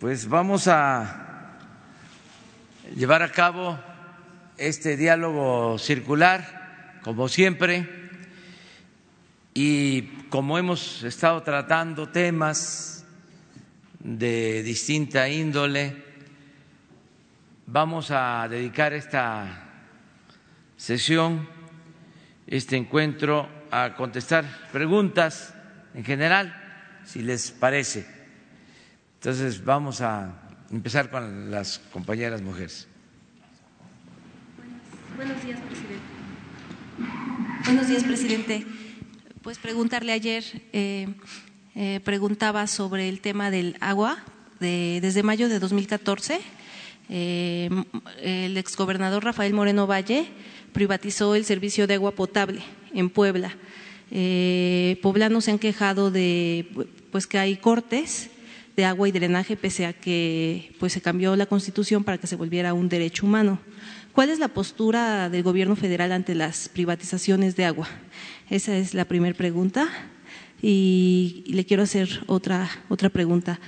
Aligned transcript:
pues 0.00 0.26
vamos 0.30 0.66
a 0.66 1.58
llevar 2.96 3.22
a 3.22 3.30
cabo 3.30 3.78
este 4.56 4.96
diálogo 4.96 5.78
circular, 5.78 7.00
como 7.02 7.28
siempre, 7.28 7.86
y 9.52 10.00
como 10.30 10.56
hemos 10.56 11.02
estado 11.02 11.42
tratando 11.42 12.08
temas 12.08 13.04
de 13.98 14.62
distinta 14.62 15.28
índole, 15.28 16.02
vamos 17.66 18.10
a 18.10 18.48
dedicar 18.48 18.94
esta 18.94 19.68
sesión, 20.78 21.46
este 22.46 22.78
encuentro, 22.78 23.50
a 23.70 23.94
contestar 23.96 24.46
preguntas 24.72 25.52
en 25.92 26.04
general, 26.06 26.56
si 27.04 27.20
les 27.20 27.50
parece. 27.50 28.19
Entonces 29.20 29.62
vamos 29.62 30.00
a 30.00 30.32
empezar 30.70 31.10
con 31.10 31.50
las 31.50 31.78
compañeras 31.92 32.40
mujeres. 32.40 32.88
Buenos 35.14 35.44
días, 35.44 35.60
presidente. 35.60 36.04
Buenos 37.66 37.88
días, 37.88 38.04
presidente. 38.04 38.66
Pues 39.42 39.58
preguntarle 39.58 40.12
ayer, 40.12 40.42
eh, 40.72 41.08
eh, 41.74 42.00
preguntaba 42.02 42.66
sobre 42.66 43.10
el 43.10 43.20
tema 43.20 43.50
del 43.50 43.76
agua. 43.80 44.24
De, 44.58 45.00
desde 45.02 45.22
mayo 45.22 45.50
de 45.50 45.58
2014, 45.58 46.40
eh, 47.10 47.68
el 48.22 48.56
exgobernador 48.56 49.22
Rafael 49.22 49.52
Moreno 49.52 49.86
Valle 49.86 50.28
privatizó 50.72 51.34
el 51.34 51.44
servicio 51.44 51.86
de 51.86 51.92
agua 51.96 52.12
potable 52.12 52.62
en 52.94 53.10
Puebla. 53.10 53.54
poblanos 55.02 55.44
se 55.44 55.50
han 55.50 55.58
quejado 55.58 56.10
de 56.10 56.66
pues 57.12 57.26
que 57.26 57.38
hay 57.38 57.58
cortes 57.58 58.30
de 58.76 58.84
agua 58.84 59.08
y 59.08 59.12
drenaje 59.12 59.56
pese 59.56 59.86
a 59.86 59.92
que 59.92 60.74
pues 60.78 60.92
se 60.92 61.00
cambió 61.00 61.36
la 61.36 61.46
Constitución 61.46 62.04
para 62.04 62.18
que 62.18 62.26
se 62.26 62.36
volviera 62.36 62.74
un 62.74 62.88
derecho 62.88 63.26
humano. 63.26 63.58
¿Cuál 64.12 64.30
es 64.30 64.38
la 64.38 64.48
postura 64.48 65.30
del 65.30 65.42
Gobierno 65.42 65.76
federal 65.76 66.12
ante 66.12 66.34
las 66.34 66.68
privatizaciones 66.68 67.56
de 67.56 67.64
agua? 67.64 67.88
Esa 68.48 68.76
es 68.76 68.94
la 68.94 69.04
primera 69.04 69.36
pregunta. 69.36 69.88
Y 70.62 71.44
le 71.46 71.64
quiero 71.64 71.84
hacer 71.84 72.24
otra, 72.26 72.68
otra 72.88 73.08
pregunta. 73.08 73.60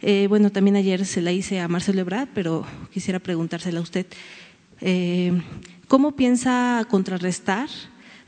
Eh, 0.00 0.26
bueno, 0.28 0.50
también 0.50 0.76
ayer 0.76 1.04
se 1.04 1.20
la 1.20 1.32
hice 1.32 1.58
a 1.58 1.66
Marcelo 1.66 2.00
Ebrard, 2.00 2.28
pero 2.32 2.64
quisiera 2.92 3.18
preguntársela 3.18 3.80
a 3.80 3.82
usted. 3.82 4.06
Eh, 4.80 5.32
¿Cómo 5.88 6.14
piensa 6.14 6.86
contrarrestar 6.88 7.68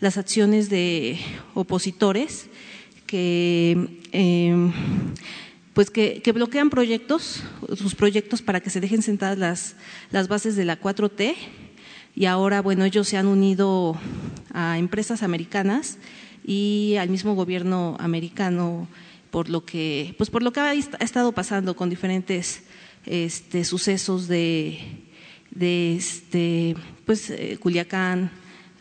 las 0.01 0.17
acciones 0.17 0.71
de 0.71 1.19
opositores 1.55 2.49
que, 3.07 4.01
eh, 4.13 4.73
pues 5.75 5.91
que, 5.91 6.23
bloquean 6.33 6.71
proyectos, 6.71 7.43
sus 7.77 7.95
proyectos 7.95 8.43
para 8.43 8.61
que 8.61 8.71
se 8.71 8.81
dejen 8.81 9.03
sentadas 9.03 9.39
las, 9.39 9.77
las 10.11 10.29
bases 10.29 10.57
de 10.57 10.65
la 10.65 10.81
4T? 10.81 11.35
Y 12.15 12.25
ahora, 12.27 12.61
bueno, 12.61 12.85
ellos 12.85 13.09
se 13.09 13.17
han 13.17 13.27
unido 13.27 13.97
a 14.53 14.79
empresas 14.79 15.23
americanas 15.23 15.99
y 16.45 16.97
al 16.99 17.09
mismo 17.09 17.35
gobierno 17.35 17.97
americano 18.01 18.89
por 19.31 19.49
lo 19.49 19.65
que, 19.65 20.15
pues 20.19 20.29
por 20.29 20.43
lo 20.43 20.53
que 20.53 20.61
ha 20.61 20.75
estado 20.75 21.33
pasando 21.33 21.77
con 21.77 21.89
diferentes 21.89 22.63
este, 23.07 23.65
sucesos 23.65 24.27
de, 24.29 24.79
de 25.51 25.97
este, 25.97 26.75
pues, 27.05 27.31
eh, 27.31 27.57
Culiacán, 27.61 28.31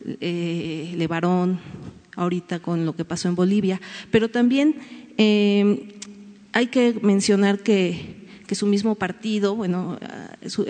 eh, 0.06 0.94
Levarón, 0.98 1.60
ahorita 2.16 2.60
con 2.60 2.86
lo 2.86 2.96
que 2.96 3.06
pasó 3.06 3.30
en 3.30 3.36
Bolivia, 3.36 3.80
pero 4.12 4.30
también 4.30 4.76
eh, 5.18 5.99
hay 6.54 6.68
que 6.68 7.00
mencionar 7.02 7.60
que, 7.60 8.28
que, 8.48 8.56
su 8.56 8.66
mismo 8.66 8.96
partido, 8.96 9.56
bueno, 9.56 10.00
su, 10.48 10.66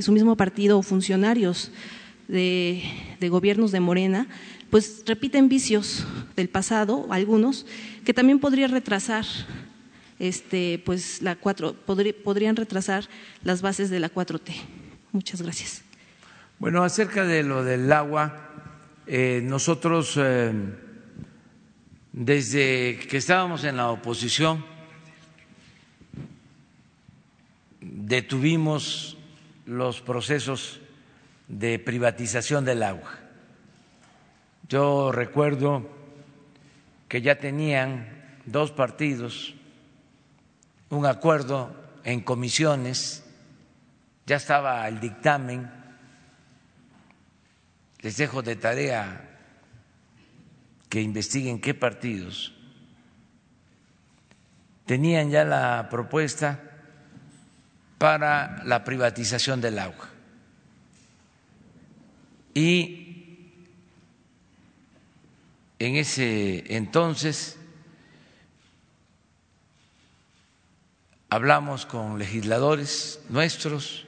su 0.00 0.12
mismo 0.12 0.36
partido 0.36 0.78
o 0.78 0.82
funcionarios 0.82 1.72
de, 2.28 2.82
de 3.18 3.28
gobiernos 3.28 3.72
de 3.72 3.80
Morena, 3.80 4.28
pues 4.70 5.02
repiten 5.06 5.48
vicios 5.48 6.06
del 6.36 6.48
pasado, 6.48 7.06
algunos, 7.10 7.66
que 8.04 8.14
también 8.14 8.38
podrían 8.38 8.70
retrasar 8.70 9.24
este, 10.20 10.80
pues 10.84 11.22
la 11.22 11.34
cuatro, 11.34 11.74
podrían 11.74 12.54
retrasar 12.54 13.04
las 13.42 13.62
bases 13.62 13.90
de 13.90 13.98
la 13.98 14.12
4T. 14.12 14.52
Muchas 15.12 15.42
gracias. 15.42 15.82
Bueno, 16.58 16.84
acerca 16.84 17.24
de 17.24 17.42
lo 17.42 17.64
del 17.64 17.90
agua, 17.90 18.48
eh, 19.06 19.40
nosotros 19.42 20.14
eh, 20.18 20.52
desde 22.12 22.98
que 23.08 23.16
estábamos 23.16 23.64
en 23.64 23.78
la 23.78 23.88
oposición 23.90 24.64
detuvimos 27.80 29.16
los 29.66 30.00
procesos 30.00 30.80
de 31.48 31.78
privatización 31.78 32.64
del 32.64 32.82
agua. 32.82 33.18
Yo 34.68 35.10
recuerdo 35.12 35.88
que 37.08 37.22
ya 37.22 37.38
tenían 37.38 38.38
dos 38.46 38.70
partidos 38.70 39.54
un 40.90 41.06
acuerdo 41.06 41.74
en 42.04 42.20
comisiones, 42.20 43.24
ya 44.26 44.36
estaba 44.36 44.86
el 44.88 44.98
dictamen, 45.00 45.70
les 48.00 48.16
dejo 48.16 48.42
de 48.42 48.56
tarea 48.56 49.38
que 50.88 51.00
investiguen 51.00 51.60
qué 51.60 51.74
partidos 51.74 52.52
tenían 54.90 55.30
ya 55.30 55.44
la 55.44 55.86
propuesta 55.88 56.69
para 58.00 58.62
la 58.64 58.82
privatización 58.82 59.60
del 59.60 59.78
agua. 59.78 60.08
Y 62.54 63.52
en 65.78 65.96
ese 65.96 66.64
entonces 66.74 67.58
hablamos 71.28 71.84
con 71.84 72.18
legisladores 72.18 73.20
nuestros, 73.28 74.06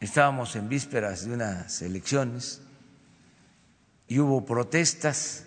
estábamos 0.00 0.54
en 0.56 0.68
vísperas 0.68 1.24
de 1.24 1.32
unas 1.32 1.80
elecciones 1.80 2.60
y 4.08 4.18
hubo 4.18 4.44
protestas 4.44 5.46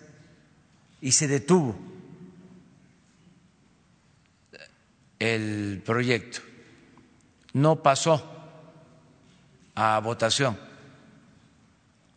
y 1.01 1.11
se 1.11 1.27
detuvo 1.27 1.86
el 5.19 5.81
proyecto. 5.85 6.39
No 7.53 7.81
pasó 7.81 8.33
a 9.75 9.99
votación 9.99 10.57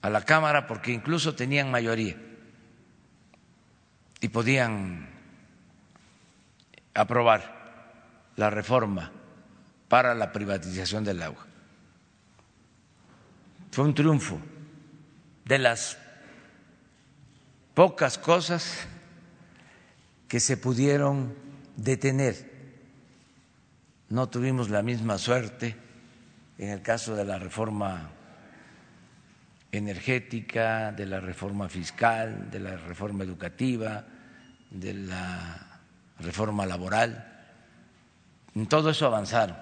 a 0.03 0.11
la 0.11 0.25
Cámara 0.25 0.67
porque 0.67 0.93
incluso 0.93 1.35
tenían 1.35 1.71
mayoría 1.71 2.17
y 4.21 4.29
podían 4.29 5.09
aprobar 6.95 8.33
la 8.37 8.51
reforma 8.51 9.11
para 9.89 10.15
la 10.15 10.33
privatización 10.33 11.05
del 11.05 11.23
agua. 11.23 11.47
Fue 13.71 13.85
un 13.85 13.95
triunfo 13.95 14.41
de 15.45 15.59
las 15.59 15.99
pocas 17.75 18.19
cosas 18.19 18.87
que 20.29 20.41
se 20.41 20.57
pudieron 20.57 21.35
detener. 21.77 22.50
No 24.11 24.29
tuvimos 24.29 24.71
la 24.71 24.83
misma 24.83 25.19
suerte 25.19 25.77
en 26.59 26.71
el 26.71 26.83
caso 26.83 27.15
de 27.15 27.25
la 27.25 27.39
reforma 27.39 28.11
energética, 29.71 30.91
de 30.91 31.07
la 31.07 31.21
reforma 31.21 31.69
fiscal, 31.69 32.51
de 32.51 32.59
la 32.59 32.77
reforma 32.77 33.23
educativa, 33.23 34.05
de 34.69 34.95
la 34.95 35.81
reforma 36.19 36.67
laboral. 36.67 37.25
En 38.57 38.67
todo 38.67 38.91
eso 38.91 39.07
avanzaron. 39.07 39.57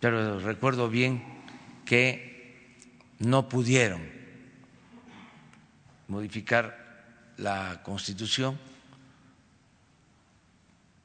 Pero 0.00 0.40
recuerdo 0.40 0.88
bien 0.88 1.22
que 1.84 2.64
no 3.18 3.50
pudieron 3.50 4.00
modificar 6.08 7.34
la 7.36 7.82
Constitución 7.82 8.69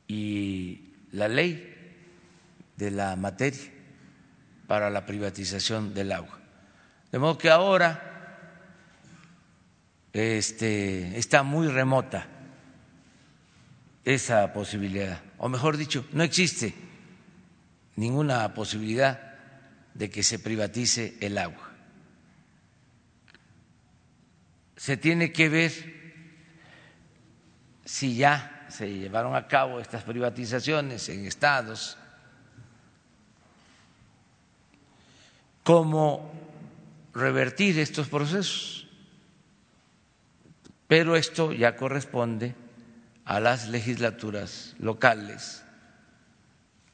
y 0.07 0.93
la 1.11 1.27
ley 1.27 1.73
de 2.77 2.91
la 2.91 3.15
materia 3.15 3.71
para 4.67 4.89
la 4.89 5.05
privatización 5.05 5.93
del 5.93 6.11
agua. 6.11 6.39
De 7.11 7.19
modo 7.19 7.37
que 7.37 7.49
ahora 7.49 8.15
este, 10.13 11.17
está 11.17 11.43
muy 11.43 11.67
remota 11.67 12.27
esa 14.03 14.53
posibilidad, 14.53 15.21
o 15.37 15.49
mejor 15.49 15.77
dicho, 15.77 16.05
no 16.11 16.23
existe 16.23 16.73
ninguna 17.95 18.53
posibilidad 18.53 19.33
de 19.93 20.09
que 20.09 20.23
se 20.23 20.37
privatice 20.37 21.17
el 21.21 21.37
agua. 21.37 21.71
Se 24.75 24.97
tiene 24.97 25.31
que 25.31 25.49
ver 25.49 25.71
si 27.85 28.15
ya 28.15 28.54
se 28.75 28.93
llevaron 28.93 29.35
a 29.35 29.47
cabo 29.47 29.79
estas 29.79 30.03
privatizaciones 30.03 31.07
en 31.09 31.25
estados, 31.25 31.97
cómo 35.63 36.31
revertir 37.13 37.79
estos 37.79 38.09
procesos. 38.09 38.87
Pero 40.87 41.15
esto 41.15 41.53
ya 41.53 41.75
corresponde 41.75 42.53
a 43.23 43.39
las 43.39 43.69
legislaturas 43.69 44.75
locales, 44.77 45.63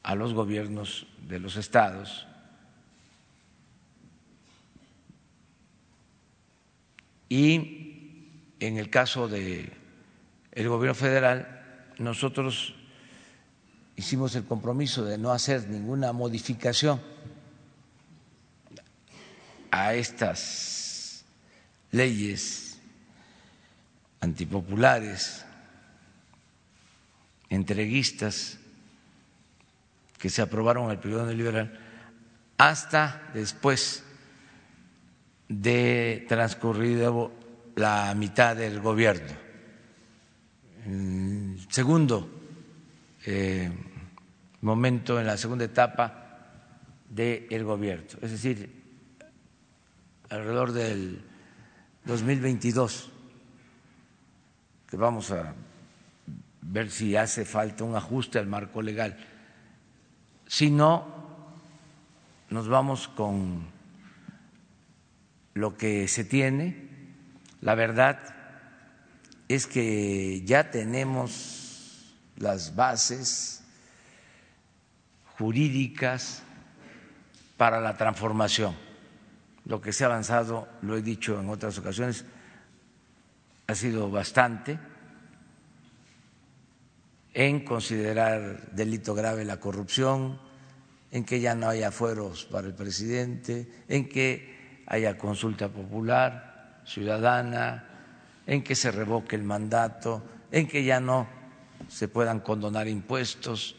a 0.02 0.14
los 0.14 0.32
gobiernos 0.32 1.06
de 1.26 1.40
los 1.40 1.56
estados. 1.56 2.26
Y 7.28 8.28
en 8.60 8.78
el 8.78 8.88
caso 8.88 9.26
de 9.26 9.72
el 10.52 10.68
gobierno 10.68 10.94
federal, 10.94 11.61
nosotros 12.02 12.74
hicimos 13.96 14.34
el 14.34 14.44
compromiso 14.44 15.04
de 15.04 15.18
no 15.18 15.32
hacer 15.32 15.68
ninguna 15.68 16.12
modificación 16.12 17.00
a 19.70 19.94
estas 19.94 21.24
leyes 21.90 22.78
antipopulares, 24.20 25.44
entreguistas 27.48 28.58
que 30.18 30.30
se 30.30 30.42
aprobaron 30.42 30.90
el 30.90 30.98
periodo 30.98 31.26
neoliberal, 31.26 31.78
hasta 32.58 33.30
después 33.34 34.04
de 35.48 36.24
transcurrido 36.28 37.32
la 37.74 38.14
mitad 38.14 38.56
del 38.56 38.80
gobierno. 38.80 39.32
Segundo 41.72 42.28
eh, 43.24 43.72
momento, 44.60 45.18
en 45.18 45.26
la 45.26 45.38
segunda 45.38 45.64
etapa 45.64 46.68
del 47.08 47.64
gobierno, 47.64 48.18
es 48.20 48.30
decir, 48.30 48.70
alrededor 50.28 50.72
del 50.72 51.24
2022, 52.04 53.10
que 54.86 54.96
vamos 54.98 55.30
a 55.30 55.54
ver 56.60 56.90
si 56.90 57.16
hace 57.16 57.46
falta 57.46 57.84
un 57.84 57.96
ajuste 57.96 58.38
al 58.38 58.46
marco 58.46 58.82
legal. 58.82 59.16
Si 60.46 60.70
no, 60.70 61.06
nos 62.50 62.68
vamos 62.68 63.08
con 63.08 63.64
lo 65.54 65.74
que 65.78 66.06
se 66.06 66.24
tiene. 66.24 66.90
La 67.62 67.74
verdad 67.74 68.20
es 69.48 69.66
que 69.66 70.42
ya 70.44 70.70
tenemos 70.70 71.61
las 72.36 72.74
bases 72.74 73.62
jurídicas 75.38 76.42
para 77.56 77.80
la 77.80 77.96
transformación. 77.96 78.74
Lo 79.64 79.80
que 79.80 79.92
se 79.92 80.04
ha 80.04 80.08
avanzado, 80.08 80.68
lo 80.82 80.96
he 80.96 81.02
dicho 81.02 81.38
en 81.38 81.48
otras 81.48 81.78
ocasiones, 81.78 82.24
ha 83.66 83.74
sido 83.74 84.10
bastante 84.10 84.78
en 87.34 87.64
considerar 87.64 88.70
delito 88.72 89.14
grave 89.14 89.44
la 89.44 89.58
corrupción, 89.58 90.38
en 91.10 91.24
que 91.24 91.40
ya 91.40 91.54
no 91.54 91.68
haya 91.68 91.90
fueros 91.90 92.44
para 92.44 92.66
el 92.66 92.74
presidente, 92.74 93.84
en 93.88 94.08
que 94.08 94.82
haya 94.86 95.16
consulta 95.16 95.68
popular, 95.68 96.82
ciudadana, 96.84 97.88
en 98.46 98.62
que 98.62 98.74
se 98.74 98.90
revoque 98.90 99.36
el 99.36 99.44
mandato, 99.44 100.22
en 100.50 100.66
que 100.66 100.84
ya 100.84 101.00
no 101.00 101.28
se 101.88 102.08
puedan 102.08 102.40
condonar 102.40 102.88
impuestos, 102.88 103.76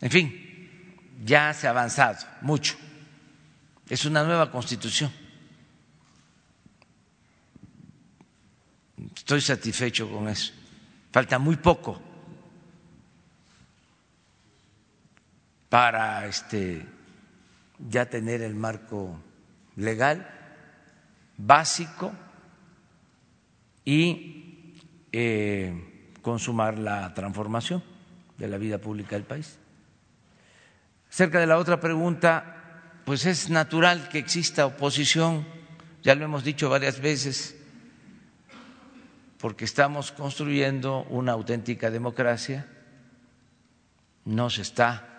en 0.00 0.10
fin, 0.10 0.96
ya 1.24 1.52
se 1.54 1.66
ha 1.66 1.70
avanzado 1.70 2.26
mucho 2.42 2.76
es 3.88 4.04
una 4.04 4.24
nueva 4.24 4.50
constitución. 4.50 5.12
Estoy 9.14 9.40
satisfecho 9.40 10.10
con 10.10 10.28
eso. 10.28 10.52
Falta 11.12 11.38
muy 11.38 11.56
poco 11.56 12.00
para 15.68 16.26
este 16.26 16.86
ya 17.78 18.08
tener 18.08 18.42
el 18.42 18.54
marco 18.54 19.20
legal 19.76 20.30
básico 21.36 22.12
y 23.84 24.74
eh, 25.12 25.93
consumar 26.24 26.78
la 26.78 27.12
transformación 27.14 27.84
de 28.38 28.48
la 28.48 28.58
vida 28.58 28.78
pública 28.78 29.14
del 29.14 29.24
país. 29.24 29.58
Cerca 31.10 31.38
de 31.38 31.46
la 31.46 31.58
otra 31.58 31.78
pregunta, 31.78 33.02
pues 33.04 33.26
es 33.26 33.50
natural 33.50 34.08
que 34.08 34.18
exista 34.18 34.66
oposición, 34.66 35.46
ya 36.02 36.14
lo 36.16 36.24
hemos 36.24 36.42
dicho 36.42 36.68
varias 36.70 36.98
veces, 37.00 37.56
porque 39.38 39.66
estamos 39.66 40.10
construyendo 40.10 41.04
una 41.10 41.32
auténtica 41.32 41.90
democracia, 41.90 42.66
no 44.24 44.48
se 44.48 44.62
está 44.62 45.10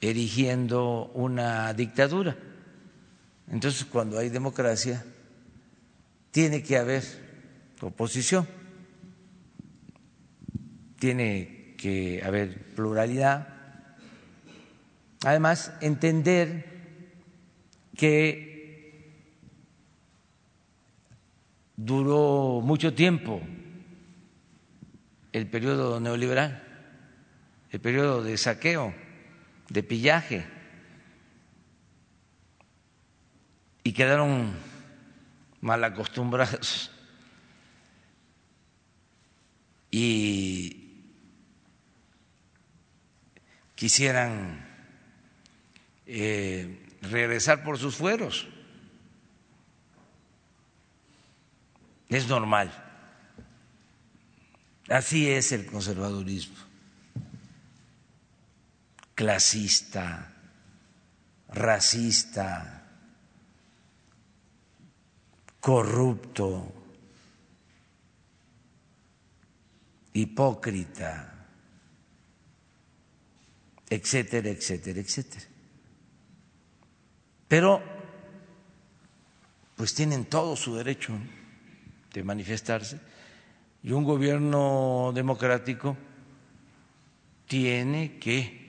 erigiendo 0.00 1.12
una 1.14 1.72
dictadura. 1.72 2.36
Entonces, 3.48 3.84
cuando 3.84 4.18
hay 4.18 4.28
democracia, 4.28 5.04
tiene 6.32 6.62
que 6.62 6.76
haber 6.76 7.29
oposición, 7.86 8.46
tiene 10.98 11.74
que 11.78 12.22
haber 12.24 12.74
pluralidad. 12.74 13.48
Además, 15.24 15.72
entender 15.80 16.66
que 17.96 19.14
duró 21.76 22.60
mucho 22.62 22.94
tiempo 22.94 23.40
el 25.32 25.46
periodo 25.48 26.00
neoliberal, 26.00 26.62
el 27.70 27.80
periodo 27.80 28.22
de 28.22 28.36
saqueo, 28.36 28.94
de 29.68 29.82
pillaje, 29.82 30.44
y 33.82 33.92
quedaron 33.92 34.52
mal 35.60 35.82
acostumbrados 35.84 36.90
y 39.90 41.04
quisieran 43.74 44.66
eh, 46.06 46.98
regresar 47.02 47.64
por 47.64 47.78
sus 47.78 47.96
fueros. 47.96 48.46
Es 52.08 52.28
normal. 52.28 52.70
Así 54.88 55.30
es 55.30 55.52
el 55.52 55.66
conservadurismo. 55.66 56.56
Clasista, 59.14 60.32
racista, 61.48 62.88
corrupto, 65.60 66.79
hipócrita, 70.12 71.46
etcétera, 73.88 74.48
etcétera, 74.48 75.00
etcétera. 75.00 75.46
Pero, 77.48 77.82
pues 79.76 79.94
tienen 79.94 80.26
todo 80.26 80.56
su 80.56 80.76
derecho 80.76 81.12
de 82.12 82.22
manifestarse 82.22 83.00
y 83.82 83.92
un 83.92 84.04
gobierno 84.04 85.10
democrático 85.14 85.96
tiene 87.46 88.18
que 88.18 88.60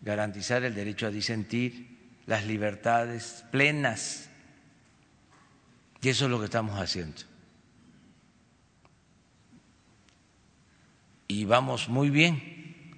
garantizar 0.00 0.64
el 0.64 0.74
derecho 0.74 1.06
a 1.06 1.10
disentir, 1.10 2.22
las 2.26 2.46
libertades 2.46 3.44
plenas. 3.50 4.30
Y 6.00 6.08
eso 6.08 6.24
es 6.26 6.30
lo 6.30 6.38
que 6.38 6.46
estamos 6.46 6.78
haciendo. 6.80 7.35
Y 11.28 11.44
vamos 11.44 11.88
muy 11.88 12.10
bien. 12.10 12.94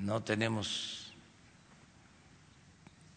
No 0.00 0.22
tenemos 0.22 1.14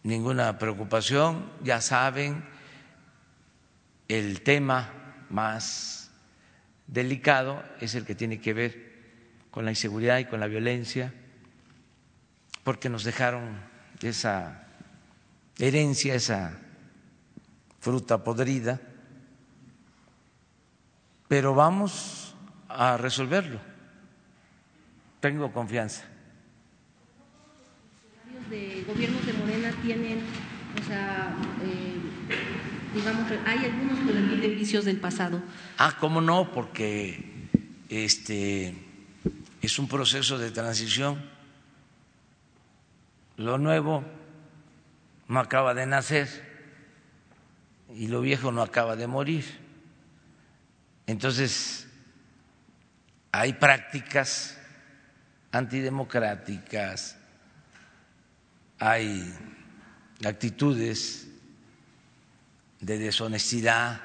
ninguna 0.02 0.58
preocupación, 0.58 1.50
ya 1.62 1.80
saben, 1.80 2.44
el 4.08 4.40
tema 4.42 4.90
más 5.28 6.10
delicado 6.86 7.62
es 7.80 7.94
el 7.94 8.06
que 8.06 8.14
tiene 8.14 8.40
que 8.40 8.54
ver 8.54 8.88
con 9.50 9.64
la 9.64 9.70
inseguridad 9.70 10.18
y 10.18 10.24
con 10.24 10.40
la 10.40 10.46
violencia, 10.46 11.12
porque 12.64 12.88
nos 12.88 13.04
dejaron 13.04 13.60
esa 14.00 14.66
herencia, 15.58 16.14
esa 16.14 16.58
fruta 17.80 18.24
podrida, 18.24 18.80
pero 21.28 21.54
vamos 21.54 22.27
a 22.68 22.96
resolverlo. 22.96 23.60
Tengo 25.20 25.52
confianza. 25.52 26.04
Los 28.32 28.50
de 28.50 28.84
gobiernos 28.86 29.26
de 29.26 29.32
Morena 29.32 29.72
tienen, 29.82 30.20
o 30.80 30.86
sea, 30.86 31.34
eh, 31.64 31.94
digamos, 32.94 33.30
hay 33.46 33.64
algunos 33.64 33.98
que 34.00 34.12
repiten 34.12 34.56
vicios 34.56 34.84
del 34.84 34.98
pasado. 34.98 35.42
Ah, 35.78 35.96
cómo 35.98 36.20
no, 36.20 36.52
porque 36.52 37.48
este 37.88 38.74
es 39.60 39.78
un 39.78 39.88
proceso 39.88 40.38
de 40.38 40.50
transición. 40.50 41.22
Lo 43.36 43.58
nuevo 43.58 44.04
no 45.28 45.40
acaba 45.40 45.74
de 45.74 45.86
nacer 45.86 46.46
y 47.94 48.08
lo 48.08 48.20
viejo 48.20 48.52
no 48.52 48.62
acaba 48.62 48.96
de 48.96 49.06
morir. 49.06 49.44
Entonces, 51.06 51.87
hay 53.32 53.52
prácticas 53.54 54.58
antidemocráticas, 55.52 57.16
hay 58.78 59.34
actitudes 60.24 61.28
de 62.80 62.98
deshonestidad 62.98 64.00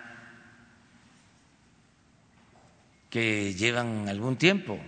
que 3.10 3.54
llevan 3.54 4.10
algún 4.10 4.38
tiempo 4.38 4.80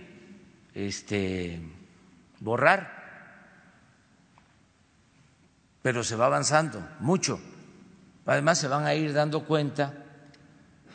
este, 0.74 1.60
borrar, 2.40 2.96
pero 5.82 6.02
se 6.02 6.16
va 6.16 6.26
avanzando 6.26 6.86
mucho. 6.98 7.40
Además 8.26 8.58
se 8.58 8.66
van 8.66 8.84
a 8.84 8.94
ir 8.94 9.12
dando 9.12 9.44
cuenta, 9.44 9.94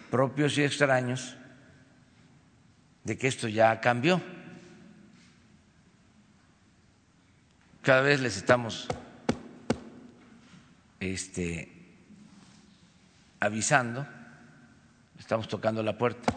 propios 0.10 0.58
y 0.58 0.64
extraños, 0.64 1.38
de 3.04 3.18
que 3.18 3.28
esto 3.28 3.48
ya 3.48 3.80
cambió. 3.82 4.22
Cada 7.82 8.02
vez 8.02 8.20
les 8.20 8.38
estamos 8.38 8.88
este, 11.00 11.72
avisando, 13.40 14.06
estamos 15.18 15.48
tocando 15.48 15.82
la 15.82 15.98
puerta, 15.98 16.32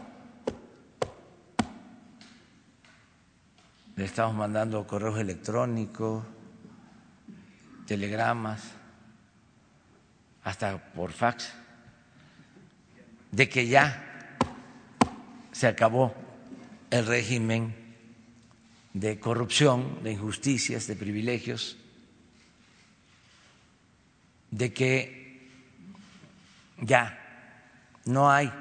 le 3.97 4.05
estamos 4.05 4.35
mandando 4.35 4.87
correos 4.87 5.19
electrónicos, 5.19 6.25
telegramas, 7.87 8.63
hasta 10.45 10.79
por 10.95 11.13
fax, 11.13 11.53
de 13.33 13.49
que 13.51 13.67
ya 13.67 14.03
se 15.53 15.67
acabó 15.67 16.24
el 16.95 17.07
régimen 17.07 17.75
de 18.93 19.19
corrupción, 19.19 20.05
de 20.05 20.13
injusticias, 20.13 20.87
de 20.87 20.95
privilegios, 20.95 21.77
de 24.53 24.73
que 24.73 25.51
ya 26.81 27.19
no 28.05 28.31
hay 28.31 28.53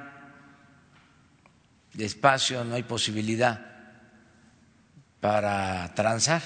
espacio, 1.95 2.63
no 2.63 2.73
hay 2.73 2.81
posibilidad 2.81 3.63
para 5.21 5.93
transar, 5.93 6.41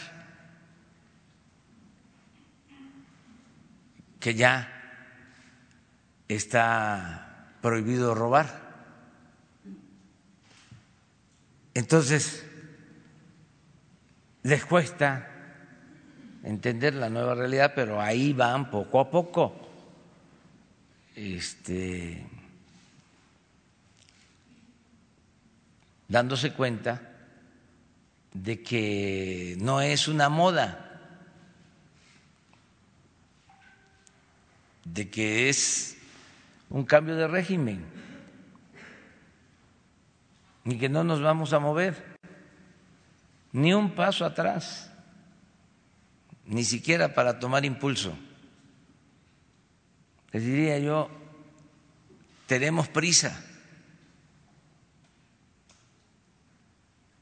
que 4.19 4.35
ya 4.35 4.67
está 6.27 7.47
prohibido 7.61 8.13
robar. 8.13 8.66
Entonces, 11.77 12.43
les 14.41 14.65
cuesta 14.65 15.27
entender 16.41 16.95
la 16.95 17.07
nueva 17.07 17.35
realidad, 17.35 17.73
pero 17.75 18.01
ahí 18.01 18.33
van 18.33 18.71
poco 18.71 18.99
a 18.99 19.11
poco. 19.11 19.53
Este, 21.15 22.25
dándose 26.07 26.51
cuenta 26.53 26.99
de 28.33 28.63
que 28.63 29.55
no 29.59 29.79
es 29.79 30.07
una 30.07 30.29
moda, 30.29 30.99
de 34.83 35.11
que 35.11 35.47
es 35.47 35.95
un 36.71 36.85
cambio 36.85 37.15
de 37.15 37.27
régimen 37.27 37.96
y 40.67 40.77
que 40.77 40.89
no 40.89 41.03
nos 41.03 41.21
vamos 41.21 41.53
a 41.53 41.59
mover 41.59 42.17
ni 43.53 43.73
un 43.73 43.95
paso 43.95 44.25
atrás, 44.25 44.91
ni 46.45 46.63
siquiera 46.63 47.13
para 47.13 47.39
tomar 47.39 47.63
impulso. 47.63 48.15
Les 50.31 50.43
diría 50.43 50.77
yo, 50.77 51.09
tenemos 52.45 52.89
prisa 52.89 53.41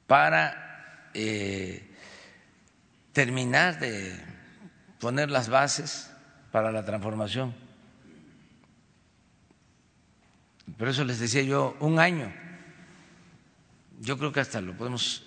para 0.08 1.12
eh, 1.14 1.88
terminar 3.14 3.80
de 3.80 4.20
poner 5.00 5.30
las 5.30 5.50
bases 5.50 6.12
para 6.52 6.72
la 6.72 6.84
transformación. 6.84 7.54
Por 10.78 10.88
eso 10.88 11.04
les 11.06 11.20
decía 11.20 11.44
yo, 11.44 11.78
un 11.80 12.00
año. 12.00 12.45
Yo 14.00 14.18
creo 14.18 14.32
que 14.32 14.40
hasta 14.40 14.62
lo 14.62 14.76
podemos 14.76 15.24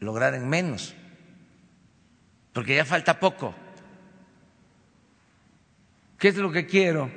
lograr 0.00 0.34
en 0.34 0.48
menos, 0.48 0.94
porque 2.52 2.76
ya 2.76 2.84
falta 2.84 3.20
poco. 3.20 3.54
¿Qué 6.18 6.28
es 6.28 6.36
lo 6.36 6.50
que 6.50 6.66
quiero? 6.66 7.10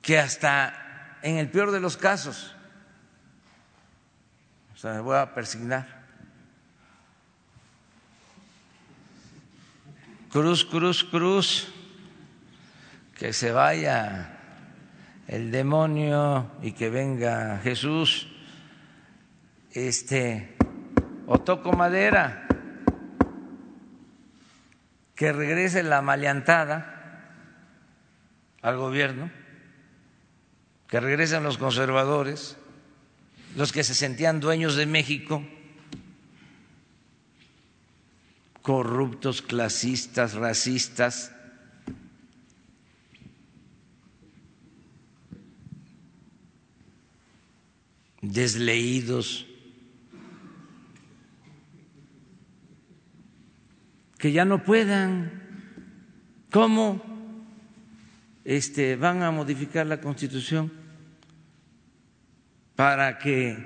Que 0.00 0.18
hasta 0.18 1.18
en 1.22 1.36
el 1.36 1.50
peor 1.50 1.70
de 1.70 1.80
los 1.80 1.96
casos, 1.96 2.54
o 4.74 4.76
sea, 4.78 4.94
me 4.94 5.00
voy 5.00 5.16
a 5.16 5.34
persignar. 5.34 5.98
Cruz, 10.30 10.64
cruz, 10.64 11.04
cruz, 11.04 11.68
que 13.16 13.32
se 13.32 13.50
vaya 13.50 14.37
el 15.28 15.50
demonio 15.50 16.50
y 16.62 16.72
que 16.72 16.88
venga 16.88 17.60
Jesús 17.62 18.28
este, 19.72 20.56
o 21.26 21.38
toco 21.38 21.72
madera, 21.72 22.48
que 25.14 25.32
regrese 25.32 25.82
la 25.82 26.00
maleantada 26.00 27.34
al 28.62 28.78
gobierno, 28.78 29.30
que 30.88 30.98
regresen 30.98 31.42
los 31.42 31.58
conservadores, 31.58 32.56
los 33.54 33.72
que 33.72 33.84
se 33.84 33.94
sentían 33.94 34.40
dueños 34.40 34.76
de 34.76 34.86
México, 34.86 35.46
corruptos, 38.62 39.42
clasistas, 39.42 40.32
racistas, 40.32 41.32
desleídos, 48.20 49.46
que 54.18 54.32
ya 54.32 54.44
no 54.44 54.64
puedan. 54.64 55.46
¿Cómo 56.50 57.02
este, 58.44 58.96
van 58.96 59.22
a 59.22 59.30
modificar 59.30 59.86
la 59.86 60.00
Constitución 60.00 60.72
para 62.74 63.18
que 63.18 63.56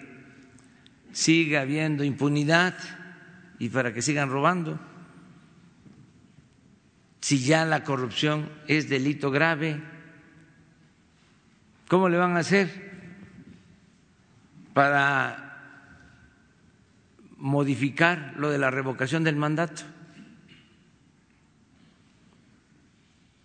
siga 1.12 1.60
habiendo 1.60 2.02
impunidad 2.02 2.74
y 3.58 3.68
para 3.68 3.94
que 3.94 4.02
sigan 4.02 4.30
robando? 4.30 4.80
Si 7.20 7.38
ya 7.38 7.64
la 7.64 7.84
corrupción 7.84 8.50
es 8.66 8.88
delito 8.88 9.30
grave, 9.30 9.80
¿cómo 11.86 12.08
le 12.08 12.16
van 12.16 12.36
a 12.36 12.40
hacer 12.40 12.91
para 14.74 15.48
modificar 17.36 18.34
lo 18.36 18.50
de 18.50 18.58
la 18.58 18.70
revocación 18.70 19.24
del 19.24 19.36
mandato? 19.36 19.82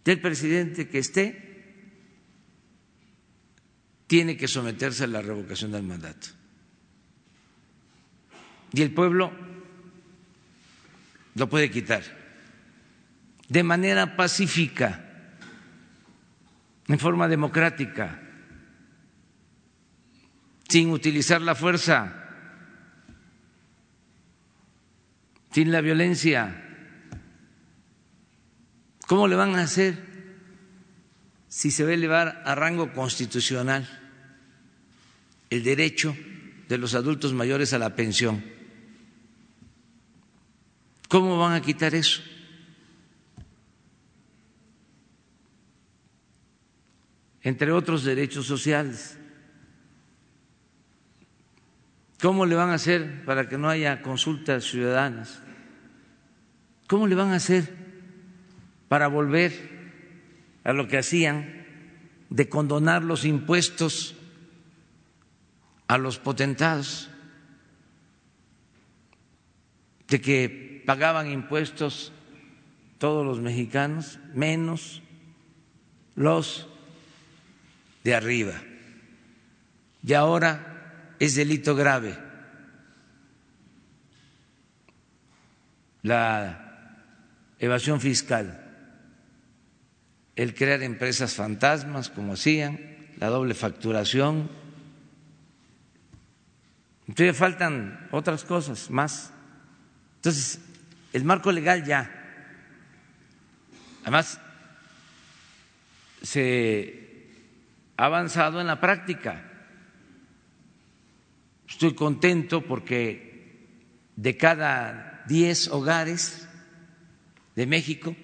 del 0.07 0.21
presidente 0.21 0.87
que 0.87 0.99
esté, 0.99 1.43
tiene 4.07 4.37
que 4.37 4.47
someterse 4.47 5.03
a 5.03 5.07
la 5.07 5.21
revocación 5.21 5.73
del 5.73 5.83
mandato. 5.83 6.29
Y 8.71 8.83
el 8.83 8.93
pueblo 8.93 9.33
lo 11.35 11.49
puede 11.49 11.69
quitar 11.69 12.03
de 13.49 13.63
manera 13.63 14.15
pacífica, 14.15 15.03
en 16.87 16.99
forma 16.99 17.27
democrática. 17.27 18.21
Sin 20.67 20.91
utilizar 20.91 21.41
la 21.41 21.55
fuerza, 21.55 22.13
sin 25.51 25.71
la 25.71 25.81
violencia. 25.81 26.63
¿Cómo 29.07 29.27
le 29.27 29.35
van 29.35 29.55
a 29.55 29.61
hacer 29.61 29.97
si 31.47 31.71
se 31.71 31.83
va 31.85 31.91
a 31.91 31.93
elevar 31.93 32.41
a 32.45 32.55
rango 32.55 32.91
constitucional 32.91 33.87
el 35.49 35.63
derecho 35.63 36.15
de 36.67 36.77
los 36.77 36.93
adultos 36.93 37.33
mayores 37.33 37.71
a 37.71 37.79
la 37.79 37.95
pensión? 37.95 38.43
¿Cómo 41.07 41.37
van 41.37 41.53
a 41.53 41.61
quitar 41.61 41.95
eso? 41.95 42.21
Entre 47.41 47.71
otros 47.71 48.03
derechos 48.03 48.45
sociales. 48.45 49.16
¿Cómo 52.21 52.47
le 52.47 52.55
van 52.55 52.71
a 52.71 52.75
hacer 52.75 53.23
para 53.25 53.47
que 53.47 53.57
no 53.57 53.69
haya 53.69 54.01
consultas 54.01 54.63
ciudadanas? 54.63 55.41
¿Cómo 56.87 57.05
le 57.05 57.15
van 57.15 57.31
a 57.31 57.35
hacer 57.35 57.71
para 58.87 59.07
volver 59.07 59.53
a 60.63 60.73
lo 60.73 60.87
que 60.87 60.97
hacían 60.97 61.65
de 62.29 62.49
condonar 62.49 63.03
los 63.03 63.23
impuestos 63.23 64.15
a 65.87 65.97
los 65.99 66.17
potentados? 66.17 67.09
De 70.07 70.19
que 70.19 70.83
pagaban 70.87 71.29
impuestos 71.29 72.11
todos 72.97 73.25
los 73.25 73.41
mexicanos, 73.41 74.19
menos 74.33 75.03
los 76.15 76.67
de 78.03 78.15
arriba. 78.15 78.55
Y 80.03 80.13
ahora 80.13 80.76
es 81.19 81.35
delito 81.35 81.75
grave. 81.75 82.17
La 86.03 86.95
evasión 87.59 87.99
fiscal, 87.99 88.63
el 90.35 90.53
crear 90.53 90.83
empresas 90.83 91.33
fantasmas 91.33 92.09
como 92.09 92.33
hacían, 92.33 92.79
la 93.17 93.27
doble 93.27 93.53
facturación. 93.53 94.49
Entonces 97.07 97.35
faltan 97.35 98.07
otras 98.11 98.43
cosas 98.43 98.89
más. 98.89 99.33
Entonces, 100.17 100.59
el 101.13 101.23
marco 101.23 101.51
legal 101.51 101.83
ya. 101.83 102.11
Además, 104.03 104.39
se 106.21 107.31
ha 107.97 108.05
avanzado 108.05 108.61
en 108.61 108.67
la 108.67 108.79
práctica. 108.79 109.56
Estoy 111.67 111.93
contento 111.93 112.61
porque 112.61 113.67
de 114.15 114.37
cada 114.37 115.23
diez 115.27 115.67
hogares 115.67 116.47
de 117.55 117.67
México, 117.67 118.15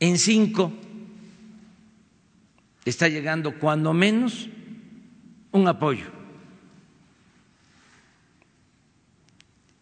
en 0.00 0.18
cinco 0.18 0.72
está 2.84 3.08
llegando 3.08 3.58
cuando 3.58 3.94
menos 3.94 4.48
un 5.52 5.68
apoyo. 5.68 6.06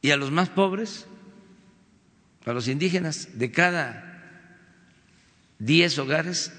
Y 0.00 0.10
a 0.10 0.16
los 0.16 0.30
más 0.30 0.48
pobres, 0.48 1.06
a 2.44 2.52
los 2.52 2.68
indígenas, 2.68 3.38
de 3.38 3.50
cada 3.50 4.08
diez 5.58 5.98
hogares, 5.98 6.52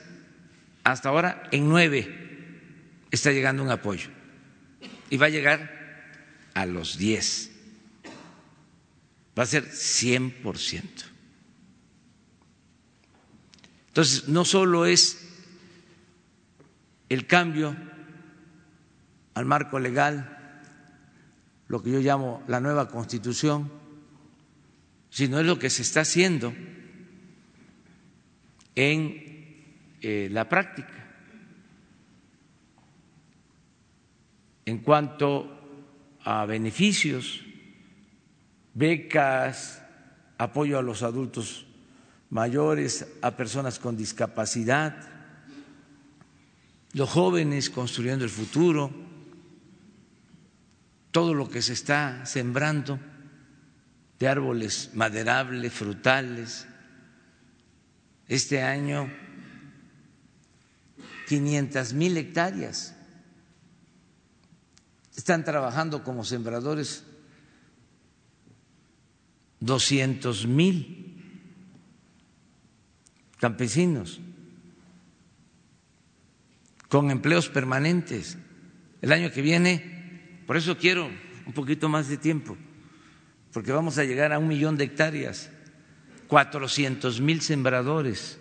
hasta 0.84 1.10
ahora 1.10 1.44
en 1.52 1.68
nueve 1.70 2.08
está 3.12 3.32
llegando 3.32 3.64
un 3.64 3.70
apoyo. 3.70 4.10
Y 5.10 5.18
va 5.18 5.28
a 5.28 5.30
llegar 5.30 5.83
a 6.54 6.66
los 6.66 6.98
10. 6.98 7.52
Va 9.38 9.44
a 9.44 9.48
ser 9.48 9.66
100%. 9.70 10.84
Entonces, 13.88 14.28
no 14.28 14.46
solo 14.46 14.86
es 14.86 15.20
el 17.10 17.28
cambio 17.28 17.76
al 19.36 19.46
marco 19.46 19.80
legal, 19.80 20.30
lo 21.68 21.82
que 21.82 21.92
yo 21.92 22.00
llamo 22.00 22.44
la 22.48 22.60
nueva 22.60 22.88
constitución, 22.90 23.72
sino 25.10 25.40
es 25.40 25.46
lo 25.46 25.60
que 25.60 25.70
se 25.70 25.84
está 25.84 26.02
haciendo 26.02 26.54
en 28.76 29.24
eh, 30.02 30.28
la 30.32 30.50
práctica. 30.50 30.92
En 34.66 34.80
cuanto 34.80 35.63
a 36.24 36.46
beneficios, 36.46 37.42
becas, 38.74 39.82
apoyo 40.38 40.80
a 40.80 40.82
los 40.82 41.04
adultos 41.04 41.66
mayores, 42.30 43.08
a 43.22 43.32
personas 43.32 43.80
con 43.80 43.96
discapacidad, 43.98 44.96
los 46.94 47.10
jóvenes 47.10 47.70
construyendo 47.70 48.24
el 48.24 48.32
futuro, 48.32 48.92
todo 51.12 51.34
lo 51.34 51.50
que 51.50 51.62
se 51.62 51.74
está 51.74 52.26
sembrando 52.26 53.00
de 54.20 54.28
árboles 54.28 54.92
maderables, 54.94 55.74
frutales. 55.74 56.68
Este 58.28 58.64
año, 58.64 59.12
500 61.28 61.94
mil 61.94 62.18
hectáreas 62.18 62.96
están 65.16 65.44
trabajando 65.44 66.04
como 66.04 66.24
sembradores 66.24 67.04
doscientos 69.60 70.46
mil 70.46 71.04
campesinos 73.40 74.20
con 76.90 77.12
empleos 77.12 77.50
permanentes. 77.50 78.38
El 79.02 79.12
año 79.12 79.32
que 79.32 79.42
viene, 79.42 80.44
por 80.46 80.58
eso 80.58 80.78
quiero 80.78 81.10
un 81.46 81.54
poquito 81.54 81.90
más 81.90 82.08
de 82.08 82.18
tiempo, 82.18 82.56
porque 83.52 83.72
vamos 83.72 83.98
a 83.98 84.04
llegar 84.04 84.32
a 84.32 84.40
un 84.40 84.48
millón 84.48 84.78
de 84.78 84.86
hectáreas, 84.86 85.50
cuatrocientos 86.28 87.20
mil 87.20 87.42
sembradores. 87.42 88.40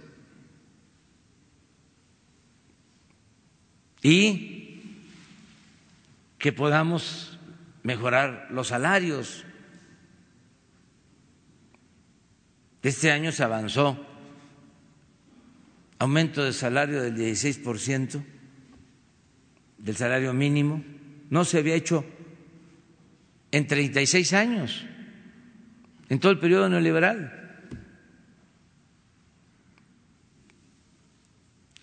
Y 4.02 4.61
que 6.42 6.52
podamos 6.52 7.38
mejorar 7.84 8.48
los 8.50 8.66
salarios. 8.66 9.44
Este 12.82 13.12
año 13.12 13.30
se 13.30 13.44
avanzó 13.44 14.04
aumento 16.00 16.42
de 16.42 16.52
salario 16.52 17.00
del 17.00 17.14
16% 17.14 18.24
del 19.78 19.96
salario 19.96 20.34
mínimo. 20.34 20.82
No 21.30 21.44
se 21.44 21.58
había 21.58 21.76
hecho 21.76 22.04
en 23.52 23.68
36 23.68 24.32
años, 24.32 24.84
en 26.08 26.18
todo 26.18 26.32
el 26.32 26.40
periodo 26.40 26.68
neoliberal. 26.68 27.70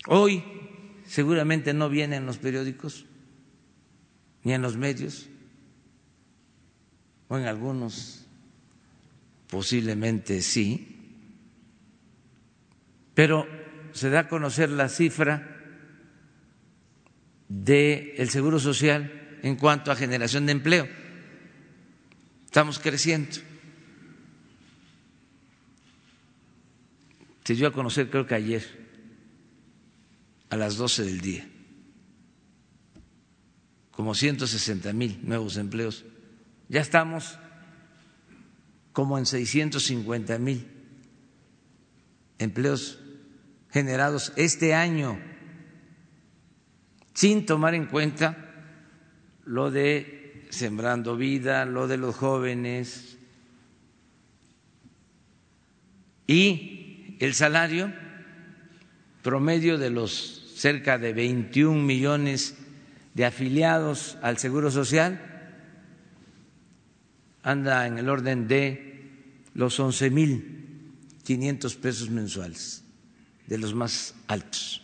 Hoy 0.06 0.44
seguramente 1.06 1.72
no 1.72 1.88
vienen 1.88 2.26
los 2.26 2.36
periódicos 2.36 3.06
ni 4.42 4.52
en 4.52 4.62
los 4.62 4.76
medios, 4.76 5.28
o 7.28 7.38
en 7.38 7.46
algunos 7.46 8.26
posiblemente 9.48 10.42
sí, 10.42 10.96
pero 13.14 13.46
se 13.92 14.08
da 14.08 14.20
a 14.20 14.28
conocer 14.28 14.70
la 14.70 14.88
cifra 14.88 15.56
del 17.48 18.30
Seguro 18.30 18.58
Social 18.58 19.38
en 19.42 19.56
cuanto 19.56 19.90
a 19.90 19.96
generación 19.96 20.46
de 20.46 20.52
empleo. 20.52 20.88
Estamos 22.44 22.78
creciendo. 22.78 23.36
Se 27.44 27.54
dio 27.54 27.66
a 27.66 27.72
conocer 27.72 28.10
creo 28.10 28.26
que 28.26 28.34
ayer, 28.36 28.62
a 30.50 30.56
las 30.56 30.76
12 30.76 31.04
del 31.04 31.20
día 31.20 31.49
como 34.00 34.14
160 34.14 34.94
mil 34.94 35.20
nuevos 35.24 35.58
empleos. 35.58 36.06
Ya 36.70 36.80
estamos 36.80 37.38
como 38.94 39.18
en 39.18 39.26
650 39.26 40.38
mil 40.38 40.66
empleos 42.38 42.98
generados 43.70 44.32
este 44.36 44.72
año, 44.72 45.20
sin 47.12 47.44
tomar 47.44 47.74
en 47.74 47.84
cuenta 47.88 48.38
lo 49.44 49.70
de 49.70 50.46
Sembrando 50.48 51.18
Vida, 51.18 51.66
lo 51.66 51.86
de 51.86 51.98
los 51.98 52.16
jóvenes 52.16 53.18
y 56.26 57.18
el 57.20 57.34
salario 57.34 57.92
promedio 59.22 59.76
de 59.76 59.90
los 59.90 60.54
cerca 60.56 60.96
de 60.96 61.12
21 61.12 61.82
millones 61.82 62.56
de 63.14 63.24
afiliados 63.24 64.18
al 64.22 64.38
Seguro 64.38 64.70
Social 64.70 65.20
anda 67.42 67.86
en 67.86 67.98
el 67.98 68.08
orden 68.08 68.48
de 68.48 68.90
los 69.54 69.80
11.500 69.80 71.76
pesos 71.78 72.10
mensuales, 72.10 72.84
de 73.46 73.58
los 73.58 73.74
más 73.74 74.14
altos 74.28 74.82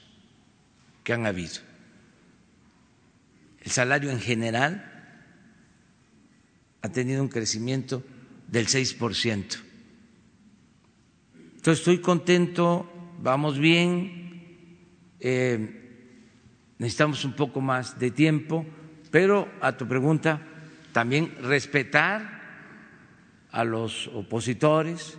que 1.05 1.13
han 1.13 1.27
habido. 1.27 1.55
El 3.61 3.71
salario 3.71 4.11
en 4.11 4.21
general 4.21 4.93
ha 6.83 6.89
tenido 6.89 7.23
un 7.23 7.29
crecimiento 7.29 8.03
del 8.49 8.67
6%. 8.67 9.57
Entonces 11.57 11.79
estoy 11.81 12.01
contento, 12.01 12.89
vamos 13.21 13.59
bien, 13.59 14.79
eh, 15.19 15.86
necesitamos 16.79 17.25
un 17.25 17.33
poco 17.33 17.61
más 17.61 17.99
de 17.99 18.11
tiempo, 18.11 18.67
pero 19.11 19.49
a 19.61 19.77
tu 19.77 19.87
pregunta, 19.87 20.43
también 20.93 21.35
respetar 21.43 22.37
a 23.51 23.65
los 23.65 24.09
opositores, 24.09 25.19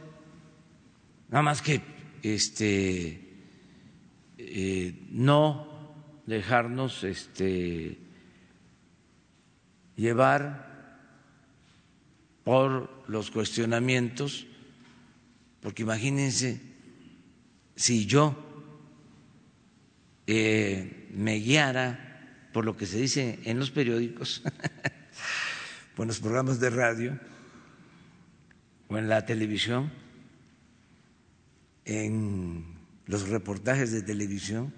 nada 1.29 1.41
más 1.41 1.61
que 1.61 1.81
este, 2.21 3.21
eh, 4.37 5.07
no 5.09 5.67
dejarnos 6.25 7.03
este, 7.03 7.97
llevar 9.95 10.67
por 12.43 13.03
los 13.07 13.31
cuestionamientos, 13.31 14.45
porque 15.61 15.83
imagínense 15.83 16.61
si 17.75 18.05
yo 18.05 18.35
eh, 20.27 21.06
me 21.17 21.39
guiara 21.39 22.49
por 22.53 22.63
lo 22.63 22.77
que 22.77 22.85
se 22.85 22.97
dice 22.97 23.39
en 23.43 23.59
los 23.59 23.71
periódicos, 23.71 24.43
por 25.95 26.07
los 26.07 26.19
programas 26.19 26.59
de 26.59 26.69
radio 26.69 27.19
o 28.87 28.97
en 28.97 29.09
la 29.09 29.25
televisión, 29.25 29.91
en 31.85 32.65
los 33.07 33.27
reportajes 33.29 33.91
de 33.91 34.03
televisión, 34.03 34.73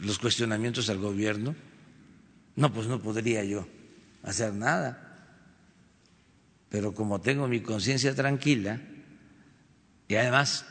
los 0.00 0.18
cuestionamientos 0.18 0.88
al 0.88 0.98
gobierno, 0.98 1.54
no, 2.56 2.72
pues 2.72 2.86
no 2.86 3.00
podría 3.00 3.44
yo 3.44 3.68
hacer 4.22 4.54
nada. 4.54 5.04
Pero 6.70 6.94
como 6.94 7.20
tengo 7.20 7.48
mi 7.48 7.60
conciencia 7.60 8.14
tranquila 8.14 8.80
y 10.06 10.14
además 10.14 10.64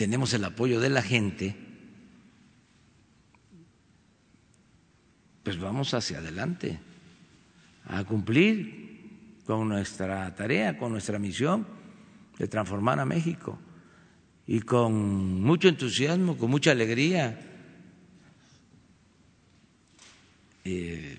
tenemos 0.00 0.32
el 0.32 0.42
apoyo 0.46 0.80
de 0.80 0.88
la 0.88 1.02
gente, 1.02 1.54
pues 5.42 5.60
vamos 5.60 5.92
hacia 5.92 6.20
adelante 6.20 6.80
a 7.84 8.02
cumplir 8.04 9.42
con 9.44 9.68
nuestra 9.68 10.34
tarea, 10.34 10.78
con 10.78 10.92
nuestra 10.92 11.18
misión 11.18 11.66
de 12.38 12.48
transformar 12.48 12.98
a 12.98 13.04
México. 13.04 13.58
Y 14.46 14.60
con 14.60 15.42
mucho 15.42 15.68
entusiasmo, 15.68 16.38
con 16.38 16.50
mucha 16.50 16.70
alegría 16.70 17.38
Eh, 20.64 21.18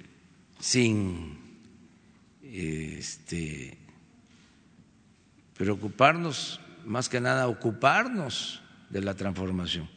sin 0.60 1.38
este, 2.44 3.78
preocuparnos, 5.58 6.62
más 6.86 7.10
que 7.10 7.20
nada 7.20 7.48
ocuparnos 7.48 8.62
de 8.92 9.02
la 9.02 9.16
transformación. 9.16 9.90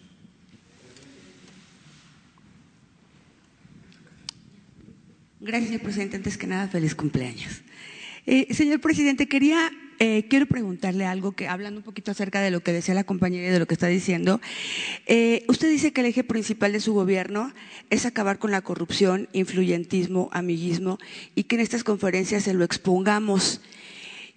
Gracias, 5.40 5.68
señor 5.68 5.83
presidente. 5.83 6.16
Antes 6.16 6.38
que 6.38 6.46
nada, 6.46 6.68
feliz 6.68 6.94
cumpleaños. 6.94 7.62
Eh, 8.24 8.54
señor 8.54 8.80
presidente, 8.80 9.28
quería 9.28 9.70
eh, 9.98 10.26
quiero 10.28 10.46
preguntarle 10.46 11.07
algo 11.07 11.33
que 11.33 11.46
hablando 11.46 11.80
un 11.80 11.85
poquito 11.85 12.11
acerca 12.11 12.40
de 12.40 12.50
lo 12.50 12.61
que 12.61 12.72
decía 12.72 12.94
la 12.94 13.04
compañera 13.04 13.48
y 13.48 13.50
de 13.50 13.59
lo 13.59 13.66
que 13.66 13.74
está 13.74 13.87
diciendo. 13.87 14.40
Eh, 15.07 15.44
usted 15.48 15.70
dice 15.70 15.92
que 15.92 16.00
el 16.00 16.09
eje 16.09 16.24
principal 16.24 16.72
de 16.72 16.80
su 16.80 16.94
gobierno 16.94 17.52
es 17.90 18.07
acabar 18.07 18.38
con 18.38 18.50
la 18.50 18.62
corrupción, 18.62 19.28
influyentismo, 19.33 20.30
amiguismo 20.33 20.98
y 21.35 21.44
que 21.44 21.57
en 21.57 21.62
estas 21.62 21.85
conferencias 21.85 22.44
se 22.44 22.54
lo 22.54 22.64
expongamos. 22.64 23.61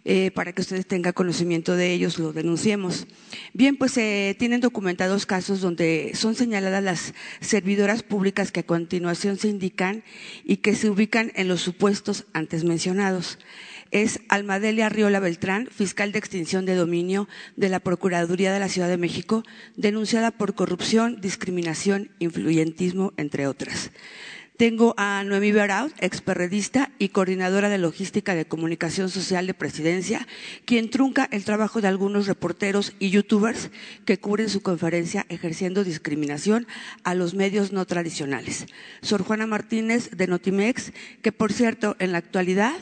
Eh, 0.10 0.32
para 0.32 0.54
que 0.54 0.62
ustedes 0.62 0.88
tengan 0.88 1.12
conocimiento 1.12 1.76
de 1.76 1.92
ellos, 1.92 2.18
lo 2.18 2.32
denunciemos. 2.32 3.08
Bien, 3.52 3.76
pues 3.76 3.94
tienen 4.38 4.62
documentados 4.62 5.26
casos 5.26 5.60
donde 5.60 6.12
son 6.14 6.34
señaladas 6.34 6.82
las 6.82 7.14
servidoras 7.42 8.04
públicas 8.04 8.54
que 8.54 8.62
a 8.62 8.66
continuación 8.66 9.38
se 9.38 9.50
indican 9.50 10.06
y 10.46 10.58
que 10.58 10.76
se 10.76 10.90
ubican 10.90 11.34
en 11.36 11.50
los 11.50 11.60
supuestos 11.60 12.26
antes 12.32 12.64
mencionados 12.64 13.38
es 13.92 14.20
Almadelia 14.30 14.90
Riola 14.90 15.20
Beltrán, 15.20 15.68
fiscal 15.68 16.12
de 16.12 16.20
extinción 16.20 16.66
de 16.66 16.76
dominio 16.76 17.28
de 17.56 17.70
la 17.70 17.80
Procuraduría 17.80 18.52
de 18.52 18.60
la 18.60 18.70
Ciudad 18.70 18.90
de 18.90 18.98
México, 18.98 19.44
denunciada 19.76 20.32
por 20.32 20.56
corrupción, 20.56 21.22
discriminación, 21.22 22.12
influyentismo, 22.20 23.14
entre 23.18 23.48
otras. 23.48 23.92
Tengo 24.58 24.96
a 24.98 25.24
Noemí 25.24 25.52
Baraud, 25.52 25.92
experredista 26.00 26.90
y 26.98 27.10
coordinadora 27.10 27.70
de 27.70 27.78
logística 27.78 28.34
de 28.34 28.48
comunicación 28.48 29.08
social 29.08 29.46
de 29.46 29.54
presidencia, 29.54 30.28
quien 30.66 30.90
trunca 30.90 31.30
el 31.32 31.46
trabajo 31.46 31.80
de 31.80 31.88
algunos 31.88 32.26
reporteros 32.26 32.94
y 32.98 33.12
youtubers 33.12 33.70
que 34.06 34.18
cubren 34.18 34.50
su 34.50 34.64
conferencia 34.64 35.28
ejerciendo 35.30 35.84
discriminación 35.84 36.66
a 37.04 37.14
los 37.14 37.36
medios 37.36 37.72
no 37.72 37.86
tradicionales. 37.86 38.66
Sor 39.04 39.22
Juana 39.22 39.46
Martínez 39.46 40.10
de 40.10 40.26
Notimex, 40.26 40.92
que 41.22 41.32
por 41.32 41.54
cierto 41.54 41.96
en 42.00 42.12
la 42.12 42.18
actualidad 42.18 42.74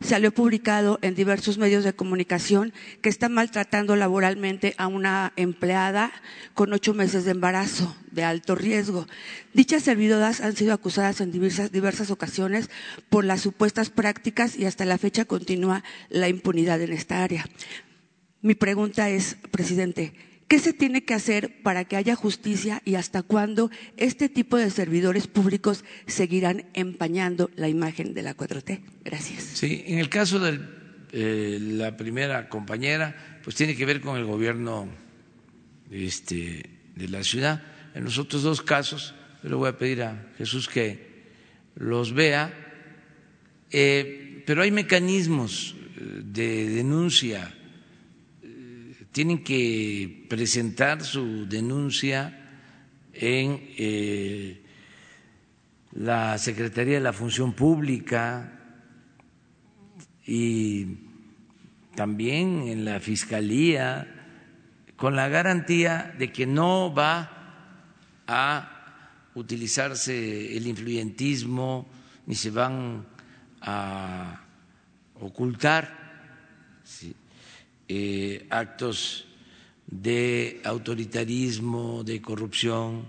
salió 0.00 0.32
publicado 0.32 0.98
en 1.02 1.14
diversos 1.14 1.58
medios 1.58 1.84
de 1.84 1.92
comunicación 1.92 2.72
que 3.02 3.08
está 3.08 3.28
maltratando 3.28 3.96
laboralmente 3.96 4.74
a 4.78 4.86
una 4.86 5.32
empleada 5.36 6.12
con 6.54 6.72
ocho 6.72 6.94
meses 6.94 7.24
de 7.24 7.32
embarazo 7.32 7.96
de 8.10 8.24
alto 8.24 8.54
riesgo. 8.54 9.06
Dichas 9.54 9.82
servidoras 9.82 10.40
han 10.40 10.54
sido 10.54 10.72
acusadas 10.72 11.20
en 11.20 11.32
diversas, 11.32 11.72
diversas 11.72 12.10
ocasiones 12.10 12.70
por 13.08 13.24
las 13.24 13.40
supuestas 13.40 13.90
prácticas 13.90 14.56
y 14.56 14.66
hasta 14.66 14.84
la 14.84 14.98
fecha 14.98 15.24
continúa 15.24 15.82
la 16.08 16.28
impunidad 16.28 16.80
en 16.80 16.92
esta 16.92 17.22
área. 17.22 17.44
Mi 18.40 18.54
pregunta 18.54 19.10
es, 19.10 19.36
presidente, 19.50 20.12
¿Qué 20.48 20.58
se 20.58 20.72
tiene 20.72 21.04
que 21.04 21.12
hacer 21.12 21.62
para 21.62 21.84
que 21.84 21.96
haya 21.96 22.16
justicia 22.16 22.80
y 22.86 22.94
hasta 22.94 23.22
cuándo 23.22 23.70
este 23.98 24.30
tipo 24.30 24.56
de 24.56 24.70
servidores 24.70 25.26
públicos 25.26 25.84
seguirán 26.06 26.64
empañando 26.72 27.50
la 27.54 27.68
imagen 27.68 28.14
de 28.14 28.22
la 28.22 28.34
4T? 28.34 28.80
Gracias. 29.04 29.42
Sí, 29.42 29.84
en 29.86 29.98
el 29.98 30.08
caso 30.08 30.38
de 30.38 30.58
eh, 31.12 31.58
la 31.60 31.98
primera 31.98 32.48
compañera, 32.48 33.40
pues 33.44 33.56
tiene 33.56 33.76
que 33.76 33.84
ver 33.84 34.00
con 34.00 34.16
el 34.16 34.24
gobierno 34.24 34.88
este, 35.90 36.64
de 36.96 37.08
la 37.08 37.22
ciudad. 37.24 37.62
En 37.94 38.04
los 38.04 38.16
otros 38.16 38.42
dos 38.42 38.62
casos, 38.62 39.14
le 39.42 39.54
voy 39.54 39.68
a 39.68 39.76
pedir 39.76 40.02
a 40.02 40.32
Jesús 40.38 40.66
que 40.66 41.26
los 41.74 42.14
vea, 42.14 42.52
eh, 43.70 44.42
pero 44.46 44.62
hay 44.62 44.70
mecanismos 44.70 45.76
eh, 45.78 46.22
de 46.24 46.70
denuncia 46.70 47.54
tienen 49.12 49.42
que 49.42 50.26
presentar 50.28 51.02
su 51.02 51.46
denuncia 51.48 52.38
en 53.12 53.60
eh, 53.76 54.62
la 55.92 56.38
Secretaría 56.38 56.94
de 56.94 57.00
la 57.00 57.12
Función 57.12 57.52
Pública 57.52 58.52
y 60.26 60.86
también 61.96 62.68
en 62.68 62.84
la 62.84 63.00
Fiscalía, 63.00 64.06
con 64.96 65.16
la 65.16 65.28
garantía 65.28 66.14
de 66.18 66.30
que 66.30 66.46
no 66.46 66.94
va 66.94 67.38
a 68.26 69.30
utilizarse 69.34 70.56
el 70.56 70.66
influyentismo 70.66 71.88
ni 72.26 72.34
se 72.34 72.50
van 72.50 73.06
a 73.60 74.42
ocultar. 75.20 75.96
Eh, 77.90 78.46
actos 78.50 79.24
de 79.86 80.60
autoritarismo, 80.62 82.04
de 82.04 82.20
corrupción. 82.20 83.08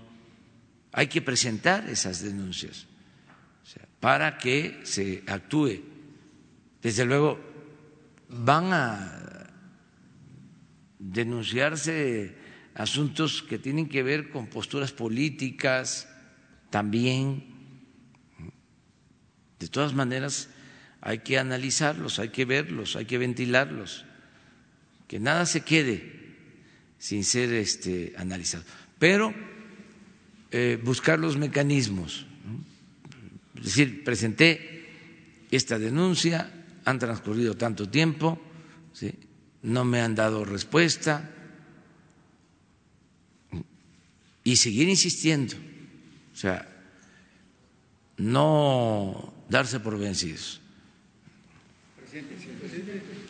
Hay 0.92 1.06
que 1.06 1.20
presentar 1.20 1.86
esas 1.90 2.22
denuncias 2.22 2.86
para 4.00 4.38
que 4.38 4.80
se 4.84 5.22
actúe. 5.26 5.84
Desde 6.80 7.04
luego, 7.04 7.38
van 8.30 8.72
a 8.72 9.52
denunciarse 10.98 12.34
asuntos 12.74 13.42
que 13.42 13.58
tienen 13.58 13.86
que 13.86 14.02
ver 14.02 14.30
con 14.30 14.46
posturas 14.46 14.92
políticas 14.92 16.08
también. 16.70 17.44
De 19.58 19.68
todas 19.68 19.92
maneras, 19.92 20.48
hay 21.02 21.18
que 21.18 21.38
analizarlos, 21.38 22.18
hay 22.18 22.30
que 22.30 22.46
verlos, 22.46 22.96
hay 22.96 23.04
que 23.04 23.18
ventilarlos 23.18 24.06
que 25.10 25.18
nada 25.18 25.44
se 25.44 25.62
quede 25.62 26.06
sin 27.00 27.24
ser 27.24 27.52
este, 27.52 28.14
analizado. 28.16 28.62
Pero 28.96 29.34
eh, 30.52 30.78
buscar 30.84 31.18
los 31.18 31.36
mecanismos. 31.36 32.26
Es 33.56 33.64
decir, 33.64 34.04
presenté 34.04 34.86
esta 35.50 35.80
denuncia, 35.80 36.54
han 36.84 37.00
transcurrido 37.00 37.56
tanto 37.56 37.90
tiempo, 37.90 38.40
no 39.64 39.84
me 39.84 40.00
han 40.00 40.14
dado 40.14 40.44
respuesta 40.44 41.28
y 44.44 44.54
seguir 44.54 44.88
insistiendo. 44.88 45.56
O 46.32 46.36
sea, 46.36 46.68
no 48.16 49.34
darse 49.48 49.80
por 49.80 49.98
vencidos. 49.98 50.60
Presidente, 51.98 53.20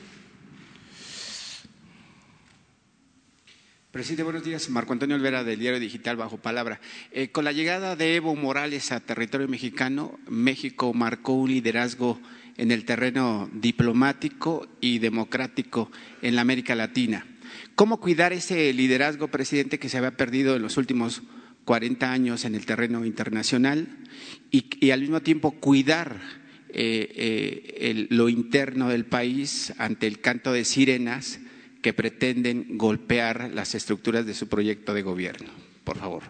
buenos 4.23 4.45
días. 4.45 4.71
Marco 4.71 4.93
Antonio 4.93 5.17
Olvera 5.17 5.43
del 5.43 5.59
Diario 5.59 5.81
Digital 5.81 6.17
Bajo 6.17 6.39
Palabra. 6.39 6.81
Eh, 7.11 7.31
con 7.31 7.45
la 7.45 7.51
llegada 7.51 7.97
de 7.97 8.15
Evo 8.15 8.37
Morales 8.37 8.93
a 8.93 9.01
territorio 9.01 9.49
mexicano, 9.49 10.17
México 10.29 10.95
marcó 10.95 11.33
un 11.33 11.51
liderazgo 11.51 12.21
en 12.57 12.71
el 12.71 12.85
terreno 12.85 13.51
diplomático 13.53 14.69
y 14.81 15.01
democrático 15.01 15.91
en 16.23 16.37
la 16.37 16.43
América 16.43 16.77
Latina. 16.77 17.27
¿Cómo 17.75 17.99
cuidar 17.99 18.33
ese 18.33 18.73
liderazgo, 18.73 19.29
presidente, 19.29 19.81
que 19.81 19.89
se 19.89 19.99
había 19.99 20.17
perdido 20.17 20.55
en 20.55 20.63
los 20.63 20.77
últimos 20.77 21.23
40 21.65 22.13
años 22.13 22.45
en 22.45 22.55
el 22.55 22.67
terreno 22.67 23.05
internacional 23.05 23.89
y, 24.53 24.91
al 24.93 25.01
mismo 25.01 25.21
tiempo 25.21 25.51
cuidar 25.51 26.21
eh, 26.69 27.75
eh, 27.77 28.07
lo 28.11 28.29
interno 28.29 28.89
del 28.89 29.05
país 29.05 29.73
ante 29.79 30.07
el 30.07 30.21
canto 30.21 30.53
de 30.53 30.65
sirenas? 30.65 31.41
Que 31.83 31.93
pretenden 31.93 32.77
golpear 32.77 33.51
las 33.55 33.75
estructuras 33.75 34.27
de 34.27 34.35
su 34.35 34.49
proyecto 34.49 34.95
de 34.95 35.03
gobierno. 35.03 35.49
Por 35.85 35.97
favor. 35.97 36.23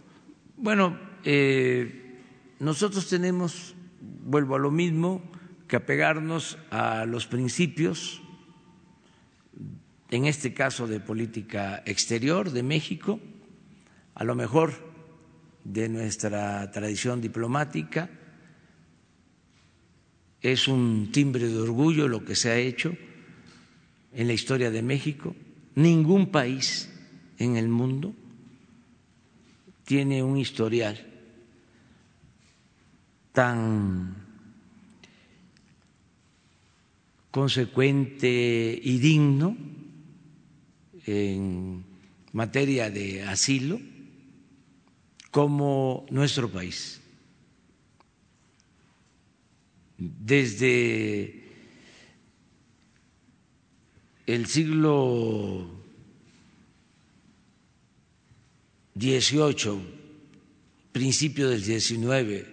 Bueno, 0.56 0.98
eh, 1.24 2.18
nosotros 2.60 3.08
tenemos, 3.08 3.74
vuelvo 4.00 4.54
a 4.56 4.58
lo 4.58 4.70
mismo, 4.70 5.22
que 5.66 5.76
apegarnos 5.76 6.58
a 6.70 7.04
los 7.06 7.26
principios, 7.26 8.22
en 10.10 10.26
este 10.26 10.52
caso 10.52 10.86
de 10.86 11.00
política 11.00 11.82
exterior 11.86 12.50
de 12.50 12.62
México, 12.62 13.20
a 14.14 14.24
lo 14.24 14.34
mejor 14.34 14.90
de 15.64 15.88
nuestra 15.88 16.70
tradición 16.70 17.20
diplomática. 17.20 18.10
Es 20.42 20.68
un 20.68 21.10
timbre 21.12 21.48
de 21.48 21.58
orgullo 21.58 22.08
lo 22.08 22.24
que 22.24 22.34
se 22.34 22.50
ha 22.50 22.56
hecho 22.56 22.96
en 24.12 24.26
la 24.26 24.32
historia 24.32 24.70
de 24.70 24.82
México. 24.82 25.34
Ningún 25.74 26.30
país 26.30 26.90
en 27.38 27.56
el 27.56 27.68
mundo 27.68 28.14
tiene 29.84 30.22
un 30.22 30.36
historial 30.36 31.06
tan 33.32 34.16
consecuente 37.30 38.78
y 38.82 38.98
digno 38.98 39.56
en 41.06 41.84
materia 42.32 42.90
de 42.90 43.22
asilo 43.22 43.80
como 45.30 46.06
nuestro 46.10 46.50
país. 46.50 47.00
Desde 49.96 51.39
el 54.34 54.46
siglo 54.46 55.68
XVIII, 58.96 59.80
principio 60.92 61.48
del 61.48 61.64
XIX, 61.64 62.46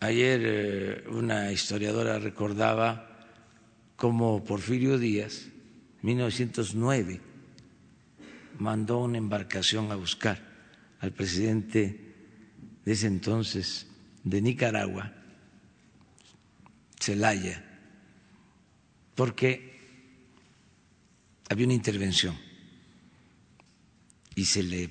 ayer 0.00 0.40
eh, 0.44 1.04
una 1.08 1.50
historiadora 1.50 2.18
recordaba 2.18 3.26
cómo 3.96 4.44
Porfirio 4.44 4.98
Díaz, 4.98 5.46
en 6.02 6.06
1909, 6.06 7.20
mandó 8.58 8.98
una 8.98 9.16
embarcación 9.16 9.90
a 9.90 9.96
buscar 9.96 10.42
al 11.00 11.12
presidente 11.12 12.12
de 12.84 12.92
ese 12.92 13.06
entonces 13.06 13.86
de 14.24 14.42
Nicaragua, 14.42 15.14
Celaya, 16.98 17.64
porque 19.14 19.69
había 21.50 21.66
una 21.66 21.74
intervención 21.74 22.38
y 24.36 24.44
se 24.44 24.62
le 24.62 24.88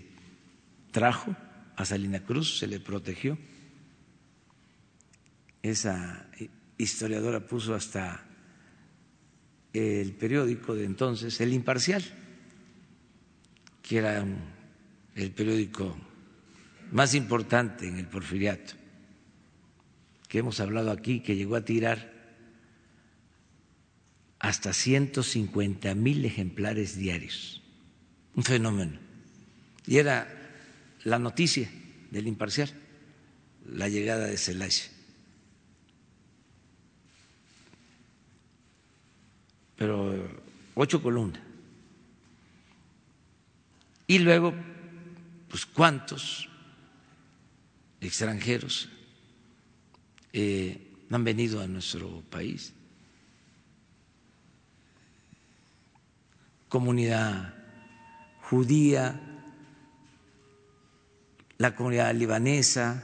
trajo 0.91 1.35
a 1.77 1.85
Salina 1.85 2.19
Cruz, 2.25 2.59
se 2.59 2.67
le 2.67 2.81
protegió. 2.81 3.37
Esa 5.63 6.29
historiadora 6.77 7.47
puso 7.47 7.73
hasta 7.73 8.25
el 9.71 10.11
periódico 10.13 10.75
de 10.75 10.83
entonces, 10.83 11.39
El 11.39 11.53
Imparcial, 11.53 12.03
que 13.81 13.97
era 13.97 14.25
el 15.15 15.31
periódico 15.31 15.97
más 16.91 17.15
importante 17.15 17.87
en 17.87 17.97
el 17.97 18.07
porfiriato, 18.07 18.73
que 20.27 20.39
hemos 20.39 20.59
hablado 20.59 20.91
aquí, 20.91 21.21
que 21.21 21.37
llegó 21.37 21.55
a 21.55 21.63
tirar 21.63 22.18
hasta 24.39 24.73
150 24.73 25.93
mil 25.95 26.23
ejemplares 26.25 26.97
diarios. 26.97 27.61
Un 28.35 28.43
fenómeno. 28.43 28.97
Y 29.85 29.97
era 29.97 30.27
la 31.03 31.19
noticia 31.19 31.69
del 32.09 32.27
imparcial, 32.27 32.69
la 33.65 33.89
llegada 33.89 34.27
de 34.27 34.37
Celaya. 34.37 34.85
Pero 39.75 40.41
ocho 40.75 41.01
columnas. 41.01 41.41
Y 44.07 44.19
luego, 44.19 44.53
pues 45.49 45.65
cuántos 45.65 46.49
extranjeros 48.01 48.89
eh, 50.33 50.95
han 51.11 51.23
venido 51.23 51.61
a 51.61 51.67
nuestro 51.67 52.21
país 52.29 52.73
comunidad 56.69 57.55
judía, 58.41 59.19
la 61.57 61.75
comunidad 61.75 62.13
libanesa, 62.15 63.03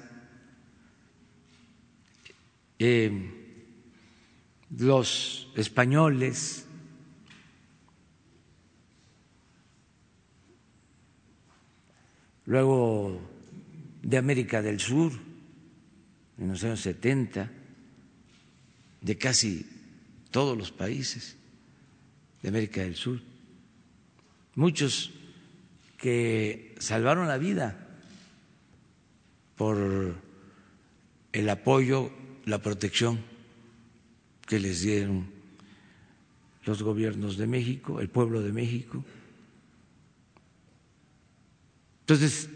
eh, 2.80 3.32
los 4.78 5.52
españoles, 5.56 6.66
luego 12.46 13.20
de 14.04 14.18
América 14.18 14.62
del 14.62 14.80
Sur, 14.80 15.12
en 16.38 16.48
los 16.50 16.64
años 16.64 16.82
70, 16.82 17.52
de 19.02 19.18
casi 19.18 19.66
todos 20.30 20.56
los 20.58 20.72
países 20.72 21.36
de 22.42 22.50
América 22.50 22.82
del 22.82 22.96
Sur 22.96 23.35
muchos 24.56 25.12
que 25.98 26.76
salvaron 26.80 27.28
la 27.28 27.38
vida 27.38 27.88
por 29.56 30.16
el 31.32 31.50
apoyo, 31.50 32.12
la 32.46 32.62
protección 32.62 33.20
que 34.46 34.60
les 34.60 34.82
dieron 34.82 35.28
los 36.66 36.82
gobiernos 36.82 37.38
de 37.38 37.48
México, 37.48 38.00
el 38.00 38.10
pueblo 38.10 38.42
de 38.42 38.52
México. 38.52 39.04
Entonces, 42.02 42.50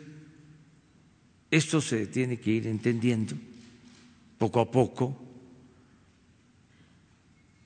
esto 1.52 1.82
se 1.82 2.08
tiene 2.08 2.40
que 2.40 2.52
ir 2.52 2.68
entendiendo 2.68 3.36
poco 4.38 4.60
a 4.60 4.72
poco. 4.72 5.20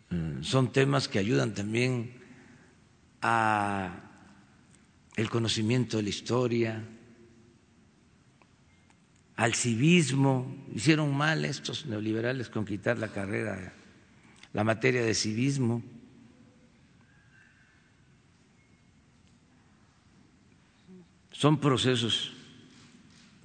Eh, 0.10 0.40
son 0.42 0.72
temas 0.72 1.08
que 1.08 1.20
ayudan 1.20 1.54
también 1.54 2.14
a 3.22 4.13
el 5.16 5.30
conocimiento 5.30 5.98
de 5.98 6.04
la 6.04 6.10
historia, 6.10 6.84
al 9.36 9.54
civismo. 9.54 10.66
Hicieron 10.74 11.16
mal 11.16 11.46
estos 11.46 11.86
neoliberales 11.86 12.50
con 12.50 12.66
quitar 12.66 12.98
la 12.98 13.10
carrera, 13.10 13.74
la 14.54 14.64
materia 14.64 15.04
de 15.04 15.14
civismo. 15.14 15.84
Son 21.32 21.60
procesos 21.60 22.34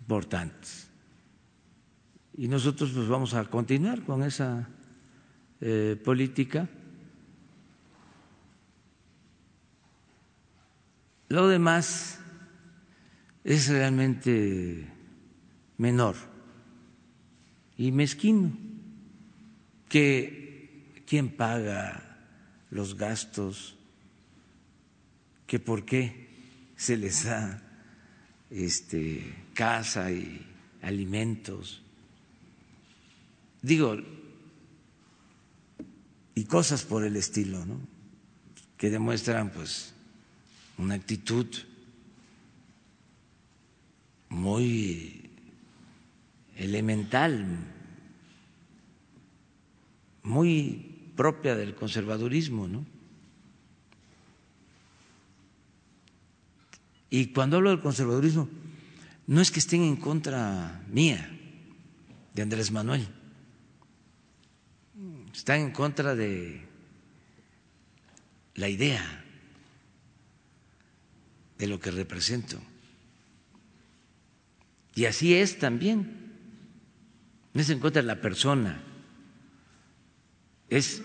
importantes. 0.00 0.88
Y 2.36 2.46
nosotros 2.46 2.92
pues 2.94 3.08
vamos 3.08 3.34
a 3.34 3.44
continuar 3.46 4.04
con 4.04 4.22
esa 4.22 4.68
eh, 5.60 6.00
política 6.04 6.68
Lo 11.28 11.48
demás 11.48 12.18
es 13.44 13.68
realmente 13.68 14.86
menor 15.76 16.16
y 17.76 17.92
mezquino, 17.92 18.56
que 19.88 21.02
quién 21.06 21.30
paga 21.30 22.18
los 22.70 22.96
gastos, 22.96 23.76
que 25.46 25.58
por 25.58 25.84
qué 25.84 26.28
se 26.76 26.96
les 26.96 27.24
da 27.24 27.62
este, 28.50 29.34
casa 29.54 30.10
y 30.10 30.46
alimentos. 30.82 31.82
Digo, 33.62 33.96
y 36.34 36.44
cosas 36.44 36.84
por 36.84 37.04
el 37.04 37.16
estilo, 37.16 37.64
¿no? 37.66 37.80
que 38.76 38.90
demuestran 38.90 39.50
pues 39.50 39.92
una 40.78 40.94
actitud 40.94 41.46
muy 44.28 45.30
elemental, 46.56 47.58
muy 50.22 51.12
propia 51.16 51.56
del 51.56 51.74
conservadurismo, 51.74 52.68
¿no? 52.68 52.86
Y 57.10 57.26
cuando 57.32 57.56
hablo 57.56 57.70
del 57.70 57.80
conservadurismo, 57.80 58.48
no 59.26 59.40
es 59.40 59.50
que 59.50 59.58
estén 59.58 59.82
en 59.82 59.96
contra 59.96 60.84
mía, 60.88 61.34
de 62.34 62.42
Andrés 62.42 62.70
Manuel, 62.70 63.08
están 65.34 65.60
en 65.60 65.72
contra 65.72 66.14
de 66.14 66.64
la 68.54 68.68
idea 68.68 69.24
de 71.58 71.66
lo 71.66 71.80
que 71.80 71.90
represento. 71.90 72.60
Y 74.94 75.04
así 75.04 75.34
es 75.34 75.58
también. 75.58 76.28
No 77.52 77.60
es 77.60 77.70
en 77.70 77.80
contra 77.80 78.02
de 78.02 78.08
la 78.08 78.20
persona, 78.20 78.82
es 80.68 81.02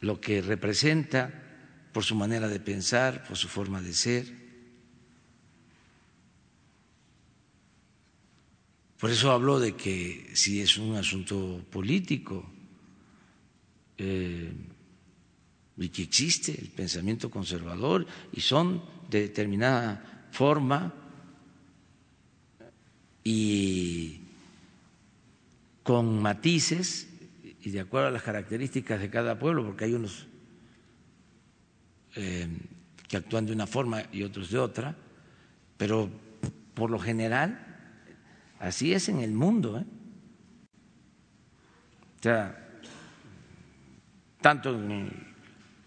lo 0.00 0.20
que 0.20 0.40
representa 0.40 1.32
por 1.92 2.04
su 2.04 2.14
manera 2.14 2.48
de 2.48 2.60
pensar, 2.60 3.24
por 3.26 3.36
su 3.36 3.48
forma 3.48 3.82
de 3.82 3.92
ser. 3.92 4.26
Por 8.98 9.10
eso 9.10 9.30
hablo 9.30 9.60
de 9.60 9.76
que 9.76 10.30
si 10.34 10.60
es 10.60 10.78
un 10.78 10.96
asunto 10.96 11.64
político, 11.70 12.50
eh, 13.98 14.52
y 15.78 15.88
que 15.90 16.02
existe 16.02 16.52
el 16.60 16.68
pensamiento 16.68 17.30
conservador 17.30 18.06
y 18.32 18.40
son 18.40 18.82
de 19.08 19.22
determinada 19.22 20.26
forma 20.32 20.92
y 23.22 24.20
con 25.82 26.20
matices 26.20 27.08
y 27.62 27.70
de 27.70 27.80
acuerdo 27.80 28.08
a 28.08 28.10
las 28.10 28.22
características 28.22 29.00
de 29.00 29.10
cada 29.10 29.38
pueblo, 29.38 29.64
porque 29.64 29.84
hay 29.84 29.94
unos 29.94 30.26
eh, 32.16 32.48
que 33.06 33.16
actúan 33.16 33.46
de 33.46 33.52
una 33.52 33.66
forma 33.66 34.02
y 34.12 34.22
otros 34.22 34.50
de 34.50 34.58
otra, 34.58 34.96
pero 35.76 36.10
por 36.74 36.90
lo 36.90 36.98
general 36.98 37.64
así 38.58 38.92
es 38.92 39.08
en 39.08 39.20
el 39.20 39.32
mundo. 39.32 39.78
¿eh? 39.78 39.84
O 42.18 42.22
sea, 42.22 42.68
tanto 44.40 44.74
en 44.74 45.27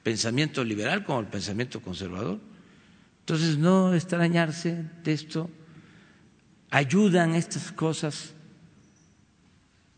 pensamiento 0.03 0.63
liberal 0.63 1.03
como 1.03 1.19
el 1.19 1.27
pensamiento 1.27 1.81
conservador. 1.81 2.39
Entonces, 3.19 3.57
no 3.57 3.93
extrañarse 3.93 4.83
de 5.03 5.13
esto, 5.13 5.49
ayudan 6.69 7.35
estas 7.35 7.71
cosas, 7.71 8.33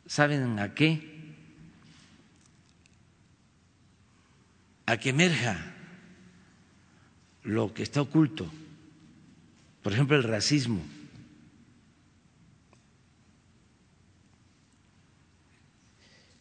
¿saben 0.05 0.59
a 0.59 0.73
qué? 0.73 1.11
A 4.85 4.97
que 4.97 5.09
emerja 5.09 5.73
lo 7.43 7.73
que 7.73 7.83
está 7.83 8.01
oculto, 8.01 8.51
por 9.81 9.93
ejemplo, 9.93 10.17
el 10.17 10.23
racismo. 10.23 10.81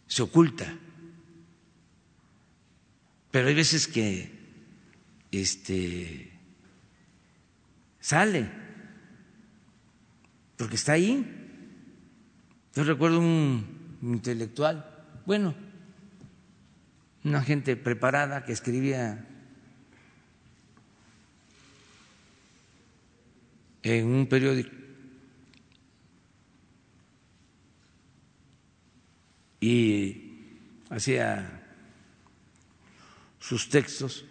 Se 0.06 0.22
oculta 0.22 0.76
pero 3.32 3.48
hay 3.48 3.54
veces 3.54 3.88
que 3.88 4.30
este 5.32 6.30
sale 7.98 8.62
porque 10.56 10.76
está 10.76 10.92
ahí. 10.92 11.26
Yo 12.76 12.84
recuerdo 12.84 13.18
un 13.18 13.98
intelectual, 14.00 14.86
bueno, 15.26 15.56
una 17.24 17.42
gente 17.42 17.74
preparada 17.74 18.44
que 18.44 18.52
escribía 18.52 19.26
en 23.82 24.06
un 24.06 24.26
periódico 24.26 24.70
y 29.60 30.32
hacía 30.90 31.61
sus 33.42 33.68
textos 33.68 34.24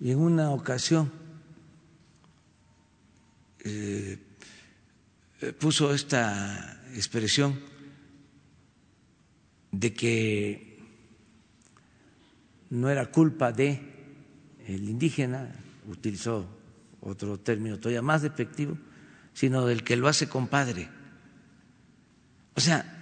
y 0.00 0.12
en 0.12 0.18
una 0.18 0.50
ocasión 0.50 1.10
eh, 3.64 4.18
puso 5.58 5.92
esta 5.92 6.80
expresión 6.94 7.58
de 9.72 9.92
que 9.92 10.78
no 12.70 12.88
era 12.88 13.10
culpa 13.10 13.50
de 13.50 13.92
el 14.68 14.88
indígena, 14.88 15.52
utilizó 15.88 16.46
otro 17.00 17.38
término 17.38 17.78
todavía 17.78 18.02
más 18.02 18.22
despectivo, 18.22 18.78
sino 19.34 19.66
del 19.66 19.82
que 19.82 19.96
lo 19.96 20.06
hace 20.06 20.28
compadre. 20.28 20.88
O 22.54 22.60
sea, 22.60 22.93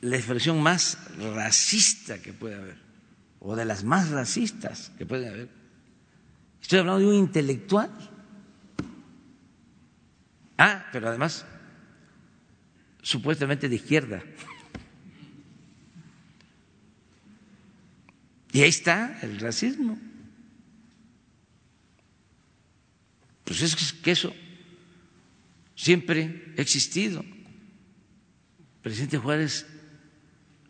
la 0.00 0.16
expresión 0.16 0.62
más 0.62 0.98
racista 1.18 2.20
que 2.20 2.32
puede 2.32 2.56
haber, 2.56 2.76
o 3.38 3.54
de 3.54 3.64
las 3.64 3.84
más 3.84 4.10
racistas 4.10 4.90
que 4.96 5.06
puede 5.06 5.28
haber. 5.28 5.48
Estoy 6.60 6.78
hablando 6.78 7.00
de 7.00 7.06
un 7.06 7.14
intelectual. 7.14 7.90
Ah, 10.56 10.86
pero 10.92 11.08
además, 11.08 11.44
supuestamente 13.02 13.68
de 13.68 13.76
izquierda. 13.76 14.22
Y 18.52 18.62
ahí 18.62 18.68
está 18.68 19.18
el 19.22 19.38
racismo. 19.38 19.98
Pues 23.44 23.62
es 23.62 23.92
que 23.94 24.10
eso 24.10 24.34
siempre 25.74 26.54
ha 26.56 26.60
existido. 26.60 27.24
presidente 28.82 29.18
Juárez 29.18 29.66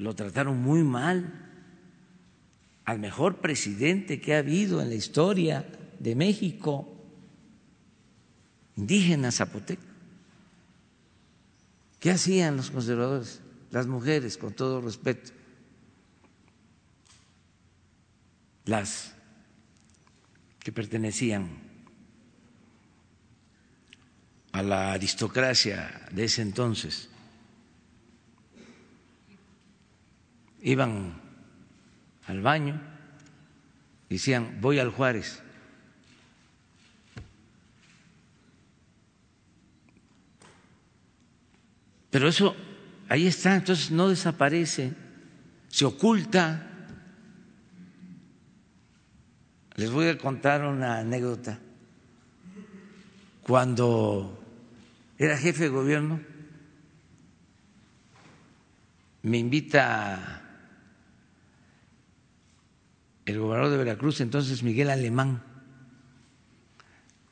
lo 0.00 0.14
trataron 0.14 0.58
muy 0.58 0.82
mal 0.82 1.30
al 2.86 2.98
mejor 2.98 3.42
presidente 3.42 4.18
que 4.18 4.34
ha 4.34 4.38
habido 4.38 4.80
en 4.80 4.88
la 4.88 4.94
historia 4.94 5.70
de 5.98 6.14
México, 6.14 6.88
indígena 8.76 9.30
zapoteco. 9.30 9.82
¿Qué 12.00 12.10
hacían 12.10 12.56
los 12.56 12.70
conservadores? 12.70 13.42
Las 13.70 13.86
mujeres, 13.86 14.38
con 14.38 14.54
todo 14.54 14.80
respeto, 14.80 15.32
las 18.64 19.14
que 20.61 20.72
pertenecían 20.72 21.51
a 24.53 24.62
la 24.62 24.92
aristocracia 24.92 26.09
de 26.11 26.24
ese 26.24 26.40
entonces, 26.40 27.11
iban 30.62 31.20
al 32.26 32.40
baño, 32.42 32.80
decían, 34.08 34.58
voy 34.61 34.78
al 34.78 34.90
Juárez. 34.90 35.42
Pero 42.11 42.28
eso 42.28 42.56
ahí 43.08 43.26
está, 43.26 43.54
entonces 43.54 43.90
no 43.90 44.08
desaparece, 44.08 44.92
se 45.68 45.84
oculta. 45.84 46.66
Les 49.76 49.90
voy 49.90 50.08
a 50.08 50.18
contar 50.18 50.64
una 50.64 50.98
anécdota. 50.98 51.58
Cuando 53.42 54.44
era 55.18 55.38
jefe 55.38 55.64
de 55.64 55.68
gobierno, 55.70 56.20
me 59.22 59.38
invita 59.38 60.39
el 63.26 63.38
gobernador 63.38 63.70
de 63.70 63.78
Veracruz, 63.78 64.20
entonces 64.20 64.62
Miguel 64.62 64.90
Alemán, 64.90 65.42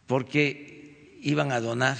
porque 0.07 1.19
iban 1.23 1.53
a 1.53 1.61
donar 1.61 1.97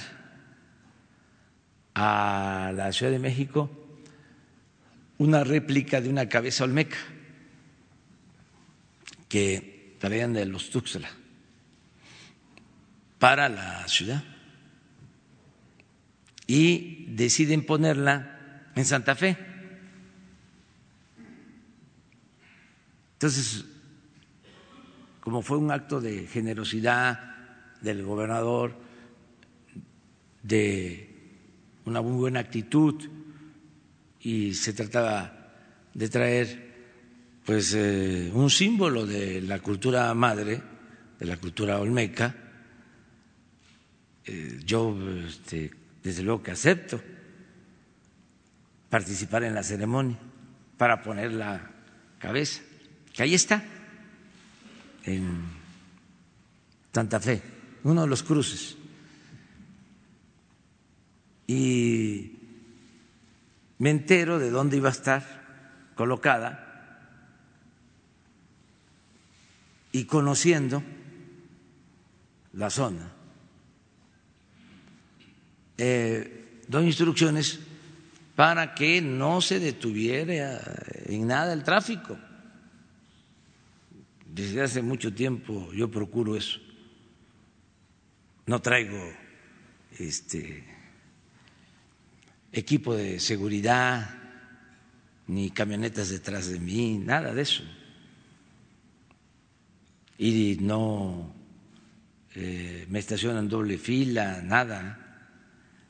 a 1.95 2.71
la 2.75 2.91
Ciudad 2.93 3.11
de 3.11 3.19
México 3.19 3.69
una 5.17 5.43
réplica 5.43 6.01
de 6.01 6.09
una 6.09 6.29
cabeza 6.29 6.63
olmeca 6.63 6.97
que 9.27 9.95
traían 9.99 10.33
de 10.33 10.45
los 10.45 10.69
Tuxtla 10.69 11.09
para 13.19 13.49
la 13.49 13.87
ciudad 13.87 14.23
y 16.47 17.05
deciden 17.09 17.65
ponerla 17.65 18.71
en 18.75 18.85
Santa 18.85 19.13
Fe. 19.13 19.37
Entonces, 23.13 23.65
como 25.19 25.41
fue 25.41 25.57
un 25.57 25.71
acto 25.71 25.99
de 26.01 26.27
generosidad 26.27 27.35
del 27.81 28.03
gobernador, 28.03 28.75
de 30.43 31.09
una 31.85 32.01
muy 32.01 32.13
buena 32.13 32.39
actitud, 32.39 32.95
y 34.21 34.53
se 34.53 34.73
trataba 34.73 35.53
de 35.93 36.09
traer 36.09 36.69
pues 37.45 37.73
eh, 37.73 38.29
un 38.33 38.49
símbolo 38.49 39.05
de 39.05 39.41
la 39.41 39.59
cultura 39.59 40.13
madre, 40.13 40.61
de 41.19 41.25
la 41.25 41.37
cultura 41.37 41.79
olmeca, 41.79 42.35
eh, 44.25 44.59
yo 44.63 44.95
este, 45.27 45.71
desde 46.03 46.23
luego 46.23 46.43
que 46.43 46.51
acepto 46.51 47.01
participar 48.89 49.43
en 49.43 49.55
la 49.55 49.63
ceremonia 49.63 50.17
para 50.77 51.01
poner 51.01 51.31
la 51.33 51.71
cabeza, 52.19 52.61
que 53.13 53.23
ahí 53.23 53.33
está, 53.33 53.63
en 55.03 55.43
Santa 56.93 57.19
Fe, 57.19 57.41
uno 57.83 58.01
de 58.01 58.07
los 58.07 58.23
cruces. 58.23 58.77
Y 61.47 62.37
me 63.79 63.89
entero 63.89 64.39
de 64.39 64.51
dónde 64.51 64.77
iba 64.77 64.89
a 64.89 64.91
estar 64.91 65.93
colocada 65.95 66.65
y 69.91 70.05
conociendo 70.05 70.83
la 72.53 72.69
zona 72.69 73.19
eh, 75.81 76.59
doy 76.67 76.87
instrucciones 76.87 77.57
para 78.35 78.75
que 78.75 79.01
no 79.01 79.39
se 79.39 79.59
detuviera 79.59 80.61
en 81.05 81.25
nada 81.25 81.53
el 81.53 81.63
tráfico. 81.63 82.17
Desde 84.39 84.61
hace 84.61 84.81
mucho 84.81 85.13
tiempo 85.13 85.69
yo 85.73 85.91
procuro 85.91 86.37
eso. 86.37 86.59
No 88.45 88.61
traigo 88.61 89.11
este 89.97 90.63
equipo 92.53 92.95
de 92.95 93.19
seguridad 93.19 94.17
ni 95.27 95.51
camionetas 95.51 96.07
detrás 96.09 96.47
de 96.47 96.57
mí, 96.57 96.97
nada 96.97 97.33
de 97.33 97.41
eso. 97.41 97.63
Y 100.17 100.57
no 100.61 101.35
eh, 102.33 102.85
me 102.87 102.99
estacionan 102.99 103.49
doble 103.49 103.77
fila, 103.77 104.41
nada 104.41 105.05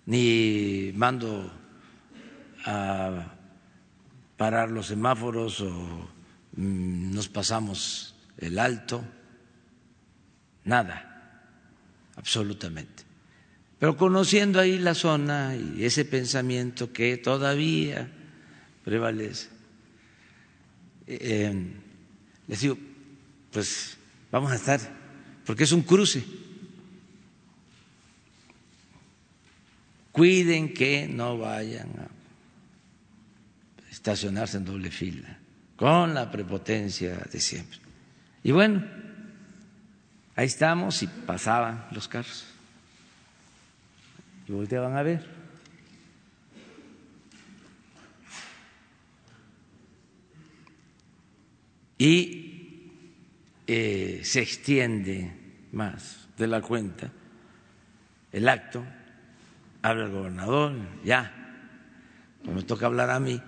ni 0.07 0.91
mando 0.95 1.51
a 2.65 3.31
parar 4.37 4.71
los 4.71 4.87
semáforos 4.87 5.61
o 5.61 5.69
mm, 6.55 7.13
nos 7.13 7.29
pasamos 7.29 8.09
el 8.39 8.59
alto, 8.59 9.03
nada, 10.63 11.43
absolutamente. 12.15 13.03
Pero 13.77 13.95
conociendo 13.95 14.59
ahí 14.59 14.77
la 14.79 14.93
zona 14.93 15.55
y 15.55 15.85
ese 15.85 16.03
pensamiento 16.05 16.91
que 16.91 17.17
todavía 17.17 18.09
prevalece, 18.83 19.47
eh, 21.07 21.73
les 22.47 22.61
digo, 22.61 22.77
pues 23.51 23.97
vamos 24.31 24.51
a 24.51 24.55
estar, 24.55 24.79
porque 25.45 25.63
es 25.63 25.71
un 25.71 25.83
cruce 25.83 26.23
Cuiden 30.19 30.73
que 30.73 31.07
no 31.07 31.37
vayan 31.37 31.89
a 31.97 32.09
estacionarse 33.89 34.57
en 34.57 34.65
doble 34.65 34.91
fila, 34.91 35.39
con 35.77 36.13
la 36.13 36.29
prepotencia 36.29 37.15
de 37.31 37.39
siempre. 37.39 37.88
Y 38.49 38.51
bueno, 38.51 38.83
ahí 40.35 40.47
estamos 40.47 41.03
y 41.03 41.07
pasaban 41.07 41.85
los 41.91 42.07
carros. 42.07 42.47
Y 44.47 44.51
volteaban 44.51 44.97
a 44.97 45.03
ver. 45.03 45.23
Y 51.99 52.89
eh, 53.67 54.21
se 54.23 54.41
extiende 54.41 55.31
más 55.71 56.27
de 56.35 56.47
la 56.47 56.59
cuenta 56.59 57.11
el 58.31 58.49
acto 58.49 58.83
habla 59.83 60.05
el 60.05 60.11
gobernador, 60.11 60.73
ya, 61.05 61.31
me 62.51 62.63
toca 62.63 62.87
hablar 62.87 63.11
a 63.11 63.19
mí, 63.19 63.39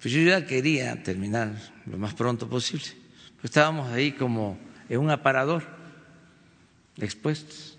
pues 0.00 0.14
yo 0.14 0.20
ya 0.20 0.46
quería 0.46 1.02
terminar 1.02 1.56
lo 1.86 1.98
más 1.98 2.14
pronto 2.14 2.48
posible. 2.48 2.97
Estábamos 3.42 3.90
ahí 3.92 4.12
como 4.12 4.58
en 4.88 5.00
un 5.00 5.10
aparador 5.10 5.62
expuestos. 6.96 7.78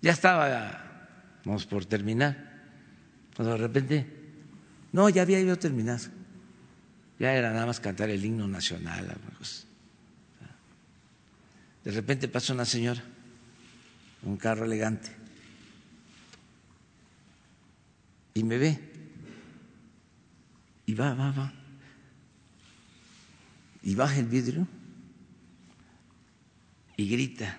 Ya 0.00 0.12
estábamos 0.12 1.66
por 1.66 1.84
terminar, 1.86 2.62
cuando 3.34 3.52
de 3.52 3.58
repente, 3.58 4.06
no, 4.92 5.08
ya 5.08 5.22
había 5.22 5.40
ido 5.40 5.54
a 5.54 5.56
terminar. 5.56 6.00
Ya 7.18 7.32
era 7.32 7.52
nada 7.52 7.66
más 7.66 7.80
cantar 7.80 8.10
el 8.10 8.24
himno 8.24 8.46
nacional. 8.46 9.16
De 11.84 11.90
repente 11.90 12.28
pasa 12.28 12.52
una 12.52 12.64
señora, 12.64 13.02
un 14.22 14.36
carro 14.36 14.64
elegante 14.64 15.24
y 18.34 18.42
me 18.42 18.58
ve. 18.58 18.78
Y 20.86 20.94
va, 20.94 21.14
va, 21.14 21.30
va. 21.30 21.52
Y 23.84 23.94
baja 23.94 24.18
el 24.18 24.26
vidrio 24.26 24.66
y 26.96 27.06
grita, 27.08 27.58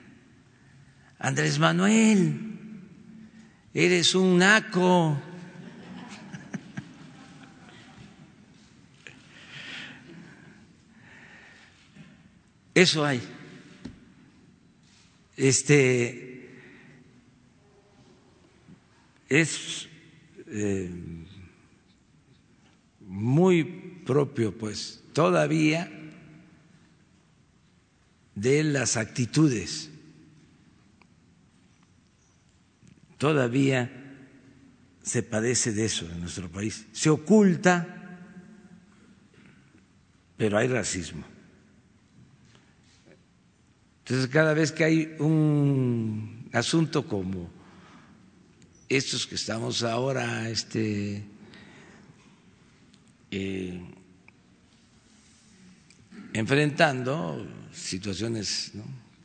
Andrés 1.19 1.59
Manuel, 1.59 2.39
eres 3.73 4.15
un 4.15 4.39
naco. 4.39 5.21
Eso 12.73 13.05
hay. 13.05 13.21
Este 15.37 16.49
es 19.29 19.87
eh, 20.47 20.89
muy 23.01 23.63
propio, 24.05 24.57
pues, 24.57 25.03
todavía 25.13 25.94
de 28.35 28.63
las 28.63 28.97
actitudes. 28.97 29.89
Todavía 33.17 33.89
se 35.01 35.23
padece 35.23 35.71
de 35.71 35.85
eso 35.85 36.05
en 36.05 36.19
nuestro 36.19 36.49
país. 36.49 36.85
Se 36.91 37.09
oculta, 37.09 38.19
pero 40.37 40.57
hay 40.57 40.67
racismo. 40.67 41.25
Entonces, 43.99 44.27
cada 44.27 44.53
vez 44.53 44.71
que 44.71 44.83
hay 44.83 45.15
un 45.19 46.49
asunto 46.53 47.07
como 47.07 47.49
estos 48.87 49.25
que 49.25 49.35
estamos 49.35 49.81
ahora 49.83 50.47
este, 50.49 51.23
eh, 53.31 53.81
enfrentando, 56.33 57.47
situaciones 57.75 58.71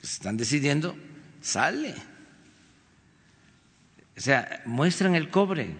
que 0.00 0.06
se 0.06 0.14
están 0.14 0.36
decidiendo, 0.36 0.96
sale. 1.40 1.94
O 4.16 4.20
sea, 4.20 4.62
muestran 4.66 5.14
el 5.14 5.30
cobre. 5.30 5.74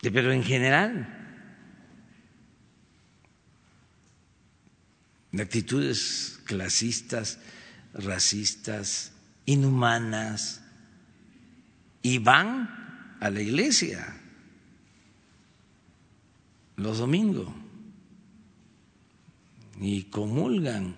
Pero 0.00 0.32
en 0.32 0.42
general, 0.42 1.20
actitudes 5.38 6.40
clasistas, 6.44 7.38
racistas, 7.92 9.12
inhumanas 9.46 10.62
y 12.02 12.18
van 12.18 13.16
a 13.20 13.30
la 13.30 13.40
iglesia 13.40 14.16
los 16.76 16.98
domingos 16.98 17.59
y 19.80 20.04
comulgan 20.04 20.94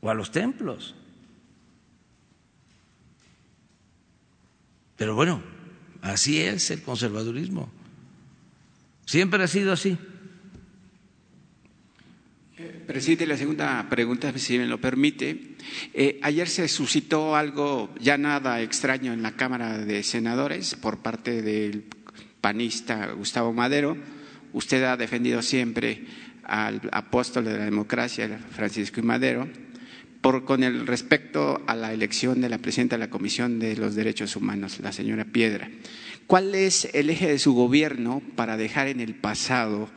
o 0.00 0.10
a 0.10 0.14
los 0.14 0.30
templos. 0.32 0.94
Pero 4.96 5.14
bueno, 5.14 5.42
así 6.02 6.40
es 6.40 6.70
el 6.70 6.82
conservadurismo. 6.82 7.70
Siempre 9.06 9.42
ha 9.42 9.46
sido 9.46 9.72
así. 9.72 9.96
Presidente, 12.86 13.26
la 13.26 13.36
segunda 13.36 13.86
pregunta, 13.88 14.36
si 14.36 14.58
me 14.58 14.66
lo 14.66 14.80
permite. 14.80 15.54
Eh, 15.94 16.18
ayer 16.22 16.48
se 16.48 16.68
suscitó 16.68 17.36
algo 17.36 17.94
ya 18.00 18.18
nada 18.18 18.60
extraño 18.60 19.12
en 19.12 19.22
la 19.22 19.36
Cámara 19.36 19.78
de 19.78 20.02
Senadores 20.02 20.74
por 20.74 20.98
parte 20.98 21.40
del 21.40 21.84
panista 22.40 23.12
Gustavo 23.12 23.52
Madero. 23.52 23.96
Usted 24.52 24.82
ha 24.84 24.96
defendido 24.96 25.42
siempre 25.42 26.04
al 26.44 26.80
apóstol 26.92 27.44
de 27.44 27.56
la 27.56 27.64
democracia, 27.64 28.40
Francisco 28.50 29.00
y 29.00 29.04
Madero, 29.04 29.48
por, 30.20 30.44
con 30.44 30.64
el 30.64 30.86
respecto 30.86 31.62
a 31.66 31.74
la 31.74 31.92
elección 31.92 32.40
de 32.40 32.48
la 32.48 32.58
presidenta 32.58 32.96
de 32.96 33.00
la 33.00 33.10
Comisión 33.10 33.58
de 33.58 33.76
los 33.76 33.94
Derechos 33.94 34.36
Humanos, 34.36 34.80
la 34.80 34.92
señora 34.92 35.24
Piedra. 35.24 35.70
¿Cuál 36.26 36.54
es 36.54 36.88
el 36.92 37.10
eje 37.10 37.28
de 37.28 37.38
su 37.38 37.54
gobierno 37.54 38.22
para 38.36 38.56
dejar 38.56 38.88
en 38.88 39.00
el 39.00 39.14
pasado 39.14 39.88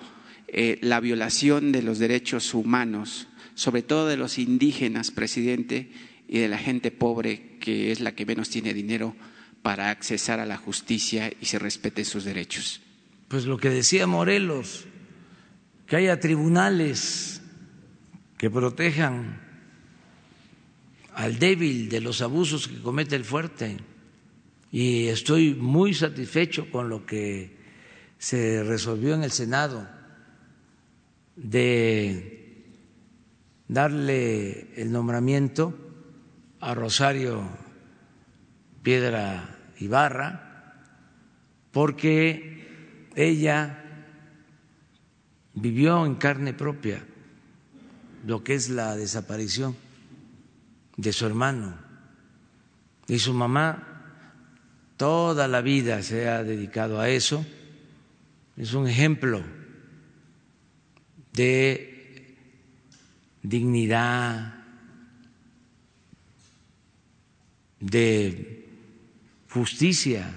eh, 0.48 0.78
la 0.82 1.00
violación 1.00 1.72
de 1.72 1.82
los 1.82 1.98
derechos 1.98 2.54
humanos, 2.54 3.28
sobre 3.56 3.82
todo 3.82 4.08
de 4.08 4.18
los 4.18 4.38
indígenas, 4.38 5.10
presidente, 5.10 5.90
y 6.28 6.38
de 6.38 6.48
la 6.48 6.60
gente 6.60 6.92
pobre, 6.92 7.58
que 7.60 7.92
es 7.92 8.00
la 8.00 8.14
que 8.14 8.28
menos 8.28 8.50
tiene 8.50 8.74
dinero 8.74 9.16
para 9.64 9.90
accesar 9.90 10.40
a 10.40 10.46
la 10.46 10.58
justicia 10.58 11.32
y 11.42 11.48
se 11.48 11.58
respeten 11.58 12.06
sus 12.06 12.24
derechos? 12.24 12.83
Pues 13.34 13.48
lo 13.48 13.58
que 13.58 13.72
decía 13.72 14.06
Morelos, 14.06 14.86
que 15.88 15.96
haya 15.96 16.20
tribunales 16.20 17.42
que 18.38 18.52
protejan 18.52 19.42
al 21.16 21.40
débil 21.40 21.90
de 21.90 22.00
los 22.00 22.22
abusos 22.22 22.68
que 22.68 22.80
comete 22.80 23.16
el 23.16 23.26
fuerte. 23.26 23.78
Y 24.72 25.08
estoy 25.08 25.56
muy 25.56 25.96
satisfecho 25.96 26.70
con 26.70 26.90
lo 26.90 27.08
que 27.08 27.58
se 28.20 28.64
resolvió 28.64 29.16
en 29.16 29.24
el 29.24 29.32
Senado 29.32 29.90
de 31.36 32.68
darle 33.68 34.80
el 34.80 34.92
nombramiento 34.92 35.76
a 36.60 36.76
Rosario 36.76 37.50
Piedra 38.84 39.58
Ibarra, 39.80 41.02
porque 41.72 42.53
ella 43.16 43.84
vivió 45.54 46.06
en 46.06 46.16
carne 46.16 46.54
propia 46.54 47.04
lo 48.26 48.44
que 48.44 48.56
es 48.56 48.70
la 48.70 48.96
desaparición 48.96 49.76
de 50.98 51.14
su 51.14 51.26
hermano. 51.26 51.76
Y 53.08 53.20
su 53.20 53.34
mamá 53.34 53.94
toda 54.98 55.48
la 55.48 55.62
vida 55.62 56.02
se 56.02 56.30
ha 56.30 56.44
dedicado 56.44 57.00
a 57.00 57.10
eso, 57.10 57.46
es 58.56 58.74
un 58.74 58.88
ejemplo 58.88 59.44
de 61.34 62.38
dignidad, 63.42 64.64
de 67.80 68.70
justicia, 69.50 70.34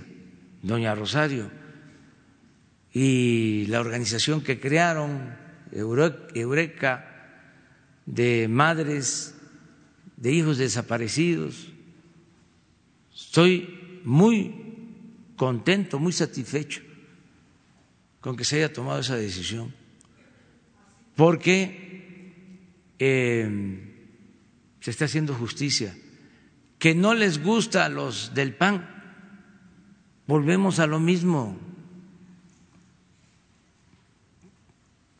doña 0.62 0.94
Rosario, 0.94 1.48
y 2.98 3.66
la 3.66 3.80
organización 3.80 4.40
que 4.40 4.58
crearon, 4.58 5.36
Eureka, 5.70 7.04
de 8.06 8.48
madres 8.48 9.34
de 10.16 10.32
hijos 10.32 10.56
desaparecidos. 10.56 11.68
Estoy 13.14 14.00
muy 14.02 14.54
contento, 15.36 15.98
muy 15.98 16.12
satisfecho 16.12 16.80
con 18.22 18.34
que 18.34 18.46
se 18.46 18.56
haya 18.56 18.72
tomado 18.72 19.00
esa 19.00 19.16
decisión 19.16 19.74
porque 21.16 22.62
eh, 22.98 23.92
se 24.80 24.90
está 24.90 25.04
haciendo 25.04 25.34
justicia. 25.34 25.94
Que 26.78 26.94
no 26.94 27.12
les 27.12 27.42
gusta 27.42 27.84
a 27.84 27.90
los 27.90 28.32
del 28.32 28.54
PAN, 28.54 28.88
volvemos 30.26 30.78
a 30.78 30.86
lo 30.86 30.98
mismo. 30.98 31.65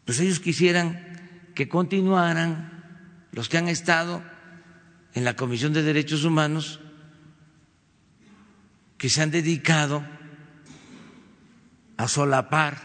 Pues 0.06 0.20
ellos 0.20 0.38
quisieran 0.38 1.50
que 1.54 1.68
continuaran 1.68 3.28
los 3.32 3.48
que 3.48 3.58
han 3.58 3.68
estado 3.68 4.22
en 5.14 5.24
la 5.24 5.34
Comisión 5.34 5.72
de 5.72 5.82
Derechos 5.82 6.24
Humanos, 6.24 6.80
que 8.96 9.10
se 9.10 9.20
han 9.20 9.32
dedicado 9.32 10.06
a 11.96 12.06
solapar 12.06 12.78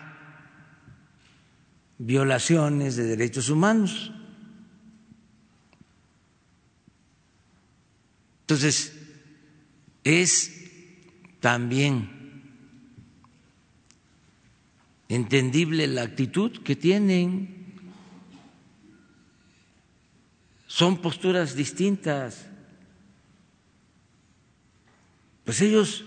violaciones 1.99 2.95
de 2.95 3.03
derechos 3.03 3.49
humanos. 3.49 4.11
Entonces, 8.41 8.97
es 10.03 10.51
también 11.39 12.20
entendible 15.12 15.88
la 15.88 16.03
actitud 16.03 16.64
que 16.64 16.78
tienen. 16.78 17.76
Son 20.68 21.01
posturas 21.01 21.53
distintas. 21.53 22.47
Pues 25.43 25.59
ellos 25.59 26.05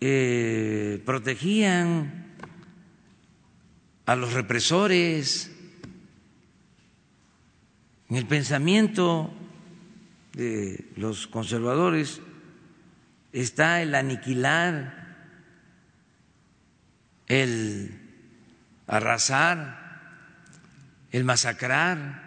eh, 0.00 1.02
protegían 1.04 2.36
a 4.06 4.14
los 4.14 4.32
represores, 4.32 5.50
en 8.10 8.16
el 8.16 8.26
pensamiento 8.26 9.32
de 10.34 10.92
los 10.96 11.26
conservadores 11.26 12.20
está 13.32 13.82
el 13.82 13.96
aniquilar, 13.96 15.03
el 17.28 18.00
arrasar, 18.86 19.84
el 21.10 21.24
masacrar. 21.24 22.22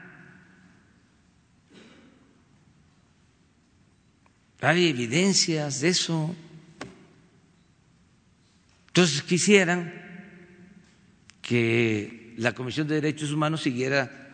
Hay 4.62 4.90
evidencias 4.90 5.82
de 5.82 5.90
eso. 5.90 6.36
Entonces 8.88 9.22
quisieran 9.22 9.94
que 11.42 12.34
la 12.38 12.54
Comisión 12.54 12.88
de 12.88 12.96
Derechos 12.96 13.32
Humanos 13.32 13.62
siguiera 13.62 14.28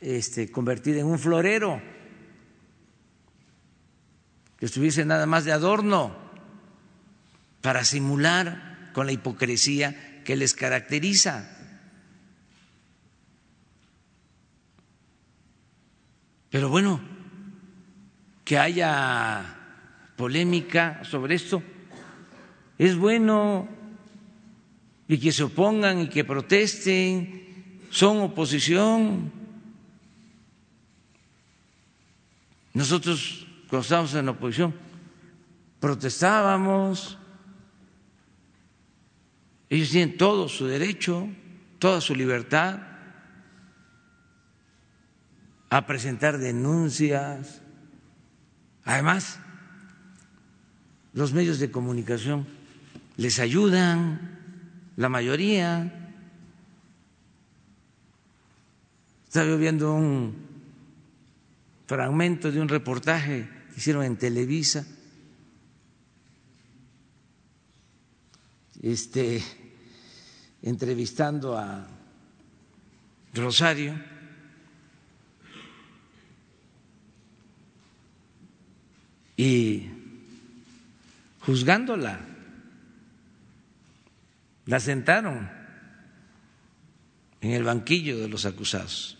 este, 0.00 0.50
convertida 0.50 1.00
en 1.00 1.06
un 1.06 1.18
florero, 1.18 1.82
que 4.58 4.66
estuviese 4.66 5.04
nada 5.04 5.26
más 5.26 5.44
de 5.44 5.52
adorno 5.52 6.16
para 7.60 7.84
simular 7.84 8.69
con 9.00 9.06
la 9.06 9.12
hipocresía 9.14 10.20
que 10.26 10.36
les 10.36 10.52
caracteriza. 10.52 11.48
Pero 16.50 16.68
bueno, 16.68 17.00
que 18.44 18.58
haya 18.58 19.56
polémica 20.18 21.02
sobre 21.04 21.36
esto 21.36 21.62
es 22.76 22.94
bueno 22.94 23.70
y 25.08 25.16
que 25.16 25.32
se 25.32 25.44
opongan 25.44 26.00
y 26.00 26.08
que 26.10 26.22
protesten, 26.22 27.80
son 27.88 28.18
oposición. 28.18 29.32
Nosotros, 32.74 33.46
cuando 33.66 33.82
estábamos 33.82 34.14
en 34.14 34.26
la 34.26 34.32
oposición, 34.32 34.74
protestábamos. 35.80 37.16
Ellos 39.70 39.90
tienen 39.90 40.16
todo 40.16 40.48
su 40.48 40.66
derecho, 40.66 41.28
toda 41.78 42.00
su 42.00 42.16
libertad 42.16 42.80
a 45.70 45.86
presentar 45.86 46.38
denuncias. 46.38 47.62
Además, 48.84 49.38
los 51.12 51.32
medios 51.32 51.60
de 51.60 51.70
comunicación 51.70 52.46
les 53.16 53.38
ayudan 53.38 54.38
la 54.96 55.08
mayoría. 55.08 56.18
Estaba 59.24 59.54
viendo 59.54 59.94
un 59.94 60.34
fragmento 61.86 62.50
de 62.50 62.60
un 62.60 62.68
reportaje 62.68 63.48
que 63.70 63.76
hicieron 63.76 64.02
en 64.02 64.16
Televisa. 64.16 64.84
Este, 68.82 69.42
entrevistando 70.62 71.56
a 71.56 71.86
Rosario. 73.34 73.94
Y 79.36 79.88
juzgándola. 81.40 82.20
La 84.66 84.78
sentaron 84.78 85.50
en 87.40 87.50
el 87.52 87.64
banquillo 87.64 88.18
de 88.18 88.28
los 88.28 88.44
acusados. 88.44 89.16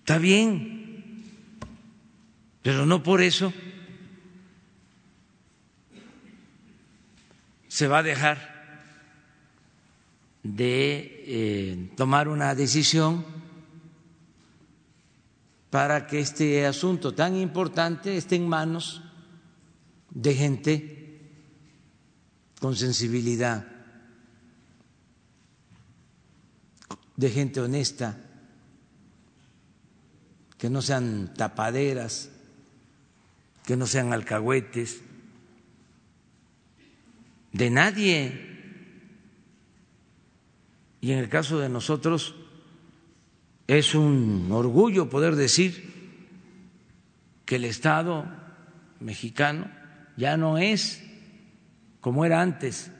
Está 0.00 0.18
bien, 0.18 1.24
pero 2.62 2.86
no 2.86 3.02
por 3.02 3.22
eso 3.22 3.52
se 7.76 7.88
va 7.88 7.98
a 7.98 8.02
dejar 8.02 8.38
de 10.42 11.24
eh, 11.26 11.92
tomar 11.94 12.26
una 12.26 12.54
decisión 12.54 13.22
para 15.68 16.06
que 16.06 16.20
este 16.20 16.64
asunto 16.64 17.12
tan 17.12 17.36
importante 17.36 18.16
esté 18.16 18.36
en 18.36 18.48
manos 18.48 19.02
de 20.08 20.34
gente 20.34 21.20
con 22.60 22.74
sensibilidad, 22.76 23.68
de 27.14 27.28
gente 27.28 27.60
honesta, 27.60 28.16
que 30.56 30.70
no 30.70 30.80
sean 30.80 31.34
tapaderas, 31.36 32.30
que 33.66 33.76
no 33.76 33.86
sean 33.86 34.14
alcahuetes, 34.14 35.02
de 37.56 37.70
nadie. 37.70 38.46
Y 41.00 41.12
en 41.12 41.18
el 41.18 41.28
caso 41.28 41.58
de 41.58 41.68
nosotros 41.68 42.34
es 43.66 43.94
un 43.94 44.48
orgullo 44.50 45.08
poder 45.08 45.36
decir 45.36 45.94
que 47.44 47.56
el 47.56 47.64
Estado 47.64 48.26
mexicano 49.00 49.70
ya 50.16 50.36
no 50.36 50.58
es 50.58 51.02
como 52.00 52.24
era 52.24 52.40
antes 52.40 52.90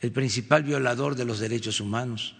el 0.00 0.12
principal 0.12 0.62
violador 0.62 1.14
de 1.14 1.24
los 1.24 1.38
derechos 1.38 1.80
humanos. 1.80 2.34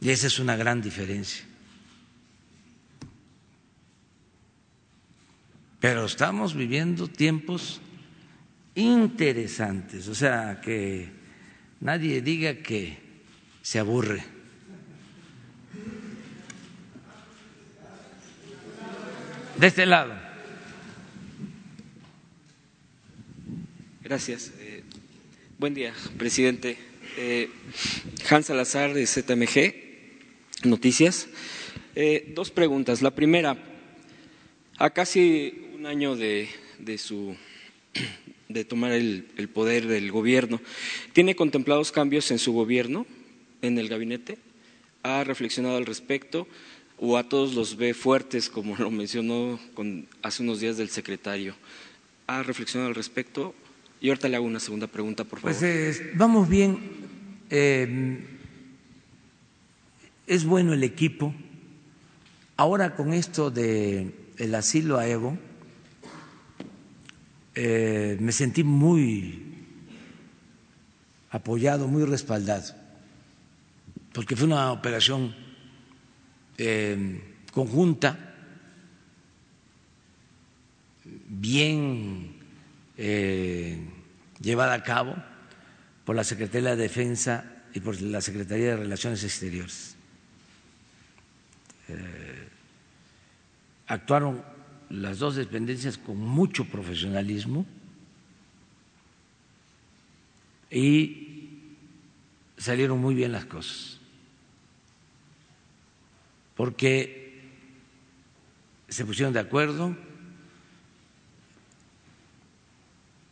Y 0.00 0.10
esa 0.10 0.26
es 0.26 0.38
una 0.38 0.56
gran 0.56 0.82
diferencia. 0.82 1.44
Pero 5.82 6.04
estamos 6.04 6.54
viviendo 6.54 7.08
tiempos 7.08 7.80
interesantes, 8.74 10.08
o 10.08 10.14
sea, 10.14 10.60
que 10.62 11.08
nadie 11.80 12.22
diga 12.22 12.54
que 12.54 12.98
se 13.62 13.78
aburre. 13.78 14.22
De 19.58 19.66
este 19.66 19.86
lado. 19.86 20.12
Gracias. 24.02 24.52
Eh, 24.58 24.82
buen 25.58 25.72
día, 25.72 25.94
presidente. 26.18 26.76
Eh, 27.16 27.48
Hans 28.28 28.46
Salazar 28.46 28.92
de 28.92 29.06
ZMG. 29.06 30.66
Noticias. 30.68 31.28
Eh, 31.94 32.32
dos 32.34 32.50
preguntas. 32.50 33.02
La 33.02 33.12
primera, 33.14 33.56
a 34.78 34.90
casi 34.90 35.70
un 35.74 35.86
año 35.86 36.16
de, 36.16 36.48
su 36.98 37.36
de 38.52 38.64
tomar 38.64 38.92
el, 38.92 39.24
poder 39.52 39.86
del 39.86 40.10
gobierno, 40.10 40.60
¿tiene 41.12 41.36
contemplados 41.36 41.92
cambios 41.92 42.30
en 42.30 42.38
su 42.38 42.52
gobierno, 42.52 43.06
en 43.60 43.78
el 43.78 43.88
gabinete? 43.88 44.38
¿Ha 45.02 45.24
reflexionado 45.24 45.76
al 45.76 45.86
respecto? 45.86 46.46
¿O 46.98 47.18
a 47.18 47.28
todos 47.28 47.54
los 47.54 47.76
ve 47.76 47.94
fuertes, 47.94 48.48
como 48.48 48.76
lo 48.78 48.90
mencionó 48.90 49.58
hace 50.22 50.42
unos 50.42 50.60
días 50.60 50.76
del 50.76 50.90
secretario? 50.90 51.54
¿Ha 52.26 52.42
reflexionado 52.42 52.88
al 52.88 52.94
respecto? 52.94 53.54
Y 54.00 54.08
ahorita 54.08 54.28
le 54.28 54.36
hago 54.36 54.46
una 54.46 54.60
segunda 54.60 54.86
pregunta, 54.86 55.24
por 55.24 55.40
favor. 55.40 55.56
Pues 55.56 56.02
vamos 56.14 56.48
bien. 56.48 56.78
Eh, 57.50 58.18
es 60.26 60.44
bueno 60.44 60.72
el 60.72 60.82
equipo. 60.82 61.34
Ahora 62.56 62.94
con 62.94 63.12
esto 63.12 63.50
de 63.50 64.12
el 64.38 64.54
asilo 64.54 64.98
a 64.98 65.06
Evo, 65.06 65.38
eh, 67.54 68.16
me 68.18 68.32
sentí 68.32 68.64
muy 68.64 69.42
apoyado, 71.30 71.86
muy 71.86 72.04
respaldado, 72.04 72.74
porque 74.12 74.36
fue 74.36 74.46
una 74.46 74.72
operación 74.72 75.34
eh, 76.56 77.22
conjunta, 77.52 78.34
bien 81.04 82.36
eh, 82.96 83.78
llevada 84.40 84.74
a 84.74 84.82
cabo 84.82 85.14
por 86.04 86.16
la 86.16 86.24
Secretaría 86.24 86.70
de 86.70 86.82
Defensa 86.82 87.64
y 87.74 87.80
por 87.80 88.00
la 88.00 88.20
Secretaría 88.20 88.68
de 88.68 88.76
Relaciones 88.76 89.24
Exteriores. 89.24 89.96
Actuaron 93.86 94.51
las 94.92 95.18
dos 95.18 95.36
dependencias 95.36 95.96
con 95.96 96.18
mucho 96.18 96.66
profesionalismo 96.66 97.64
y 100.70 101.48
salieron 102.58 103.00
muy 103.00 103.14
bien 103.14 103.32
las 103.32 103.46
cosas, 103.46 103.98
porque 106.54 107.40
se 108.88 109.06
pusieron 109.06 109.32
de 109.32 109.40
acuerdo 109.40 109.96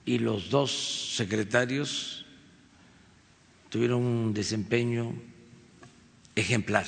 y 0.07 0.19
los 0.19 0.49
dos 0.49 1.13
secretarios 1.15 2.25
tuvieron 3.69 4.03
un 4.03 4.33
desempeño 4.33 5.13
ejemplar 6.35 6.87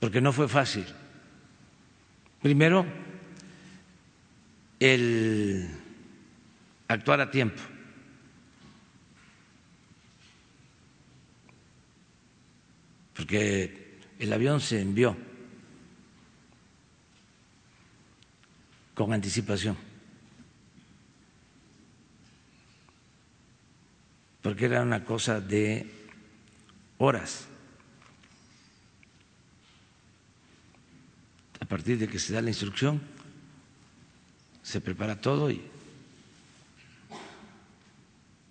porque 0.00 0.20
no 0.20 0.32
fue 0.32 0.48
fácil. 0.48 0.84
Primero, 2.42 2.86
el 4.78 5.68
actuar 6.86 7.20
a 7.20 7.30
tiempo. 7.30 7.60
Porque 13.14 13.98
el 14.20 14.32
avión 14.32 14.60
se 14.60 14.80
envió 14.80 15.16
con 18.94 19.12
anticipación. 19.12 19.76
Porque 24.42 24.66
era 24.66 24.82
una 24.82 25.04
cosa 25.04 25.40
de 25.40 25.90
horas. 26.98 27.48
Partir 31.68 31.98
de 31.98 32.08
que 32.08 32.18
se 32.18 32.32
da 32.32 32.40
la 32.40 32.50
instrucción, 32.50 33.00
se 34.62 34.80
prepara 34.80 35.20
todo 35.20 35.50
y 35.50 35.62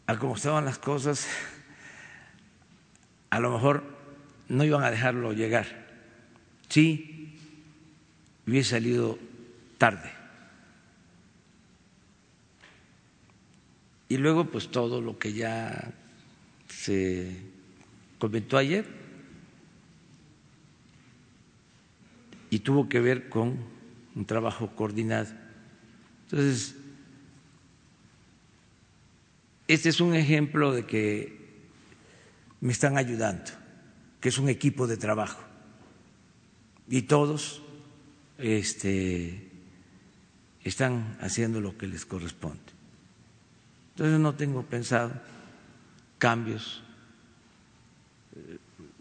a 0.07 0.17
como 0.17 0.35
estaban 0.35 0.63
las 0.63 0.77
cosas, 0.79 1.27
a 3.29 3.39
lo 3.39 3.51
mejor 3.51 3.83
no 4.47 4.63
iban 4.63 4.83
a 4.83 4.91
dejarlo 4.91 5.33
llegar. 5.33 5.85
Sí, 6.69 7.37
hubiese 8.47 8.71
salido 8.71 9.19
tarde. 9.77 10.11
Y 14.09 14.17
luego, 14.17 14.45
pues 14.45 14.69
todo 14.69 15.01
lo 15.01 15.19
que 15.19 15.33
ya 15.33 15.91
se 16.69 17.35
comentó 18.17 18.57
ayer, 18.57 18.85
y 22.49 22.59
tuvo 22.59 22.87
que 22.87 22.99
ver 22.99 23.29
con 23.29 23.57
un 24.15 24.25
trabajo 24.25 24.71
coordinado. 24.75 25.29
Entonces, 26.23 26.75
este 29.67 29.89
es 29.89 29.99
un 29.99 30.15
ejemplo 30.15 30.71
de 30.71 30.85
que 30.85 31.37
me 32.61 32.71
están 32.71 32.97
ayudando, 32.97 33.51
que 34.19 34.29
es 34.29 34.37
un 34.37 34.49
equipo 34.49 34.87
de 34.87 34.97
trabajo 34.97 35.41
y 36.89 37.03
todos 37.03 37.61
este, 38.37 39.49
están 40.63 41.17
haciendo 41.21 41.59
lo 41.59 41.77
que 41.77 41.87
les 41.87 42.05
corresponde. 42.05 42.59
Entonces 43.91 44.19
no 44.19 44.35
tengo 44.35 44.63
pensado 44.63 45.11
cambios, 46.17 46.83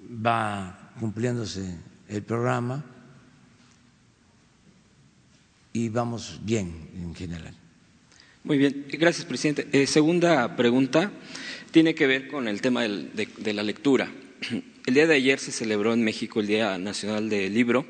va 0.05 0.93
cumpliéndose 0.99 1.79
el 2.09 2.23
programa 2.23 2.85
y 5.77 5.91
vamos 5.91 6.41
bien 6.43 6.73
en 6.95 7.15
general. 7.15 7.55
Muy 8.45 8.57
bien, 8.57 8.87
gracias, 8.93 9.27
presidente. 9.27 9.69
Eh, 9.73 9.87
segunda 9.87 10.57
pregunta 10.57 11.13
tiene 11.71 11.95
que 11.95 12.07
ver 12.07 12.29
con 12.29 12.49
el 12.49 12.63
tema 12.63 12.85
de, 12.85 13.53
la 13.53 13.63
lectura. 13.63 14.11
El 14.87 14.95
día 14.95 15.07
de 15.07 15.17
ayer 15.17 15.39
se 15.39 15.53
celebró 15.53 15.93
en 15.93 16.03
México 16.03 16.41
el 16.41 16.47
Día 16.47 16.79
Nacional 16.79 17.29
del 17.29 17.53
Libro, 17.53 17.85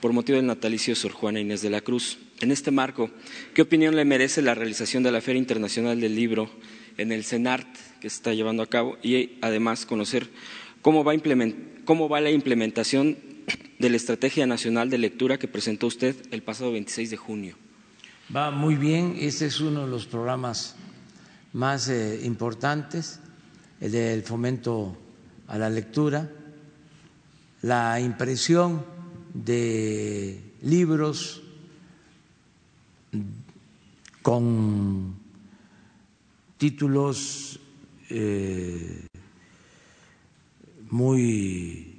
por 0.00 0.12
motivo 0.12 0.36
del 0.36 0.46
natalicio 0.46 0.92
de 0.92 1.00
Sor 1.00 1.12
Juana 1.12 1.40
Inés 1.40 1.62
de 1.62 1.70
la 1.70 1.80
Cruz. 1.80 2.18
En 2.40 2.50
este 2.50 2.70
marco, 2.70 3.10
¿qué 3.54 3.62
opinión 3.62 3.96
le 3.96 4.04
merece 4.04 4.42
la 4.42 4.54
realización 4.54 5.02
de 5.02 5.12
la 5.12 5.22
Feria 5.22 5.38
Internacional 5.38 6.02
del 6.02 6.14
Libro 6.14 6.50
en 6.98 7.12
el 7.12 7.24
CENART 7.24 7.66
que 8.00 8.10
se 8.10 8.16
está 8.16 8.34
llevando 8.34 8.62
a 8.62 8.68
cabo 8.68 8.98
y 9.02 9.38
además 9.40 9.86
conocer 9.86 10.28
cómo 10.82 11.02
va, 11.02 11.14
cómo 11.86 12.10
va 12.10 12.20
la 12.20 12.30
implementación 12.30 13.16
de 13.78 13.90
la 13.90 13.96
Estrategia 13.96 14.46
Nacional 14.46 14.90
de 14.90 14.98
Lectura 14.98 15.38
que 15.38 15.48
presentó 15.48 15.86
usted 15.86 16.16
el 16.30 16.42
pasado 16.42 16.72
26 16.72 17.10
de 17.10 17.16
junio? 17.16 17.56
Va 18.34 18.50
muy 18.50 18.76
bien, 18.76 19.16
este 19.18 19.46
es 19.46 19.60
uno 19.60 19.84
de 19.84 19.90
los 19.90 20.06
programas 20.06 20.76
más 21.52 21.88
eh, 21.88 22.20
importantes, 22.24 23.20
el 23.80 23.92
del 23.92 24.22
fomento 24.22 24.96
a 25.48 25.58
la 25.58 25.68
lectura, 25.68 26.30
la 27.62 28.00
impresión 28.00 28.84
de 29.34 30.40
libros 30.62 31.42
con 34.22 35.14
títulos 36.56 37.58
eh, 38.08 39.06
muy 40.90 41.91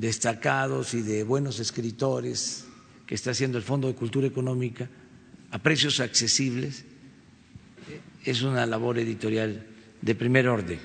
destacados 0.00 0.94
y 0.94 1.02
de 1.02 1.22
buenos 1.22 1.60
escritores 1.60 2.64
que 3.06 3.14
está 3.14 3.32
haciendo 3.32 3.58
el 3.58 3.64
Fondo 3.64 3.86
de 3.86 3.94
Cultura 3.94 4.26
Económica 4.26 4.88
a 5.50 5.58
precios 5.58 6.00
accesibles, 6.00 6.84
es 8.24 8.42
una 8.42 8.64
labor 8.64 8.98
editorial 8.98 9.66
de 10.00 10.14
primer 10.14 10.48
orden. 10.48 10.78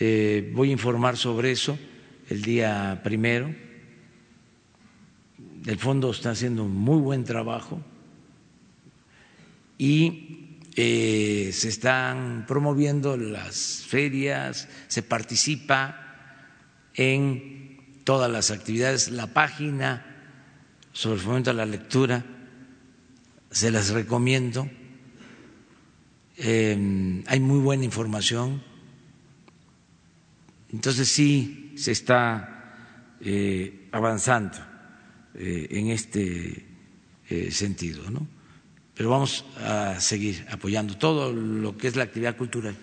Eh, 0.00 0.50
voy 0.54 0.70
a 0.70 0.72
informar 0.72 1.16
sobre 1.16 1.52
eso 1.52 1.78
el 2.28 2.42
día 2.42 3.00
primero. 3.04 3.54
El 5.66 5.78
fondo 5.78 6.10
está 6.10 6.30
haciendo 6.30 6.64
un 6.64 6.74
muy 6.74 7.00
buen 7.00 7.24
trabajo 7.24 7.80
y 9.76 10.58
eh, 10.74 11.50
se 11.52 11.68
están 11.68 12.44
promoviendo 12.46 13.16
las 13.16 13.84
ferias, 13.86 14.68
se 14.88 15.02
participa 15.02 16.08
en 16.94 17.57
todas 18.08 18.30
las 18.30 18.50
actividades. 18.50 19.10
La 19.10 19.26
página 19.26 20.02
sobre 20.94 21.16
el 21.16 21.20
fomento 21.20 21.50
a 21.50 21.52
la 21.52 21.66
lectura 21.66 22.24
se 23.50 23.70
las 23.70 23.90
recomiendo. 23.90 24.66
Eh, 26.38 27.22
hay 27.26 27.40
muy 27.40 27.58
buena 27.58 27.84
información. 27.84 28.62
Entonces 30.72 31.06
sí 31.06 31.74
se 31.76 31.92
está 31.92 33.18
eh, 33.20 33.90
avanzando 33.92 34.56
eh, 35.34 35.68
en 35.70 35.88
este 35.88 36.64
sentido, 37.50 38.10
¿no? 38.10 38.26
Pero 38.94 39.10
vamos 39.10 39.44
a 39.58 40.00
seguir 40.00 40.46
apoyando 40.50 40.96
todo 40.96 41.30
lo 41.30 41.76
que 41.76 41.88
es 41.88 41.96
la 41.96 42.04
actividad 42.04 42.38
cultural. 42.38 42.74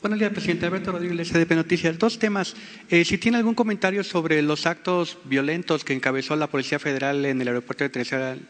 Buenos 0.00 0.18
días, 0.18 0.32
presidente. 0.32 0.64
Alberto 0.64 0.92
Rodríguez, 0.92 1.30
CDP 1.30 1.50
Noticias. 1.50 1.98
Dos 1.98 2.18
temas. 2.18 2.56
Eh, 2.88 3.04
si 3.04 3.18
tiene 3.18 3.36
algún 3.36 3.54
comentario 3.54 4.02
sobre 4.02 4.40
los 4.40 4.64
actos 4.64 5.18
violentos 5.24 5.84
que 5.84 5.92
encabezó 5.92 6.36
la 6.36 6.46
Policía 6.46 6.78
Federal 6.78 7.26
en 7.26 7.38
el 7.38 7.48
aeropuerto 7.48 7.86
de 7.86 7.98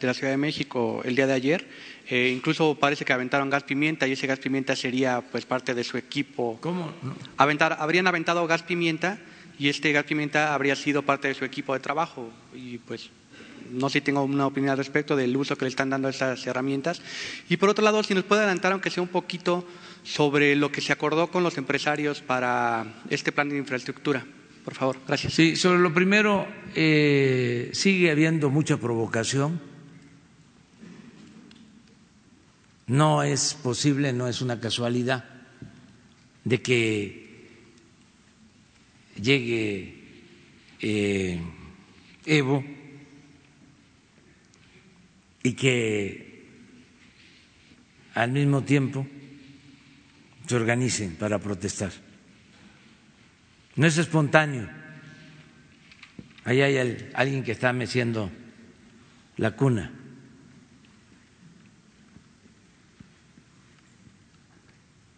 la 0.00 0.14
Ciudad 0.14 0.30
de 0.30 0.36
México 0.36 1.02
el 1.04 1.16
día 1.16 1.26
de 1.26 1.32
ayer. 1.32 1.66
Eh, 2.08 2.32
incluso 2.36 2.76
parece 2.76 3.04
que 3.04 3.12
aventaron 3.12 3.50
gas 3.50 3.64
pimienta 3.64 4.06
y 4.06 4.12
ese 4.12 4.28
gas 4.28 4.38
pimienta 4.38 4.76
sería 4.76 5.22
pues 5.22 5.44
parte 5.44 5.74
de 5.74 5.82
su 5.82 5.96
equipo. 5.96 6.56
¿Cómo? 6.60 6.92
Aventar, 7.36 7.78
habrían 7.80 8.06
aventado 8.06 8.46
gas 8.46 8.62
pimienta 8.62 9.18
y 9.58 9.70
este 9.70 9.90
gas 9.90 10.04
pimienta 10.04 10.54
habría 10.54 10.76
sido 10.76 11.02
parte 11.02 11.26
de 11.26 11.34
su 11.34 11.44
equipo 11.44 11.74
de 11.74 11.80
trabajo. 11.80 12.30
Y 12.54 12.78
pues 12.78 13.10
no 13.70 13.88
sé 13.88 13.98
si 13.98 14.04
tengo 14.04 14.22
una 14.22 14.46
opinión 14.46 14.70
al 14.70 14.78
respecto 14.78 15.16
del 15.16 15.36
uso 15.36 15.56
que 15.56 15.64
le 15.64 15.68
están 15.68 15.90
dando 15.90 16.08
esas 16.08 16.44
herramientas. 16.46 17.00
Y 17.48 17.56
por 17.56 17.68
otro 17.68 17.84
lado, 17.84 18.02
si 18.02 18.14
nos 18.14 18.24
puede 18.24 18.42
adelantar, 18.42 18.72
aunque 18.72 18.90
sea 18.90 19.02
un 19.02 19.08
poquito, 19.08 19.66
sobre 20.02 20.56
lo 20.56 20.72
que 20.72 20.80
se 20.80 20.92
acordó 20.92 21.30
con 21.30 21.42
los 21.42 21.58
empresarios 21.58 22.20
para 22.20 23.02
este 23.10 23.32
plan 23.32 23.48
de 23.48 23.58
infraestructura. 23.58 24.24
Por 24.64 24.74
favor, 24.74 24.96
gracias. 25.06 25.34
Sí, 25.34 25.56
sobre 25.56 25.78
lo 25.78 25.92
primero, 25.92 26.46
eh, 26.74 27.70
sigue 27.72 28.10
habiendo 28.10 28.50
mucha 28.50 28.76
provocación. 28.76 29.60
No 32.86 33.22
es 33.22 33.54
posible, 33.54 34.12
no 34.12 34.26
es 34.26 34.42
una 34.42 34.58
casualidad 34.58 35.24
de 36.44 36.60
que 36.60 37.30
llegue 39.20 39.94
eh, 40.80 41.40
Evo 42.26 42.64
y 45.42 45.52
que 45.54 46.44
al 48.14 48.32
mismo 48.32 48.62
tiempo 48.62 49.06
se 50.46 50.56
organicen 50.56 51.16
para 51.16 51.38
protestar. 51.38 51.92
No 53.76 53.86
es 53.86 53.98
espontáneo. 53.98 54.68
Ahí 56.44 56.60
hay 56.60 57.10
alguien 57.14 57.44
que 57.44 57.52
está 57.52 57.72
meciendo 57.72 58.30
la 59.36 59.52
cuna. 59.52 59.92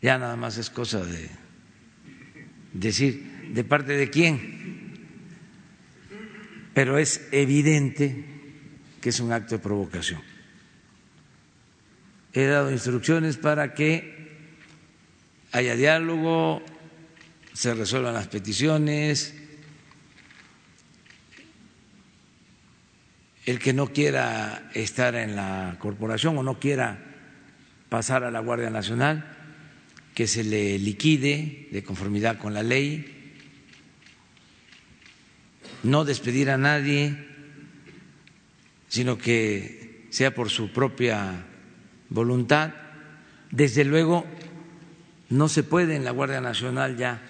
Ya 0.02 0.18
nada 0.18 0.36
más 0.36 0.58
es 0.58 0.68
cosa 0.68 1.04
de 1.04 1.30
decir 2.72 3.50
de 3.52 3.64
parte 3.64 3.92
de 3.92 4.10
quién, 4.10 4.98
pero 6.74 6.98
es 6.98 7.28
evidente 7.32 8.31
que 9.02 9.10
es 9.10 9.20
un 9.20 9.32
acto 9.32 9.56
de 9.56 9.58
provocación. 9.58 10.22
He 12.32 12.46
dado 12.46 12.70
instrucciones 12.70 13.36
para 13.36 13.74
que 13.74 14.30
haya 15.50 15.74
diálogo, 15.74 16.62
se 17.52 17.74
resuelvan 17.74 18.14
las 18.14 18.28
peticiones. 18.28 19.34
El 23.44 23.58
que 23.58 23.72
no 23.72 23.88
quiera 23.88 24.70
estar 24.72 25.16
en 25.16 25.34
la 25.34 25.76
corporación 25.80 26.38
o 26.38 26.44
no 26.44 26.60
quiera 26.60 27.04
pasar 27.88 28.22
a 28.22 28.30
la 28.30 28.38
Guardia 28.38 28.70
Nacional, 28.70 29.36
que 30.14 30.28
se 30.28 30.44
le 30.44 30.78
liquide 30.78 31.68
de 31.72 31.82
conformidad 31.82 32.38
con 32.38 32.54
la 32.54 32.62
ley, 32.62 33.34
no 35.82 36.04
despedir 36.04 36.50
a 36.50 36.56
nadie, 36.56 37.31
sino 38.92 39.16
que 39.16 40.04
sea 40.10 40.34
por 40.34 40.50
su 40.50 40.70
propia 40.70 41.46
voluntad. 42.10 42.74
Desde 43.50 43.86
luego, 43.86 44.26
no 45.30 45.48
se 45.48 45.62
puede 45.62 45.96
en 45.96 46.04
la 46.04 46.10
Guardia 46.10 46.42
Nacional 46.42 46.98
ya 46.98 47.22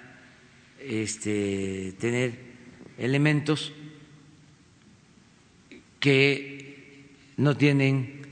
este, 0.81 1.95
tener 2.01 2.37
elementos 2.99 3.73
que 6.01 7.13
no 7.37 7.57
tienen 7.57 8.23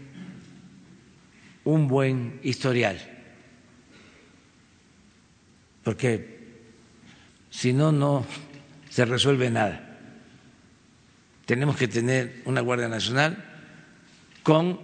un 1.62 1.86
buen 1.86 2.40
historial, 2.42 2.98
porque 5.84 6.40
si 7.48 7.72
no, 7.72 7.92
no 7.92 8.26
se 8.88 9.04
resuelve 9.04 9.50
nada. 9.50 9.89
Tenemos 11.50 11.76
que 11.76 11.88
tener 11.88 12.42
una 12.44 12.60
Guardia 12.60 12.86
Nacional 12.86 13.44
con 14.44 14.78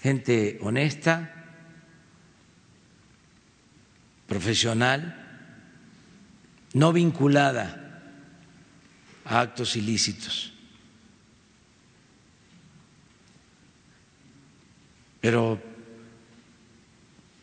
gente 0.00 0.58
honesta, 0.62 1.34
profesional, 4.26 5.52
no 6.72 6.94
vinculada 6.94 8.00
a 9.26 9.40
actos 9.40 9.76
ilícitos. 9.76 10.54
Pero 15.20 15.60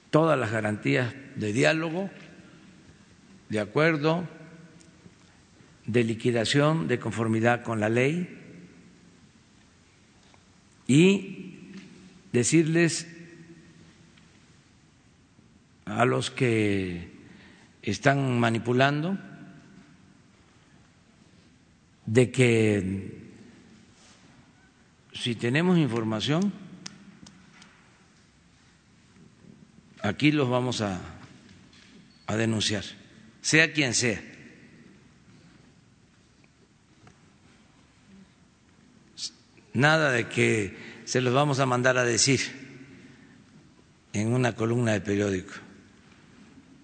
todas 0.10 0.39
las 0.39 0.52
garantías 0.52 1.14
de 1.36 1.54
diálogo, 1.54 2.10
de 3.49 3.60
acuerdo, 3.60 4.28
de 5.92 6.06
liquidación, 6.06 6.88
de 6.88 7.00
conformidad 7.00 7.64
con 7.64 7.82
la 7.82 7.89
ley 7.89 8.39
y 10.88 11.74
decirles 12.32 13.08
a 15.84 16.06
los 16.06 16.32
que 16.32 17.12
están 17.82 18.39
manipulando 18.39 19.18
de 22.06 22.32
que 22.32 23.18
si 25.12 25.36
tenemos 25.36 25.78
información, 25.78 26.54
aquí 30.02 30.32
los 30.32 30.50
vamos 30.50 30.80
a, 30.80 31.02
a 32.28 32.38
denunciar, 32.38 32.86
sea 33.42 33.74
quien 33.74 33.94
sea. 33.94 34.30
Nada 39.74 40.11
de 40.11 40.28
que 40.28 40.78
se 41.05 41.22
los 41.22 41.34
vamos 41.34 41.59
a 41.59 41.65
mandar 41.65 41.97
a 41.97 42.03
decir 42.03 42.41
en 44.13 44.34
una 44.34 44.55
columna 44.55 44.93
de 44.93 45.01
periódico. 45.01 45.53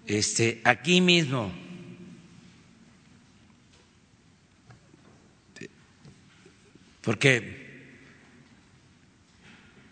Este, 0.06 0.60
aquí 0.64 1.00
mismo 1.00 1.52
porque 7.08 7.58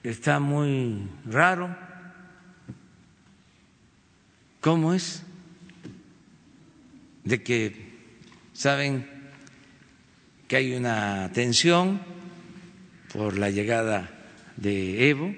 está 0.02 0.38
muy 0.38 1.08
raro. 1.24 1.74
¿Cómo 4.60 4.92
es? 4.92 5.22
De 7.24 7.42
que 7.42 7.96
saben 8.52 9.08
que 10.46 10.56
hay 10.56 10.74
una 10.74 11.30
tensión 11.32 12.02
por 13.16 13.38
la 13.38 13.48
llegada 13.48 14.10
de 14.58 15.08
Evo 15.08 15.34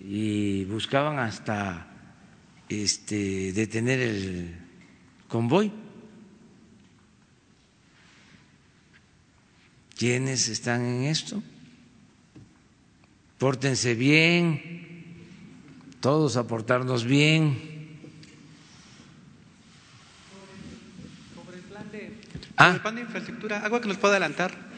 y 0.00 0.64
buscaban 0.66 1.18
hasta 1.18 1.88
este, 2.68 3.52
detener 3.52 3.98
el 4.00 4.54
convoy. 5.26 5.72
¿Quiénes 9.98 10.48
están 10.48 10.82
en 10.84 11.02
esto? 11.04 11.42
Pórtense 13.38 13.96
bien, 13.96 15.16
todos 16.00 16.36
aportarnos 16.36 17.04
bien. 17.04 17.98
Sobre 21.34 21.56
el 21.56 21.62
plan 21.64 21.90
de, 21.90 22.12
Ah. 22.56 22.70
el 22.74 22.80
plan 22.80 22.94
de 22.94 23.00
infraestructura, 23.00 23.60
¿algo 23.64 23.80
que 23.80 23.88
nos 23.88 23.96
pueda 23.96 24.14
adelantar? 24.14 24.71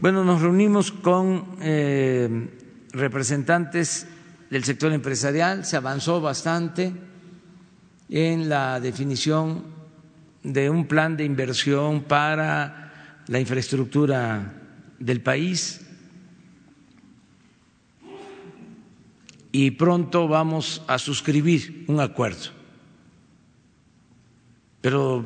Bueno, 0.00 0.24
nos 0.24 0.40
reunimos 0.40 0.92
con 0.92 1.56
eh, 1.60 2.48
representantes 2.92 4.06
del 4.48 4.62
sector 4.62 4.92
empresarial, 4.92 5.64
se 5.64 5.76
avanzó 5.76 6.20
bastante 6.20 6.92
en 8.08 8.48
la 8.48 8.78
definición 8.78 9.64
de 10.44 10.70
un 10.70 10.86
plan 10.86 11.16
de 11.16 11.24
inversión 11.24 12.02
para 12.02 13.22
la 13.26 13.40
infraestructura 13.40 14.54
del 15.00 15.20
país. 15.20 15.80
Y 19.50 19.72
pronto 19.72 20.28
vamos 20.28 20.82
a 20.86 20.98
suscribir 20.98 21.84
un 21.88 21.98
acuerdo. 21.98 22.50
Pero 24.80 25.24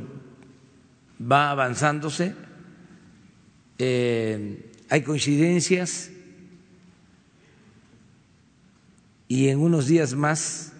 va 1.20 1.50
avanzándose, 1.50 2.45
eh, 3.78 4.70
hay 4.88 5.02
coincidencias 5.02 6.10
y 9.28 9.48
en 9.48 9.58
unos 9.58 9.86
días 9.86 10.14
más 10.14 10.72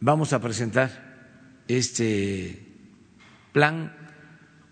vamos 0.00 0.32
a 0.32 0.40
presentar 0.40 1.62
este 1.68 2.66
plan. 3.52 3.94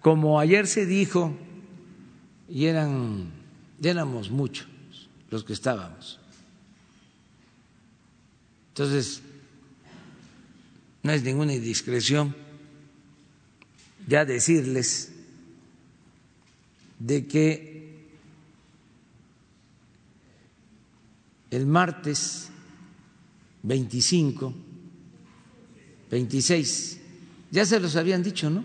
Como 0.01 0.41
ayer 0.41 0.67
se 0.67 0.87
dijo, 0.87 1.37
y 2.49 2.67
eran, 2.67 3.31
éramos 3.83 4.31
muchos 4.31 4.69
los 5.31 5.45
que 5.45 5.53
estábamos. 5.53 6.21
Entonces, 8.69 9.23
no 11.03 11.13
es 11.13 11.23
ninguna 11.23 11.55
indiscreción 11.55 12.35
ya 14.07 14.25
decirles 14.25 15.12
de 17.05 17.27
que 17.27 18.07
el 21.51 21.67
martes 21.67 22.49
25, 23.65 24.55
26, 26.11 27.01
ya 27.51 27.67
se 27.67 27.81
los 27.81 27.97
habían 27.97 28.23
dicho, 28.23 28.49
¿no? 28.51 28.65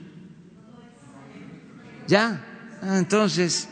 Ya, 2.07 2.43
Ah, 2.79 2.99
entonces, 2.99 3.67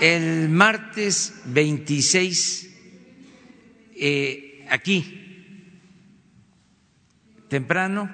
el 0.00 0.48
martes 0.48 1.34
26, 1.44 2.70
eh, 3.96 4.66
aquí, 4.70 5.20
temprano, 7.48 8.08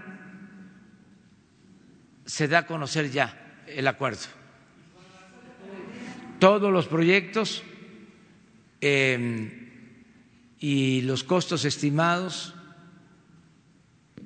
se 2.26 2.48
da 2.48 2.58
a 2.58 2.66
conocer 2.66 3.10
ya 3.12 3.39
el 3.74 3.86
acuerdo. 3.88 4.26
Todos 6.38 6.72
los 6.72 6.86
proyectos 6.86 7.62
eh, 8.80 9.68
y 10.58 11.02
los 11.02 11.24
costos 11.24 11.64
estimados 11.64 12.54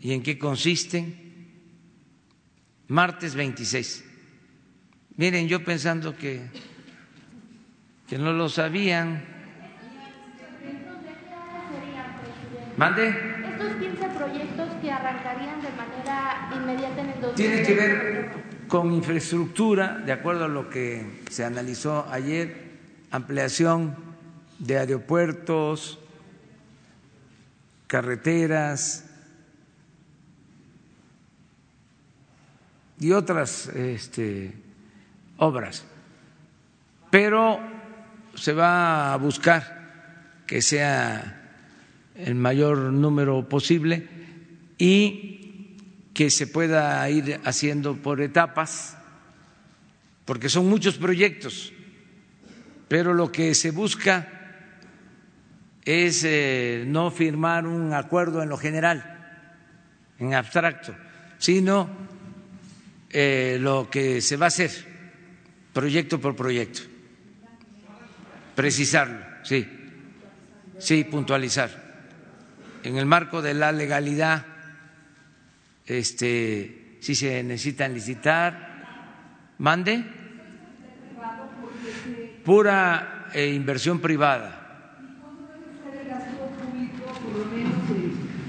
y 0.00 0.12
en 0.12 0.22
qué 0.22 0.38
consisten. 0.38 1.22
Martes 2.88 3.34
26. 3.34 4.04
Miren, 5.16 5.48
yo 5.48 5.64
pensando 5.64 6.16
que, 6.16 6.42
que 8.06 8.18
no 8.18 8.32
lo 8.32 8.48
sabían. 8.48 9.24
¿Mande? 12.76 13.08
Estos 13.08 13.76
15 13.76 14.08
proyectos 14.18 14.68
que 14.82 14.90
arrancarían 14.90 15.62
de 15.62 15.70
manera 15.70 16.50
inmediata 16.54 17.00
en 17.00 17.10
el 17.10 17.20
2020. 17.20 17.34
Tiene 17.36 17.62
que 17.62 17.74
ver 17.74 18.30
con 18.74 18.92
infraestructura, 18.92 20.02
de 20.04 20.10
acuerdo 20.10 20.46
a 20.46 20.48
lo 20.48 20.68
que 20.68 21.22
se 21.30 21.44
analizó 21.44 22.08
ayer, 22.10 22.72
ampliación 23.12 23.94
de 24.58 24.78
aeropuertos, 24.78 26.00
carreteras 27.86 29.04
y 32.98 33.12
otras 33.12 33.68
este, 33.68 34.52
obras. 35.36 35.84
Pero 37.12 37.60
se 38.34 38.54
va 38.54 39.12
a 39.12 39.16
buscar 39.18 40.42
que 40.48 40.60
sea 40.60 41.60
el 42.16 42.34
mayor 42.34 42.92
número 42.92 43.48
posible 43.48 44.08
y 44.78 45.33
que 46.14 46.30
se 46.30 46.46
pueda 46.46 47.10
ir 47.10 47.40
haciendo 47.44 47.96
por 47.96 48.22
etapas, 48.22 48.96
porque 50.24 50.48
son 50.48 50.68
muchos 50.68 50.96
proyectos, 50.96 51.72
pero 52.86 53.12
lo 53.12 53.32
que 53.32 53.54
se 53.56 53.72
busca 53.72 54.28
es 55.84 56.22
eh, 56.24 56.84
no 56.86 57.10
firmar 57.10 57.66
un 57.66 57.92
acuerdo 57.92 58.42
en 58.42 58.48
lo 58.48 58.56
general, 58.56 59.02
en 60.20 60.34
abstracto, 60.34 60.94
sino 61.38 61.90
eh, 63.10 63.58
lo 63.60 63.90
que 63.90 64.20
se 64.20 64.36
va 64.36 64.46
a 64.46 64.48
hacer, 64.48 64.70
proyecto 65.72 66.20
por 66.20 66.36
proyecto, 66.36 66.82
precisarlo, 68.54 69.18
sí, 69.42 69.68
sí, 70.78 71.02
puntualizar. 71.02 71.82
En 72.84 72.98
el 72.98 73.06
marco 73.06 73.42
de 73.42 73.54
la 73.54 73.72
legalidad, 73.72 74.53
este, 75.86 76.98
si 77.00 77.14
se 77.14 77.42
necesitan 77.42 77.92
licitar, 77.94 79.54
mande, 79.58 80.04
pura 82.44 83.30
eh, 83.34 83.48
inversión 83.48 84.00
privada. 84.00 84.60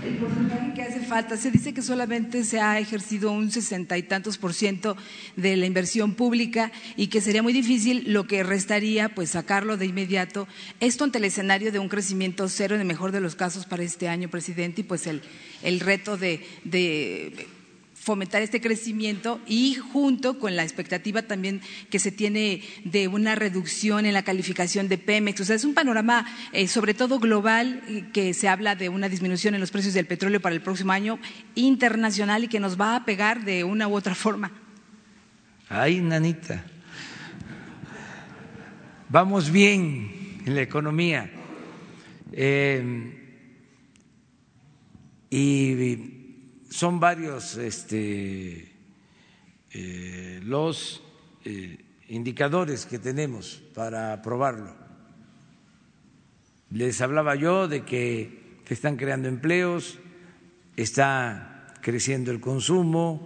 el 0.03 0.17
porcentaje 0.17 0.73
que 0.73 0.81
hace 0.83 0.94
falta. 1.05 1.37
Se 1.37 1.51
dice 1.51 1.73
que 1.73 1.81
solamente 1.81 2.43
se 2.43 2.59
ha 2.59 2.79
ejercido 2.79 3.31
un 3.31 3.51
sesenta 3.51 3.97
y 3.97 4.03
tantos 4.03 4.37
por 4.37 4.53
ciento 4.53 4.97
de 5.35 5.55
la 5.55 5.65
inversión 5.65 6.15
pública 6.15 6.71
y 6.97 7.07
que 7.07 7.21
sería 7.21 7.41
muy 7.41 7.53
difícil 7.53 8.11
lo 8.11 8.27
que 8.27 8.43
restaría, 8.43 9.09
pues 9.15 9.29
sacarlo 9.29 9.77
de 9.77 9.85
inmediato. 9.85 10.47
Esto 10.79 11.03
ante 11.03 11.19
el 11.19 11.25
escenario 11.25 11.71
de 11.71 11.79
un 11.79 11.89
crecimiento 11.89 12.49
cero 12.49 12.75
en 12.75 12.81
el 12.81 12.87
mejor 12.87 13.11
de 13.11 13.21
los 13.21 13.35
casos 13.35 13.65
para 13.65 13.83
este 13.83 14.09
año, 14.09 14.29
presidente, 14.29 14.81
y 14.81 14.83
pues 14.83 15.07
el, 15.07 15.21
el 15.63 15.79
reto 15.79 16.17
de, 16.17 16.45
de 16.63 17.47
fomentar 18.05 18.43
este 18.43 18.61
crecimiento 18.61 19.41
y 19.47 19.73
junto 19.73 20.37
con 20.37 20.55
la 20.55 20.61
expectativa 20.61 21.23
también 21.23 21.59
que 21.89 21.97
se 21.97 22.11
tiene 22.11 22.61
de 22.83 23.07
una 23.07 23.33
reducción 23.33 24.05
en 24.05 24.13
la 24.13 24.21
calificación 24.21 24.87
de 24.87 24.99
Pemex. 24.99 25.41
O 25.41 25.43
sea, 25.43 25.55
es 25.55 25.65
un 25.65 25.73
panorama 25.73 26.27
eh, 26.53 26.67
sobre 26.67 26.93
todo 26.93 27.17
global 27.17 27.81
que 28.13 28.35
se 28.35 28.47
habla 28.47 28.75
de 28.75 28.89
una 28.89 29.09
disminución 29.09 29.55
en 29.55 29.59
los 29.59 29.71
precios 29.71 29.95
del 29.95 30.05
petróleo 30.05 30.39
para 30.39 30.53
el 30.53 30.61
próximo 30.61 30.91
año 30.91 31.17
internacional 31.55 32.43
y 32.43 32.47
que 32.47 32.59
nos 32.59 32.79
va 32.79 32.95
a 32.95 33.05
pegar 33.05 33.43
de 33.43 33.63
una 33.63 33.87
u 33.87 33.95
otra 33.95 34.13
forma. 34.13 34.51
Ay, 35.67 35.99
nanita. 35.99 36.63
Vamos 39.09 39.49
bien 39.49 40.43
en 40.45 40.53
la 40.53 40.61
economía. 40.61 41.31
Eh, 42.31 43.23
y 45.31 46.14
son 46.75 46.99
varios 46.99 47.55
este, 47.55 48.69
eh, 49.71 50.41
los 50.43 51.01
eh, 51.45 51.77
indicadores 52.09 52.85
que 52.85 52.99
tenemos 52.99 53.63
para 53.73 54.21
probarlo. 54.21 54.75
Les 56.71 56.99
hablaba 56.99 57.35
yo 57.35 57.69
de 57.69 57.85
que 57.85 58.59
se 58.67 58.73
están 58.73 58.97
creando 58.97 59.29
empleos, 59.29 59.99
está 60.75 61.67
creciendo 61.79 62.31
el 62.31 62.41
consumo, 62.41 63.25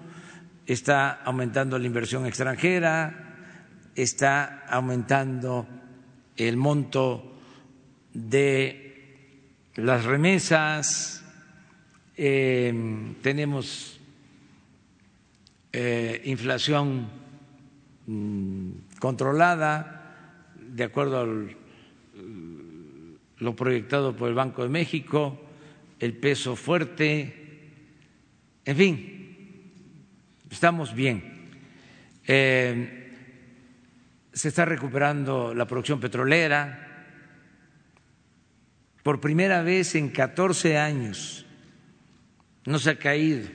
está 0.67 1.09
aumentando 1.09 1.79
la 1.79 1.87
inversión 1.87 2.27
extranjera, 2.27 3.35
está 3.95 4.63
aumentando 4.69 5.67
el 6.37 6.55
monto 6.55 7.35
de 8.13 9.49
las 9.73 10.05
remesas, 10.05 11.18
eh, 12.21 12.73
tenemos 13.21 13.97
eh, 15.71 16.21
inflación 16.25 17.07
mm, 18.07 18.71
controlada 18.99 20.51
de 20.59 20.83
acuerdo 20.83 21.21
a 21.21 21.25
lo 23.37 23.55
proyectado 23.55 24.17
por 24.17 24.27
el 24.27 24.35
Banco 24.35 24.63
de 24.63 24.69
México, 24.69 25.39
el 25.97 26.11
peso 26.11 26.57
fuerte, 26.57 27.71
en 28.65 28.75
fin, 28.75 29.71
estamos 30.51 30.93
bien. 30.93 31.47
Eh, 32.27 33.13
se 34.33 34.49
está 34.49 34.65
recuperando 34.65 35.53
la 35.53 35.65
producción 35.65 36.01
petrolera. 36.01 37.07
Por 39.03 39.21
primera 39.21 39.61
vez 39.61 39.95
en 39.95 40.09
14 40.09 40.77
años 40.77 41.45
no 42.65 42.79
se 42.79 42.91
ha 42.91 42.95
caído 42.99 43.47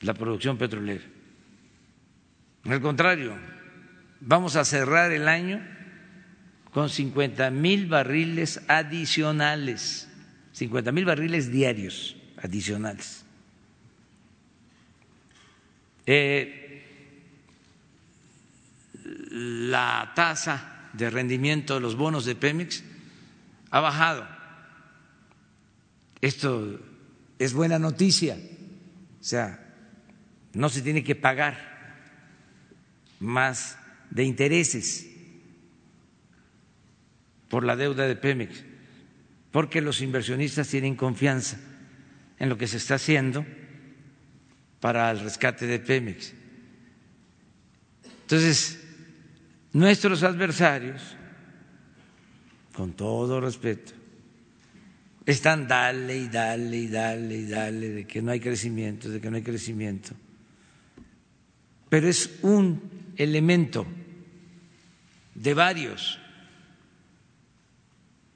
la 0.00 0.14
producción 0.14 0.58
petrolera. 0.58 1.04
Al 2.64 2.80
contrario, 2.80 3.36
vamos 4.20 4.56
a 4.56 4.64
cerrar 4.64 5.10
el 5.12 5.28
año 5.28 5.60
con 6.72 6.88
50 6.88 7.50
mil 7.50 7.86
barriles 7.86 8.60
adicionales, 8.68 10.08
50 10.52 10.92
mil 10.92 11.04
barriles 11.04 11.50
diarios 11.50 12.16
adicionales. 12.36 13.24
Eh, 16.06 16.58
la 19.30 20.12
tasa 20.14 20.90
de 20.92 21.10
rendimiento 21.10 21.74
de 21.74 21.80
los 21.80 21.96
bonos 21.96 22.24
de 22.24 22.34
Pemex 22.34 22.82
ha 23.70 23.80
bajado. 23.80 24.26
Esto 26.20 26.80
es 27.38 27.52
buena 27.52 27.78
noticia. 27.78 28.36
O 29.20 29.24
sea, 29.24 29.64
no 30.54 30.68
se 30.68 30.82
tiene 30.82 31.04
que 31.04 31.14
pagar 31.14 31.56
más 33.20 33.78
de 34.10 34.24
intereses 34.24 35.08
por 37.48 37.64
la 37.64 37.76
deuda 37.76 38.06
de 38.06 38.16
Pemex, 38.16 38.64
porque 39.50 39.80
los 39.80 40.00
inversionistas 40.00 40.68
tienen 40.68 40.96
confianza 40.96 41.58
en 42.38 42.48
lo 42.48 42.58
que 42.58 42.66
se 42.66 42.76
está 42.76 42.96
haciendo 42.96 43.44
para 44.80 45.10
el 45.10 45.20
rescate 45.20 45.66
de 45.66 45.78
Pemex. 45.78 46.32
Entonces, 48.22 48.78
Nuestros 49.72 50.22
adversarios, 50.22 51.02
con 52.74 52.92
todo 52.92 53.40
respeto, 53.40 53.92
están 55.28 55.68
dale 55.68 56.16
y 56.16 56.28
dale 56.28 56.76
y 56.78 56.88
dale 56.88 57.36
y 57.36 57.46
dale 57.46 57.88
de 57.90 58.06
que 58.06 58.22
no 58.22 58.30
hay 58.30 58.40
crecimiento, 58.40 59.10
de 59.10 59.20
que 59.20 59.30
no 59.30 59.36
hay 59.36 59.42
crecimiento. 59.42 60.12
Pero 61.90 62.08
es 62.08 62.38
un 62.40 63.12
elemento 63.14 63.86
de 65.34 65.52
varios, 65.52 66.18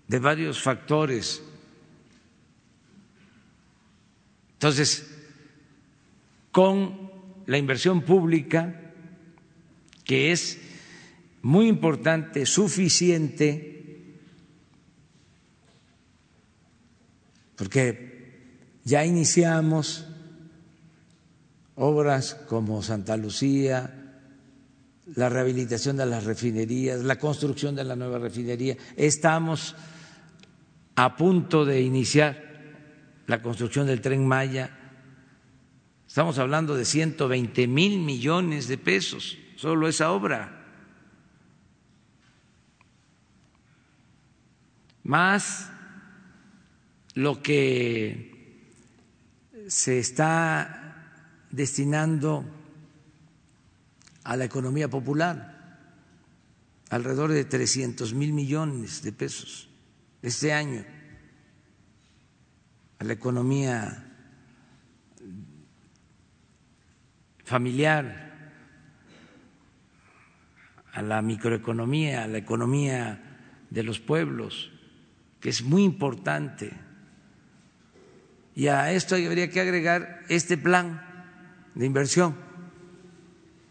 de 0.06 0.18
varios 0.18 0.60
factores. 0.60 1.42
Entonces, 4.52 5.10
con 6.50 7.10
la 7.46 7.56
inversión 7.56 8.02
pública, 8.02 8.92
que 10.04 10.30
es 10.30 10.58
muy 11.40 11.68
importante, 11.68 12.44
suficiente, 12.44 13.71
porque 17.62 18.80
ya 18.82 19.04
iniciamos 19.04 20.04
obras 21.76 22.34
como 22.48 22.82
Santa 22.82 23.16
Lucía, 23.16 24.18
la 25.14 25.28
rehabilitación 25.28 25.96
de 25.96 26.06
las 26.06 26.24
refinerías, 26.24 27.04
la 27.04 27.20
construcción 27.20 27.76
de 27.76 27.84
la 27.84 27.94
nueva 27.94 28.18
refinería. 28.18 28.76
Estamos 28.96 29.76
a 30.96 31.14
punto 31.14 31.64
de 31.64 31.82
iniciar 31.82 32.42
la 33.28 33.40
construcción 33.40 33.86
del 33.86 34.00
tren 34.00 34.26
Maya. 34.26 34.76
Estamos 36.04 36.36
hablando 36.38 36.74
de 36.74 36.84
120 36.84 37.68
mil 37.68 38.00
millones 38.00 38.66
de 38.66 38.76
pesos, 38.76 39.38
solo 39.54 39.86
esa 39.86 40.10
obra. 40.10 40.62
más 45.04 45.71
lo 47.14 47.42
que 47.42 48.32
se 49.68 49.98
está 49.98 51.46
destinando 51.50 52.44
a 54.24 54.36
la 54.36 54.44
economía 54.44 54.88
popular, 54.88 55.78
alrededor 56.90 57.32
de 57.32 57.44
300 57.44 58.14
mil 58.14 58.32
millones 58.32 59.02
de 59.02 59.12
pesos 59.12 59.68
este 60.22 60.52
año, 60.52 60.84
a 62.98 63.04
la 63.04 63.12
economía 63.12 64.12
familiar, 67.44 68.32
a 70.92 71.02
la 71.02 71.22
microeconomía, 71.22 72.24
a 72.24 72.28
la 72.28 72.38
economía 72.38 73.66
de 73.70 73.82
los 73.82 73.98
pueblos 73.98 74.70
que 75.40 75.48
es 75.48 75.62
muy 75.62 75.82
importante. 75.82 76.72
Y 78.54 78.66
a 78.66 78.92
esto 78.92 79.14
habría 79.14 79.50
que 79.50 79.60
agregar 79.60 80.24
este 80.28 80.56
plan 80.56 81.02
de 81.74 81.86
inversión 81.86 82.36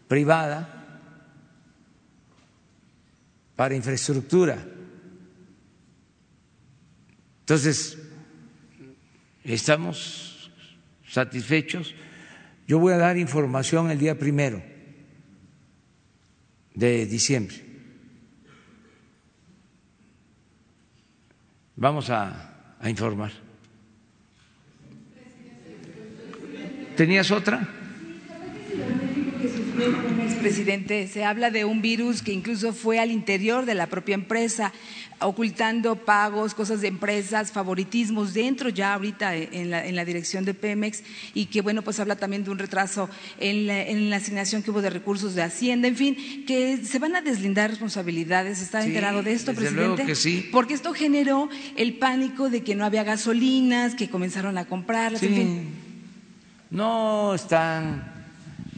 privada 0.08 1.00
para 3.54 3.74
infraestructura. 3.74 4.64
Entonces, 7.40 7.98
estamos 9.44 10.50
satisfechos. 11.06 11.94
Yo 12.66 12.78
voy 12.78 12.92
a 12.92 12.98
dar 12.98 13.16
información 13.16 13.90
el 13.90 13.98
día 13.98 14.18
primero 14.18 14.62
de 16.74 17.06
diciembre 17.06 17.72
Vamos 21.82 22.10
a, 22.10 22.78
informar. 22.84 23.32
¿Tenías 26.96 27.30
otra? 27.30 27.68
Presidente, 30.40 31.08
se 31.08 31.24
habla 31.24 31.50
de 31.50 31.64
un 31.64 31.82
virus 31.82 32.22
que 32.22 32.32
incluso 32.32 32.72
fue 32.72 32.98
al 32.98 33.10
interior 33.10 33.64
de 33.64 33.74
la 33.74 33.86
propia 33.86 34.14
empresa 34.14 34.72
ocultando 35.20 35.96
pagos, 35.96 36.54
cosas 36.54 36.80
de 36.80 36.88
empresas, 36.88 37.52
favoritismos 37.52 38.34
dentro 38.34 38.68
ya 38.68 38.94
ahorita 38.94 39.36
en 39.36 39.70
la, 39.70 39.86
en 39.86 39.96
la 39.96 40.04
dirección 40.04 40.44
de 40.44 40.54
Pemex 40.54 41.02
y 41.32 41.46
que 41.46 41.60
bueno, 41.60 41.82
pues 41.82 42.00
habla 42.00 42.16
también 42.16 42.44
de 42.44 42.50
un 42.50 42.58
retraso 42.58 43.08
en 43.38 43.66
la, 43.66 43.82
en 43.82 44.10
la, 44.10 44.16
asignación 44.16 44.62
que 44.62 44.70
hubo 44.70 44.82
de 44.82 44.90
recursos 44.90 45.34
de 45.34 45.42
Hacienda, 45.42 45.88
en 45.88 45.96
fin, 45.96 46.44
que 46.46 46.78
se 46.78 46.98
van 46.98 47.16
a 47.16 47.22
deslindar 47.22 47.70
responsabilidades. 47.70 48.60
¿Está 48.60 48.84
enterado 48.84 49.22
de 49.22 49.32
esto, 49.32 49.54
presidente? 49.54 50.04
que 50.04 50.14
sí. 50.14 50.48
Porque 50.52 50.74
esto 50.74 50.92
generó 50.92 51.48
el 51.76 51.94
pánico 51.94 52.50
de 52.50 52.62
que 52.62 52.74
no 52.74 52.84
había 52.84 53.04
gasolinas, 53.04 53.94
que 53.94 54.08
comenzaron 54.08 54.58
a 54.58 54.66
comprarlas, 54.66 55.22
en 55.22 55.34
fin. 55.34 55.81
No 56.72 57.34
están 57.34 58.26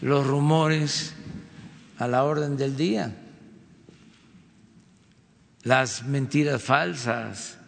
los 0.02 0.26
rumores 0.26 1.14
a 1.98 2.06
la 2.06 2.24
orden 2.24 2.58
del 2.58 2.76
día 2.76 3.14
las 5.64 6.04
mentiras 6.04 6.62
falsas. 6.62 7.58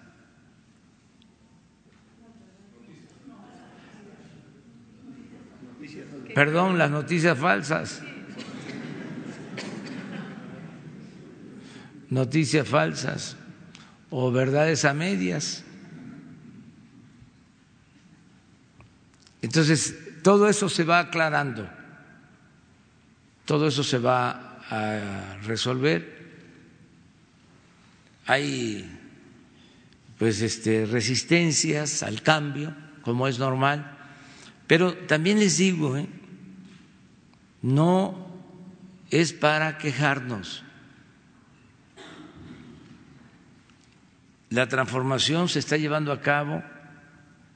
Perdón, 6.35 6.77
las 6.77 6.91
noticias 6.91 7.39
falsas. 7.39 8.03
Noticias 12.11 12.68
falsas 12.68 13.37
o 14.11 14.31
verdades 14.31 14.85
a 14.85 14.93
medias. 14.93 15.64
Entonces, 19.41 19.97
todo 20.27 20.49
eso 20.49 20.68
se 20.68 20.83
va 20.83 20.99
aclarando, 20.99 21.70
todo 23.45 23.68
eso 23.68 23.85
se 23.85 23.99
va 23.99 24.59
a 24.68 25.37
resolver. 25.45 26.03
Hay 28.27 28.91
pues 30.18 30.43
este 30.43 30.85
resistencias 30.85 32.03
al 32.03 32.22
cambio, 32.22 32.74
como 33.03 33.29
es 33.29 33.39
normal, 33.39 33.99
pero 34.66 34.97
también 34.97 35.39
les 35.39 35.59
digo, 35.59 35.97
¿eh? 35.97 36.09
no 37.62 38.27
es 39.12 39.33
para 39.33 39.79
quejarnos. 39.79 40.64
La 44.51 44.66
transformación 44.66 45.49
se 45.49 45.61
está 45.61 45.77
llevando 45.77 46.11
a 46.11 46.20
cabo 46.20 46.64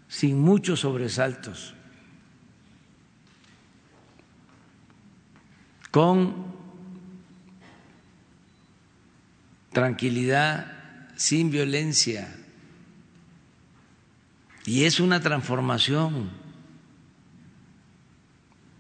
sin 0.06 0.38
muchos 0.38 0.78
sobresaltos, 0.78 1.74
con 5.90 6.50
tranquilidad, 9.72 11.12
sin 11.16 11.50
violencia. 11.50 12.36
Y 14.66 14.84
es 14.84 15.00
una 15.00 15.20
transformación. 15.20 16.30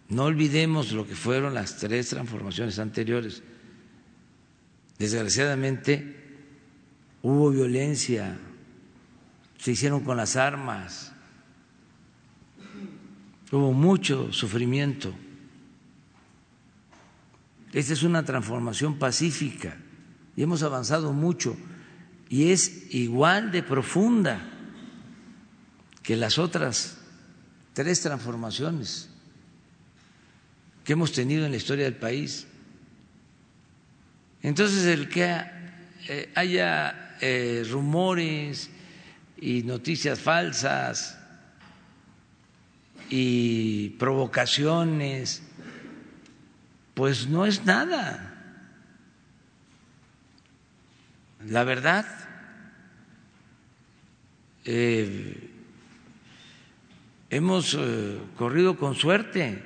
No 0.08 0.24
olvidemos 0.24 0.92
lo 0.92 1.06
que 1.06 1.14
fueron 1.14 1.54
las 1.54 1.76
tres 1.78 2.08
transformaciones 2.08 2.78
anteriores. 2.78 3.42
Desgraciadamente 4.98 6.16
hubo 7.22 7.50
violencia, 7.50 8.36
se 9.58 9.72
hicieron 9.72 10.00
con 10.00 10.16
las 10.16 10.36
armas, 10.36 11.12
hubo 13.50 13.72
mucho 13.72 14.32
sufrimiento. 14.32 15.14
Esta 17.72 17.92
es 17.92 18.02
una 18.02 18.24
transformación 18.24 18.98
pacífica 18.98 19.76
y 20.36 20.42
hemos 20.42 20.62
avanzado 20.62 21.12
mucho 21.12 21.56
y 22.28 22.50
es 22.50 22.92
igual 22.94 23.52
de 23.52 23.62
profunda 23.62 24.40
que 26.02 26.16
las 26.16 26.38
otras 26.38 26.98
tres 27.72 28.00
transformaciones 28.00 29.08
que 30.84 30.94
hemos 30.94 31.12
tenido 31.12 31.44
en 31.44 31.52
la 31.52 31.56
historia 31.56 31.84
del 31.84 31.96
país. 31.96 32.46
Entonces, 34.42 34.86
el 34.86 35.08
que 35.08 35.40
eh, 36.08 36.32
haya 36.34 37.16
eh, 37.20 37.64
rumores 37.70 38.70
y 39.36 39.62
noticias 39.62 40.18
falsas 40.18 41.18
y 43.10 43.90
provocaciones, 43.90 45.42
pues 47.00 47.28
no 47.28 47.46
es 47.46 47.64
nada. 47.64 48.30
La 51.46 51.64
verdad, 51.64 52.04
eh, 54.66 55.50
hemos 57.30 57.78
corrido 58.36 58.76
con 58.76 58.96
suerte 58.96 59.62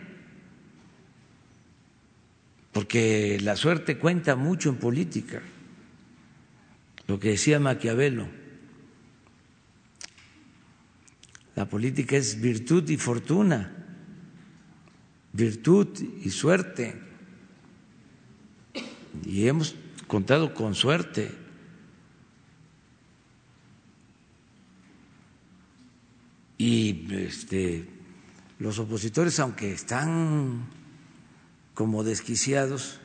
porque 2.70 3.40
la 3.42 3.56
suerte 3.56 3.98
cuenta 3.98 4.36
mucho 4.36 4.68
en 4.68 4.76
política, 4.76 5.42
lo 7.08 7.18
que 7.18 7.30
decía 7.30 7.58
Maquiavelo, 7.58 8.28
la 11.56 11.68
política 11.68 12.16
es 12.16 12.40
virtud 12.40 12.88
y 12.90 12.96
fortuna, 12.96 13.72
virtud 15.32 15.88
y 16.22 16.30
suerte, 16.30 17.03
y 19.24 19.46
hemos 19.46 19.74
contado 20.06 20.54
con 20.54 20.74
suerte. 20.74 21.30
Y 26.58 27.12
este, 27.14 27.88
los 28.58 28.78
opositores, 28.78 29.38
aunque 29.40 29.72
están 29.72 30.66
como 31.74 32.04
desquiciados, 32.04 33.00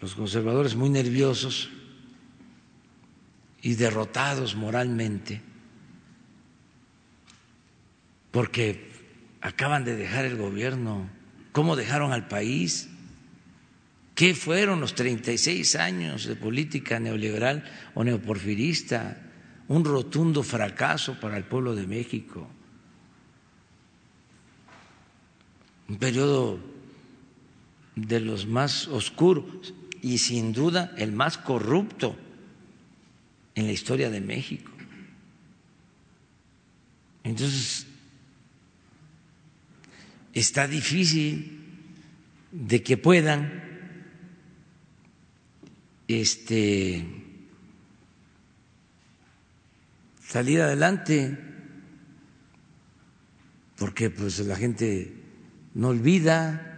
los 0.00 0.14
conservadores 0.14 0.76
muy 0.76 0.90
nerviosos 0.90 1.70
y 3.62 3.74
derrotados 3.74 4.54
moralmente, 4.54 5.42
porque 8.30 8.92
acaban 9.40 9.84
de 9.84 9.96
dejar 9.96 10.24
el 10.24 10.36
gobierno, 10.36 11.08
cómo 11.52 11.76
dejaron 11.76 12.12
al 12.12 12.28
país, 12.28 12.90
qué 14.14 14.34
fueron 14.34 14.80
los 14.80 14.94
36 14.94 15.76
años 15.76 16.26
de 16.26 16.36
política 16.36 17.00
neoliberal 17.00 17.64
o 17.94 18.04
neoporfirista, 18.04 19.20
un 19.68 19.84
rotundo 19.84 20.42
fracaso 20.42 21.18
para 21.20 21.36
el 21.36 21.44
pueblo 21.44 21.74
de 21.74 21.86
México, 21.86 22.48
un 25.88 25.96
periodo 25.96 26.60
de 27.96 28.20
los 28.20 28.46
más 28.46 28.88
oscuros 28.88 29.74
y 30.00 30.18
sin 30.18 30.52
duda 30.52 30.92
el 30.96 31.12
más 31.12 31.38
corrupto 31.38 32.16
en 33.54 33.66
la 33.66 33.72
historia 33.72 34.10
de 34.10 34.20
México. 34.20 34.70
Entonces, 37.22 37.86
está 40.34 40.68
difícil 40.68 41.60
de 42.52 42.82
que 42.82 42.96
puedan 42.96 43.63
este 46.08 47.06
salir 50.26 50.60
adelante 50.60 51.38
porque 53.76 54.10
pues 54.10 54.38
la 54.40 54.56
gente 54.56 55.12
no 55.74 55.88
olvida. 55.88 56.70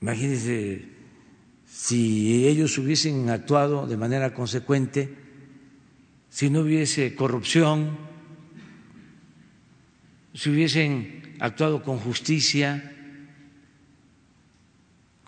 Imagínense 0.00 0.88
si 1.66 2.46
ellos 2.46 2.78
hubiesen 2.78 3.30
actuado 3.30 3.86
de 3.86 3.96
manera 3.96 4.32
consecuente, 4.32 5.14
si 6.30 6.50
no 6.50 6.60
hubiese 6.60 7.14
corrupción, 7.14 7.98
si 10.34 10.50
hubiesen 10.50 11.36
actuado 11.40 11.82
con 11.82 11.98
justicia, 11.98 12.97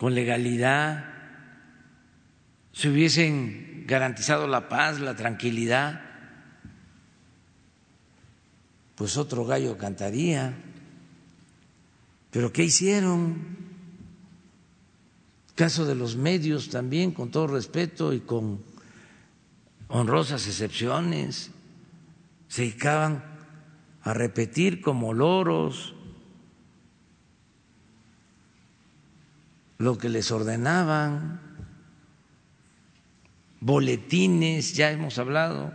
con 0.01 0.15
legalidad, 0.15 1.05
si 2.73 2.89
hubiesen 2.89 3.83
garantizado 3.85 4.47
la 4.47 4.67
paz, 4.67 4.99
la 4.99 5.15
tranquilidad, 5.15 6.01
pues 8.95 9.15
otro 9.15 9.45
gallo 9.45 9.77
cantaría. 9.77 10.55
Pero 12.31 12.51
¿qué 12.51 12.63
hicieron? 12.63 13.59
caso 15.53 15.85
de 15.85 15.93
los 15.93 16.15
medios 16.15 16.69
también, 16.69 17.11
con 17.11 17.29
todo 17.29 17.45
respeto 17.45 18.11
y 18.11 18.21
con 18.21 18.63
honrosas 19.87 20.47
excepciones, 20.47 21.51
se 22.47 22.63
dedicaban 22.63 23.23
a 24.01 24.15
repetir 24.15 24.81
como 24.81 25.13
loros 25.13 25.93
lo 29.81 29.97
que 29.97 30.09
les 30.09 30.31
ordenaban, 30.31 31.41
boletines, 33.59 34.73
ya 34.73 34.91
hemos 34.91 35.17
hablado 35.17 35.73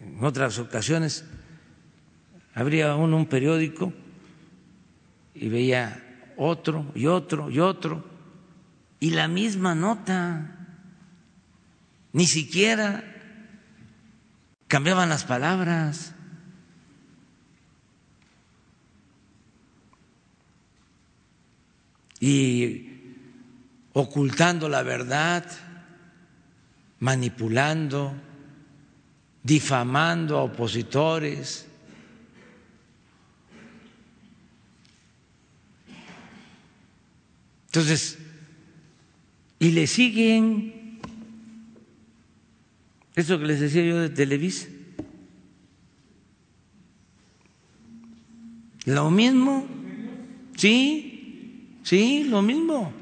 en 0.00 0.22
otras 0.24 0.58
ocasiones, 0.58 1.24
habría 2.54 2.94
uno 2.96 3.16
un 3.16 3.26
periódico 3.26 3.92
y 5.34 5.48
veía 5.48 6.32
otro 6.36 6.90
y 6.94 7.06
otro 7.06 7.50
y 7.50 7.60
otro, 7.60 8.04
y 9.00 9.10
la 9.10 9.28
misma 9.28 9.74
nota, 9.74 10.66
ni 12.12 12.26
siquiera 12.26 13.04
cambiaban 14.68 15.08
las 15.08 15.24
palabras. 15.24 16.14
Y 22.22 22.88
ocultando 23.94 24.68
la 24.68 24.84
verdad, 24.84 25.44
manipulando, 27.00 28.14
difamando 29.42 30.38
a 30.38 30.44
opositores. 30.44 31.66
Entonces, 37.66 38.18
y 39.58 39.72
le 39.72 39.88
siguen, 39.88 41.00
eso 43.16 43.36
que 43.40 43.46
les 43.46 43.58
decía 43.58 43.84
yo 43.84 43.98
de 43.98 44.10
Televisa, 44.10 44.68
Lo 48.84 49.12
mismo, 49.12 49.64
sí, 50.56 51.11
sí, 51.82 52.24
lo 52.24 52.42
mismo. 52.42 52.92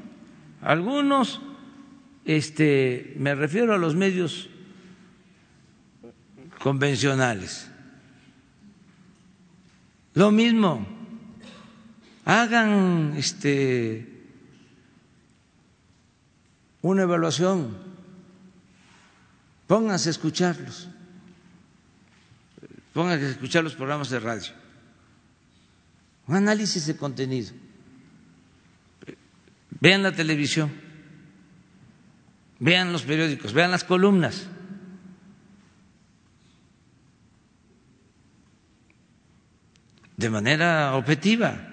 Algunos, 0.61 1.41
este, 2.25 3.13
me 3.17 3.35
refiero 3.35 3.73
a 3.73 3.77
los 3.77 3.95
medios 3.95 4.49
convencionales. 6.59 7.67
Lo 10.13 10.31
mismo, 10.31 10.85
hagan 12.25 13.13
este 13.17 14.07
una 16.81 17.03
evaluación, 17.03 17.77
pónganse 19.67 20.09
a 20.09 20.11
escucharlos, 20.11 20.89
pónganse 22.93 23.27
a 23.27 23.29
escuchar 23.29 23.63
los 23.63 23.75
programas 23.75 24.09
de 24.09 24.19
radio, 24.19 24.53
un 26.27 26.35
análisis 26.35 26.87
de 26.87 26.97
contenido, 26.97 27.53
vean 29.81 30.03
la 30.03 30.13
televisión, 30.13 30.71
vean 32.59 32.93
los 32.93 33.03
periódicos, 33.03 33.51
vean 33.51 33.71
las 33.71 33.83
columnas. 33.83 34.47
de 40.21 40.29
manera 40.29 40.95
objetiva. 40.95 41.67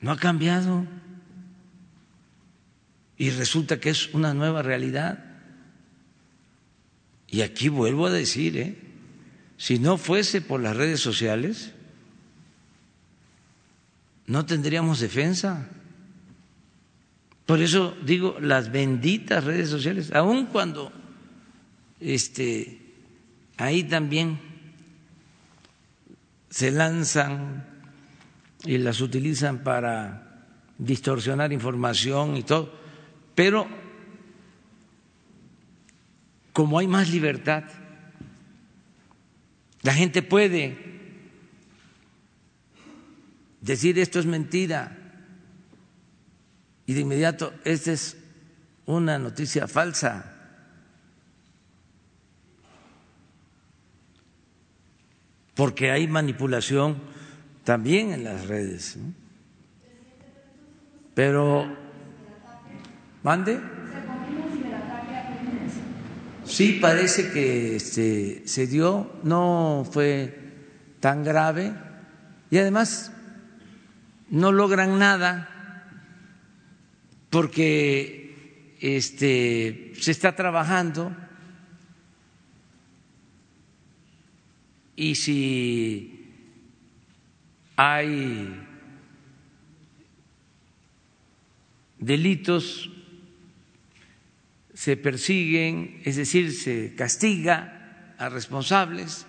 No 0.00 0.12
ha 0.12 0.16
cambiado. 0.16 0.86
Y 3.16 3.30
resulta 3.30 3.78
que 3.78 3.90
es 3.90 4.12
una 4.14 4.34
nueva 4.34 4.62
realidad. 4.62 5.22
Y 7.28 7.42
aquí 7.42 7.68
vuelvo 7.68 8.06
a 8.06 8.10
decir, 8.10 8.56
¿eh? 8.56 8.78
si 9.56 9.78
no 9.78 9.98
fuese 9.98 10.40
por 10.40 10.60
las 10.60 10.76
redes 10.76 11.00
sociales, 11.00 11.73
no 14.26 14.46
tendríamos 14.46 15.00
defensa. 15.00 15.68
Por 17.46 17.60
eso 17.60 17.94
digo 18.04 18.38
las 18.40 18.72
benditas 18.72 19.44
redes 19.44 19.68
sociales, 19.68 20.12
aun 20.12 20.46
cuando 20.46 20.92
este, 22.00 22.80
ahí 23.58 23.84
también 23.84 24.38
se 26.48 26.70
lanzan 26.70 27.66
y 28.64 28.78
las 28.78 29.00
utilizan 29.00 29.62
para 29.62 30.46
distorsionar 30.78 31.52
información 31.52 32.36
y 32.36 32.42
todo, 32.44 32.72
pero 33.34 33.66
como 36.52 36.78
hay 36.78 36.86
más 36.86 37.10
libertad, 37.10 37.64
la 39.82 39.92
gente 39.92 40.22
puede 40.22 40.93
decir 43.64 43.98
esto 43.98 44.18
es 44.18 44.26
mentira 44.26 44.96
y 46.86 46.92
de 46.92 47.00
inmediato 47.00 47.54
esta 47.64 47.92
es 47.92 48.16
una 48.84 49.18
noticia 49.18 49.66
falsa. 49.66 50.30
Porque 55.54 55.90
hay 55.90 56.06
manipulación 56.08 56.98
también 57.62 58.12
en 58.12 58.24
las 58.24 58.48
redes. 58.48 58.98
Pero, 61.14 61.64
mande. 63.22 63.60
Sí, 66.44 66.78
parece 66.82 67.30
que 67.30 67.76
este, 67.76 68.42
se 68.46 68.66
dio, 68.66 69.10
no 69.22 69.88
fue 69.90 70.38
tan 71.00 71.24
grave 71.24 71.72
y 72.50 72.58
además 72.58 73.13
no 74.30 74.52
logran 74.52 74.98
nada 74.98 75.50
porque 77.30 78.76
este, 78.80 79.92
se 79.98 80.10
está 80.10 80.36
trabajando. 80.36 81.16
Y 84.96 85.16
si 85.16 86.30
hay 87.76 88.60
delitos, 91.98 92.90
se 94.74 94.96
persiguen, 94.96 96.02
es 96.04 96.16
decir, 96.16 96.52
se 96.52 96.94
castiga 96.94 98.14
a 98.18 98.28
responsables, 98.28 99.26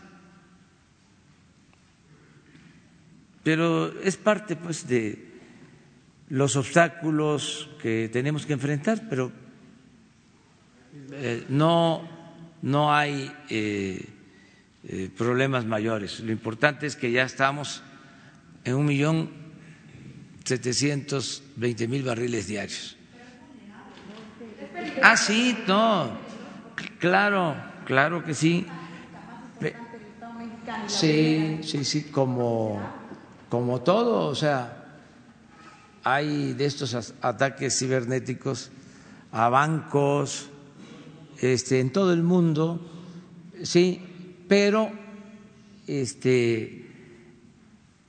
pero 3.46 3.94
es 4.02 4.18
parte 4.18 4.56
pues 4.56 4.88
de 4.88 5.22
los 6.30 6.56
obstáculos 6.56 7.70
que 7.80 8.10
tenemos 8.12 8.44
que 8.44 8.54
enfrentar, 8.54 9.04
pero 9.08 9.32
eh, 11.12 11.46
no, 11.50 12.02
no 12.64 12.92
hay 12.92 13.32
eh, 13.48 14.04
eh, 14.88 15.10
problemas 15.16 15.64
mayores. 15.64 16.22
Lo 16.22 16.32
importante 16.32 16.88
es 16.88 16.96
que 16.96 17.12
ya 17.12 17.22
estamos 17.22 17.84
en 18.64 18.74
un 18.74 18.86
millón 18.88 19.30
setecientos 20.44 21.44
veinte 21.56 21.88
mil 21.88 22.02
barriles 22.02 22.48
diarios. 22.48 22.98
Ah, 25.04 25.18
sí, 25.18 25.56
no, 25.68 26.18
claro, 26.98 27.56
claro 27.86 28.24
que 28.26 28.34
sí. 28.34 28.66
Sí, 30.88 31.60
sí, 31.64 31.84
sí, 31.86 32.04
como, 32.12 33.05
como 33.50 33.82
todo, 33.82 34.28
o 34.28 34.36
sea, 34.36 34.86
hay 36.04 36.54
de 36.54 36.66
estos 36.66 37.14
ataques 37.22 37.78
cibernéticos 37.78 38.72
a 39.32 39.50
bancos, 39.50 40.50
este, 41.40 41.80
en 41.80 41.92
todo 41.92 42.14
el 42.14 42.24
mundo, 42.24 42.80
sí, 43.64 44.02
pero 44.48 44.92
este 45.88 46.86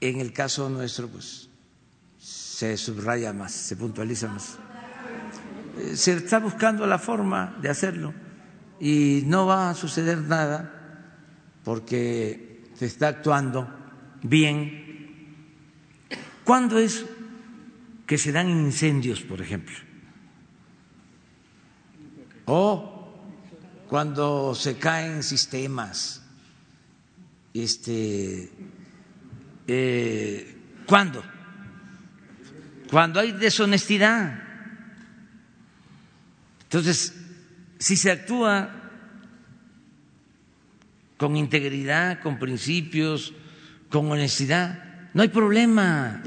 en 0.00 0.20
el 0.20 0.32
caso 0.32 0.68
nuestro, 0.68 1.08
pues 1.08 1.48
se 2.18 2.76
subraya 2.76 3.32
más, 3.32 3.52
se 3.52 3.76
puntualiza 3.76 4.28
más. 4.28 4.58
Se 5.94 6.12
está 6.14 6.38
buscando 6.38 6.86
la 6.86 6.98
forma 6.98 7.56
de 7.60 7.68
hacerlo 7.68 8.14
y 8.80 9.22
no 9.26 9.46
va 9.46 9.70
a 9.70 9.74
suceder 9.74 10.18
nada 10.18 10.72
porque 11.64 12.64
se 12.74 12.86
está 12.86 13.08
actuando 13.08 13.68
bien. 14.22 14.85
¿Cuándo 16.47 16.78
es 16.78 17.05
que 18.06 18.16
se 18.16 18.31
dan 18.31 18.48
incendios, 18.48 19.20
por 19.20 19.43
ejemplo? 19.43 19.74
O 22.44 23.12
cuando 23.89 24.55
se 24.55 24.78
caen 24.78 25.24
sistemas, 25.24 26.23
este, 27.52 28.48
eh, 29.66 30.56
¿Cuándo? 30.86 31.24
Cuando 32.90 33.18
hay 33.18 33.32
deshonestidad. 33.32 34.40
Entonces, 36.62 37.12
si 37.81 37.97
se 37.97 38.12
actúa 38.12 38.70
con 41.16 41.36
integridad, 41.36 42.20
con 42.20 42.39
principios, 42.39 43.35
con 43.90 44.09
honestidad, 44.12 45.10
no 45.12 45.23
hay 45.23 45.28
problema. 45.28 46.23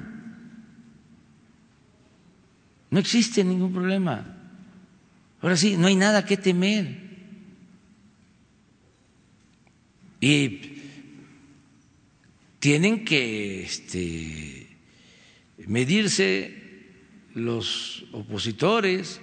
No 2.91 2.99
existe 2.99 3.44
ningún 3.44 3.74
problema. 3.74 4.36
Ahora 5.41 5.56
sí, 5.56 5.78
no 5.78 5.88
hay 5.88 5.95
nada 5.95 6.26
que 6.26 6.38
temer. 6.38 7.10
Y 10.22 10.80
tienen 12.60 13.06
que 13.06 13.64
este, 13.64 14.68
medirse 15.66 16.60
los 17.34 18.06
opositores, 18.11 19.22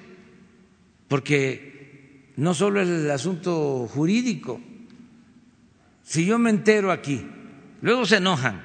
porque 1.09 2.33
no 2.37 2.55
solo 2.55 2.81
es 2.81 2.89
el 2.89 3.11
asunto 3.11 3.87
jurídico, 3.89 4.61
si 6.03 6.25
yo 6.25 6.39
me 6.39 6.51
entero 6.51 6.93
aquí, 6.93 7.27
luego 7.83 8.07
se 8.07 8.17
enojan, 8.17 8.63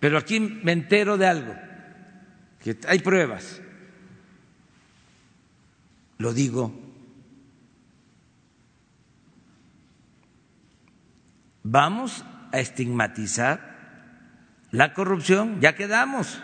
pero 0.00 0.18
aquí 0.18 0.38
me 0.38 0.72
entero 0.72 1.16
de 1.16 1.26
algo, 1.26 1.54
que 2.62 2.76
hay 2.86 2.98
pruebas, 2.98 3.60
lo 6.18 6.32
digo 6.32 6.88
vamos 11.70 12.24
a 12.52 12.60
estigmatizar 12.60 13.76
la 14.70 14.92
corrupción, 14.94 15.60
ya 15.60 15.74
quedamos. 15.74 16.40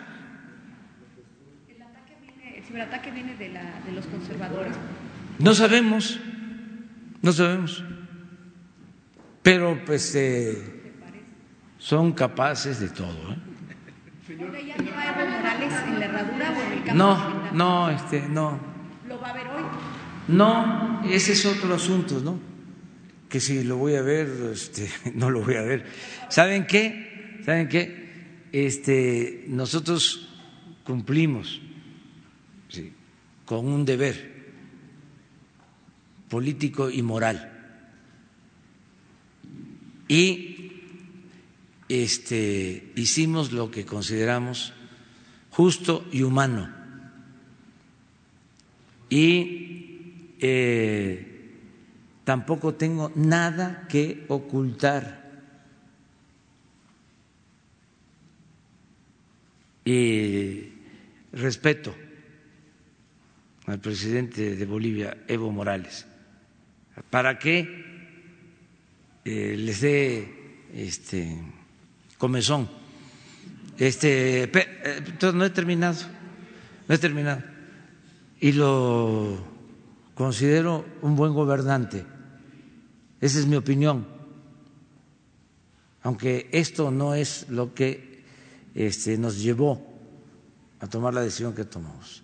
¿El, 1.67 1.81
ataque 1.81 2.15
viene, 2.21 2.57
el 2.57 2.63
ciberataque 2.63 3.11
viene 3.11 3.35
de, 3.35 3.49
la, 3.49 3.81
de 3.85 3.91
los 3.91 4.05
conservadores? 4.07 4.75
No 5.39 5.53
sabemos, 5.53 6.19
no 7.21 7.31
sabemos. 7.31 7.83
Pero 9.43 9.83
pues 9.85 10.15
eh, 10.15 10.93
son 11.77 12.13
capaces 12.13 12.79
de 12.79 12.89
todo. 12.89 13.33
¿eh? 13.33 13.37
Morales 14.33 15.73
en 15.87 15.99
la 15.99 16.05
herradura 16.05 16.51
o 16.51 16.61
en 16.63 16.71
el 16.71 16.83
campo 16.83 16.93
No, 16.95 17.51
no, 17.51 17.89
este, 17.91 18.27
no. 18.27 18.59
¿Lo 19.07 19.19
va 19.19 19.29
a 19.29 19.33
ver 19.33 19.47
hoy? 19.47 19.63
No, 20.29 21.03
ese 21.07 21.33
es 21.33 21.45
otro 21.45 21.75
asunto, 21.75 22.19
¿no? 22.19 22.39
Que 23.29 23.39
si 23.39 23.63
lo 23.63 23.77
voy 23.77 23.95
a 23.95 24.01
ver, 24.01 24.27
este, 24.51 24.89
no 25.13 25.29
lo 25.29 25.41
voy 25.41 25.55
a 25.55 25.61
ver. 25.61 25.85
¿Saben 26.29 26.65
qué? 26.65 27.39
¿Saben 27.45 27.69
qué? 27.69 28.49
Este, 28.51 29.45
nosotros 29.47 30.29
cumplimos 30.83 31.61
sí, 32.69 32.93
con 33.45 33.67
un 33.67 33.85
deber 33.85 34.53
político 36.29 36.89
y 36.89 37.03
moral. 37.03 37.51
Y 40.07 40.54
este, 41.89 42.91
hicimos 42.95 43.51
lo 43.51 43.69
que 43.69 43.85
consideramos 43.85 44.73
justo 45.51 46.05
y 46.11 46.23
humano. 46.23 46.73
Y 49.09 50.35
eh, 50.39 51.51
tampoco 52.23 52.73
tengo 52.73 53.11
nada 53.15 53.87
que 53.87 54.25
ocultar. 54.27 55.23
Y 59.85 60.73
respeto 61.31 61.95
al 63.67 63.79
presidente 63.79 64.55
de 64.55 64.65
Bolivia, 64.65 65.17
Evo 65.27 65.51
Morales, 65.51 66.07
para 67.11 67.37
que 67.37 67.85
eh, 69.23 69.55
les 69.57 69.81
dé 69.81 70.67
este 70.73 71.37
comezón. 72.25 72.67
Este, 73.77 74.45
eh, 74.45 75.31
no 75.31 75.45
he 75.45 75.51
terminado, 75.51 75.99
no 76.87 76.95
he 76.95 76.97
terminado. 76.97 77.43
Y 78.39 78.51
lo 78.53 79.37
considero 80.15 80.85
un 81.03 81.15
buen 81.15 81.35
gobernante. 81.35 82.03
Esa 83.21 83.37
es 83.37 83.45
mi 83.45 83.55
opinión. 83.57 84.07
Aunque 86.01 86.49
esto 86.51 86.89
no 86.89 87.13
es 87.13 87.45
lo 87.49 87.75
que 87.75 88.23
este, 88.73 89.19
nos 89.19 89.39
llevó 89.39 89.85
a 90.79 90.87
tomar 90.87 91.13
la 91.13 91.21
decisión 91.21 91.53
que 91.53 91.65
tomamos. 91.65 92.23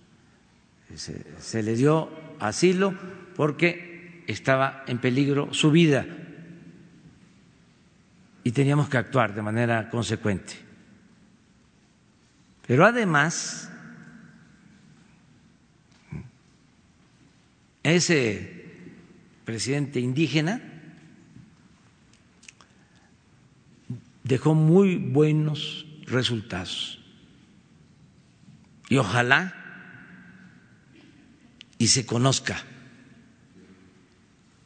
Se, 0.96 1.24
se 1.40 1.62
le 1.62 1.76
dio 1.76 2.10
asilo 2.40 2.96
porque 3.36 4.24
estaba 4.26 4.84
en 4.88 4.98
peligro 4.98 5.54
su 5.54 5.70
vida 5.70 6.08
y 8.44 8.52
teníamos 8.52 8.90
que 8.90 8.98
actuar 8.98 9.34
de 9.34 9.42
manera 9.42 9.90
consecuente. 9.90 10.54
Pero 12.66 12.86
además, 12.86 13.70
ese 17.84 18.66
presidente 19.46 20.00
indígena 20.00 20.62
dejó 24.24 24.54
muy 24.54 24.96
buenos 24.96 25.86
resultados. 26.06 27.00
Y 28.90 28.98
ojalá 28.98 29.56
y 31.78 31.88
se 31.88 32.06
conozca 32.06 32.64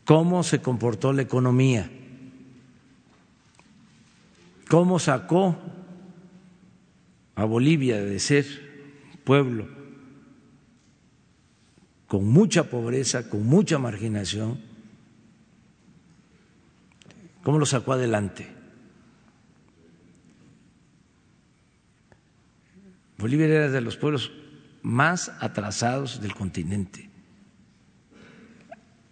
cómo 0.04 0.44
se 0.44 0.62
comportó 0.62 1.14
la 1.14 1.22
economía 1.22 1.90
cómo 4.68 5.00
sacó 5.00 5.58
a 7.36 7.46
Bolivia 7.46 8.02
de 8.02 8.20
ser 8.20 8.46
pueblo 9.24 9.68
con 12.08 12.28
mucha 12.28 12.70
pobreza, 12.70 13.30
con 13.30 13.46
mucha 13.46 13.80
marginación, 13.80 14.60
cómo 17.44 17.58
lo 17.58 17.66
sacó 17.66 17.94
adelante. 17.94 18.48
Bolivia 23.18 23.48
era 23.48 23.70
de 23.70 23.82
los 23.82 23.98
pueblos 23.98 24.32
más 24.84 25.32
atrasados 25.40 26.22
del 26.22 26.36
continente. 26.36 27.10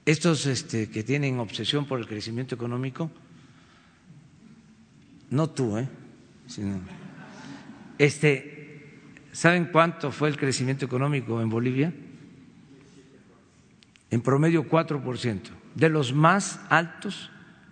Estos 0.06 0.46
este, 0.46 0.90
que 0.90 1.04
tienen 1.04 1.40
obsesión 1.40 1.86
por 1.86 2.00
el 2.00 2.08
crecimiento 2.08 2.56
económico 2.56 3.10
no 5.34 5.50
tú, 5.50 5.80
¿eh? 5.80 5.90
este, 7.98 9.02
¿saben 9.32 9.70
cuánto 9.72 10.12
fue 10.12 10.30
el 10.30 10.38
crecimiento 10.38 10.86
económico 10.86 11.42
en 11.42 11.50
Bolivia? 11.50 11.92
En 14.12 14.22
promedio 14.22 14.70
4%, 14.70 15.42
de 15.74 15.90
los 15.90 16.14
más 16.14 16.60
altos 16.70 17.32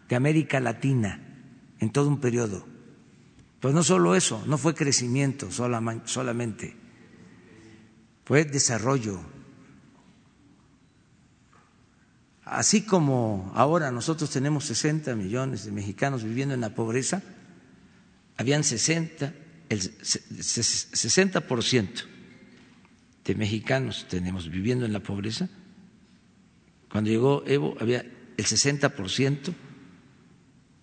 de 0.09 0.15
América 0.15 0.59
Latina 0.59 1.19
en 1.79 1.91
todo 1.91 2.07
un 2.07 2.19
periodo. 2.19 2.65
Pues 3.59 3.75
no 3.75 3.83
solo 3.83 4.15
eso, 4.15 4.43
no 4.47 4.57
fue 4.57 4.73
crecimiento 4.73 5.51
solamente, 5.51 6.75
fue 8.25 8.43
desarrollo. 8.43 9.19
Así 12.43 12.81
como 12.81 13.51
ahora 13.53 13.91
nosotros 13.91 14.31
tenemos 14.31 14.65
60 14.65 15.15
millones 15.15 15.63
de 15.65 15.71
mexicanos 15.71 16.23
viviendo 16.23 16.55
en 16.55 16.61
la 16.61 16.73
pobreza, 16.73 17.21
habían 18.41 18.63
60, 18.63 19.33
el 19.69 19.79
60% 19.79 22.03
de 23.23 23.35
mexicanos 23.35 24.07
tenemos 24.09 24.49
viviendo 24.49 24.85
en 24.85 24.93
la 24.93 24.99
pobreza. 24.99 25.47
Cuando 26.91 27.09
llegó 27.09 27.43
Evo 27.47 27.77
había 27.79 28.01
el 28.01 28.45
60% 28.45 29.53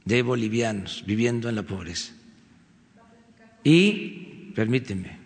de 0.05 0.23
bolivianos 0.23 1.05
viviendo 1.07 1.49
en 1.49 1.57
la 1.57 1.65
pobreza. 1.65 2.13
Y, 3.65 4.53
permíteme, 4.55 5.19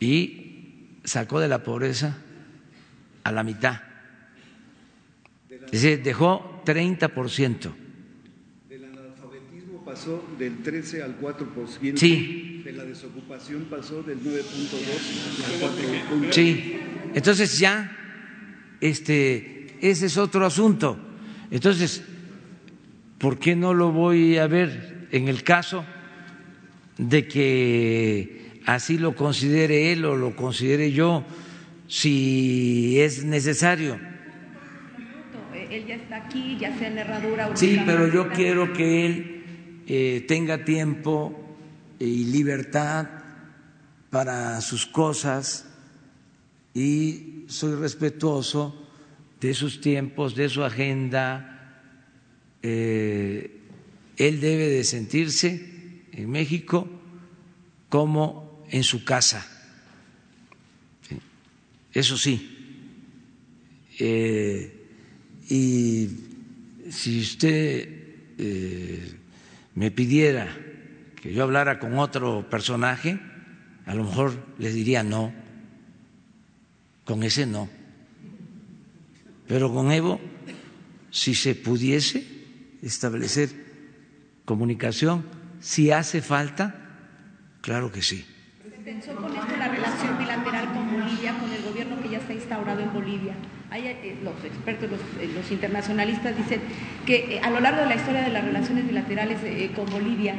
y 0.00 0.98
sacó 1.04 1.38
de 1.38 1.48
la 1.48 1.62
pobreza 1.62 2.16
a 3.22 3.30
la 3.30 3.44
mitad. 3.44 3.82
Es 5.66 5.82
decir, 5.82 6.02
dejó 6.02 6.62
30% 6.64 7.85
pasó 9.96 10.22
del 10.38 10.62
13 10.62 11.02
al 11.02 11.18
4%. 11.18 11.96
Sí. 11.96 12.60
De 12.62 12.72
la 12.72 12.84
desocupación 12.84 13.64
pasó 13.70 14.02
del 14.02 14.18
9.2 14.20 15.62
al 15.62 16.28
4%. 16.28 16.32
Sí. 16.32 16.76
Entonces 17.14 17.58
ya, 17.58 17.96
este, 18.82 19.74
ese 19.80 20.06
es 20.06 20.18
otro 20.18 20.44
asunto. 20.44 20.98
Entonces, 21.50 22.02
¿por 23.16 23.38
qué 23.38 23.56
no 23.56 23.72
lo 23.72 23.90
voy 23.90 24.36
a 24.36 24.46
ver 24.46 25.08
en 25.12 25.28
el 25.28 25.42
caso 25.42 25.82
de 26.98 27.26
que 27.26 28.60
así 28.66 28.98
lo 28.98 29.14
considere 29.14 29.92
él 29.92 30.04
o 30.04 30.14
lo 30.14 30.36
considere 30.36 30.92
yo, 30.92 31.24
si 31.88 33.00
es 33.00 33.24
necesario? 33.24 33.98
Él 35.70 35.86
ya 35.86 35.94
está 35.94 36.16
aquí, 36.16 36.58
ya 36.60 36.76
sea 36.78 36.88
en 36.88 36.96
la 36.96 37.00
herradura. 37.00 37.56
Sí, 37.56 37.80
pero 37.86 38.12
yo 38.12 38.28
quiero 38.28 38.72
que 38.74 39.06
él 39.06 39.35
eh, 39.86 40.24
tenga 40.26 40.64
tiempo 40.64 41.32
y 41.98 42.24
libertad 42.24 43.08
para 44.10 44.60
sus 44.60 44.84
cosas 44.84 45.66
y 46.74 47.44
soy 47.46 47.76
respetuoso 47.76 48.86
de 49.40 49.54
sus 49.54 49.80
tiempos, 49.80 50.34
de 50.34 50.48
su 50.48 50.64
agenda. 50.64 51.82
Eh, 52.62 53.60
él 54.16 54.40
debe 54.40 54.68
de 54.68 54.82
sentirse 54.82 56.08
en 56.12 56.30
México 56.30 56.88
como 57.88 58.64
en 58.70 58.82
su 58.82 59.04
casa. 59.04 59.46
Eso 61.92 62.18
sí. 62.18 62.52
Eh, 63.98 64.88
y 65.48 66.08
si 66.90 67.20
usted 67.20 67.96
me 69.76 69.90
pidiera 69.90 70.48
que 71.20 71.32
yo 71.32 71.44
hablara 71.44 71.78
con 71.78 71.98
otro 71.98 72.48
personaje, 72.48 73.20
a 73.84 73.94
lo 73.94 74.04
mejor 74.04 74.32
les 74.58 74.74
diría 74.74 75.04
no, 75.04 75.32
con 77.04 77.22
ese 77.22 77.46
no. 77.46 77.68
Pero 79.46 79.72
con 79.72 79.92
Evo, 79.92 80.18
si 81.10 81.34
se 81.34 81.54
pudiese 81.54 82.26
establecer 82.82 83.50
comunicación, 84.44 85.24
si 85.60 85.90
hace 85.90 86.22
falta, 86.22 86.74
claro 87.60 87.92
que 87.92 88.02
sí. 88.02 88.26
¿Se 88.64 88.70
pensó 88.82 89.14
con 89.14 89.36
esto 89.36 89.56
la 89.56 89.68
relación 89.68 90.18
bilateral 90.18 90.72
con 90.72 90.90
Bolivia, 90.90 91.38
con 91.38 91.52
el 91.52 91.62
gobierno 91.62 92.02
que 92.02 92.08
ya 92.08 92.18
está 92.18 92.32
instaurado 92.32 92.80
en 92.80 92.92
Bolivia? 92.92 93.34
Hay, 93.70 93.86
eh, 93.86 94.16
los 94.22 94.44
expertos, 94.44 94.90
los, 94.90 95.00
eh, 95.20 95.28
los, 95.34 95.50
internacionalistas 95.50 96.36
dicen 96.36 96.60
que 97.04 97.36
eh, 97.36 97.40
a 97.40 97.50
lo 97.50 97.58
largo 97.60 97.80
de 97.80 97.86
la 97.86 97.96
historia 97.96 98.22
de 98.22 98.30
las 98.30 98.44
relaciones 98.44 98.86
bilaterales 98.86 99.38
con 99.74 99.86
Bolivia, 99.90 100.34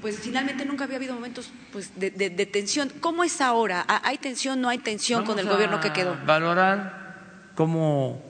pues 0.00 0.18
finalmente 0.18 0.64
nunca 0.64 0.84
había 0.84 0.96
habido 0.96 1.14
momentos 1.14 1.52
pues, 1.70 1.92
de, 1.94 2.10
de, 2.10 2.30
de, 2.30 2.46
tensión. 2.46 2.90
¿Cómo 3.00 3.22
es 3.22 3.40
ahora? 3.40 3.84
¿Hay 4.02 4.18
tensión, 4.18 4.60
no 4.60 4.68
hay 4.68 4.78
tensión 4.78 5.20
Vamos 5.20 5.36
con 5.36 5.38
el 5.44 5.48
gobierno 5.48 5.80
que 5.80 5.92
quedó? 5.92 6.16
Valorar 6.26 7.52
cómo 7.54 8.22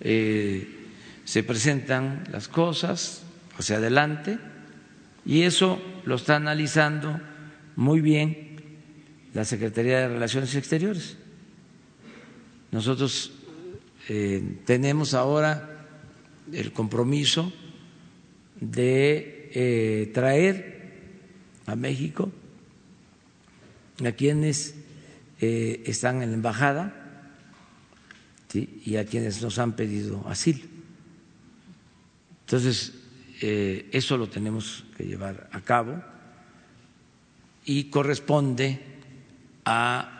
se 0.00 1.42
presentan 1.46 2.24
las 2.32 2.48
cosas 2.48 3.22
hacia 3.56 3.76
adelante 3.76 4.38
y 5.24 5.42
eso 5.42 5.80
lo 6.04 6.16
está 6.16 6.36
analizando 6.36 7.20
muy 7.76 8.00
bien 8.00 8.78
la 9.32 9.44
Secretaría 9.44 10.00
de 10.00 10.08
Relaciones 10.08 10.54
Exteriores. 10.56 11.18
Nosotros 12.74 13.30
eh, 14.08 14.58
tenemos 14.64 15.14
ahora 15.14 15.86
el 16.50 16.72
compromiso 16.72 17.52
de 18.60 19.48
eh, 19.54 20.10
traer 20.12 20.90
a 21.66 21.76
México 21.76 22.32
a 24.04 24.10
quienes 24.10 24.74
eh, 25.40 25.84
están 25.86 26.20
en 26.22 26.30
la 26.30 26.34
embajada 26.34 27.30
y 28.52 28.96
a 28.96 29.06
quienes 29.06 29.40
nos 29.40 29.60
han 29.60 29.76
pedido 29.76 30.26
asilo. 30.28 30.66
Entonces, 32.40 32.92
eso 33.40 34.16
lo 34.16 34.28
tenemos 34.28 34.84
que 34.96 35.04
llevar 35.04 35.48
a 35.52 35.60
cabo 35.60 36.02
y 37.64 37.84
corresponde 37.84 38.80
a 39.64 40.10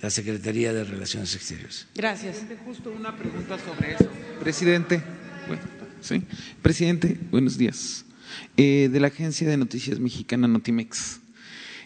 la 0.00 0.10
Secretaría 0.10 0.72
de 0.72 0.84
Relaciones 0.84 1.34
Exteriores. 1.34 1.86
Gracias. 1.94 2.44
Justo 2.64 2.90
una 2.90 3.16
pregunta 3.16 3.58
sobre 3.58 3.94
eso. 3.94 4.08
Presidente, 4.40 5.02
bueno, 5.46 5.62
¿sí? 6.00 6.22
Presidente, 6.62 7.18
buenos 7.30 7.58
días. 7.58 8.04
Eh, 8.56 8.88
de 8.92 9.00
la 9.00 9.08
Agencia 9.08 9.48
de 9.48 9.56
Noticias 9.56 9.98
Mexicana 9.98 10.46
Notimex. 10.46 11.20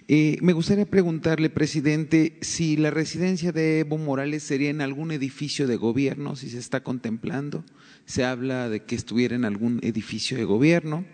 Eh, 0.08 0.36
me 0.42 0.52
gustaría 0.52 0.84
preguntarle, 0.84 1.48
presidente, 1.48 2.36
si 2.42 2.76
la 2.76 2.90
residencia 2.90 3.52
de 3.52 3.80
Evo 3.80 3.98
Morales 3.98 4.42
sería 4.42 4.68
en 4.68 4.80
algún 4.80 5.12
edificio 5.12 5.66
de 5.66 5.76
gobierno, 5.76 6.36
si 6.36 6.50
se 6.50 6.58
está 6.58 6.82
contemplando. 6.82 7.64
Se 8.04 8.24
habla 8.24 8.68
de 8.68 8.82
que 8.82 8.96
estuviera 8.96 9.36
en 9.36 9.44
algún 9.44 9.78
edificio 9.82 10.36
de 10.36 10.44
gobierno. 10.44 11.06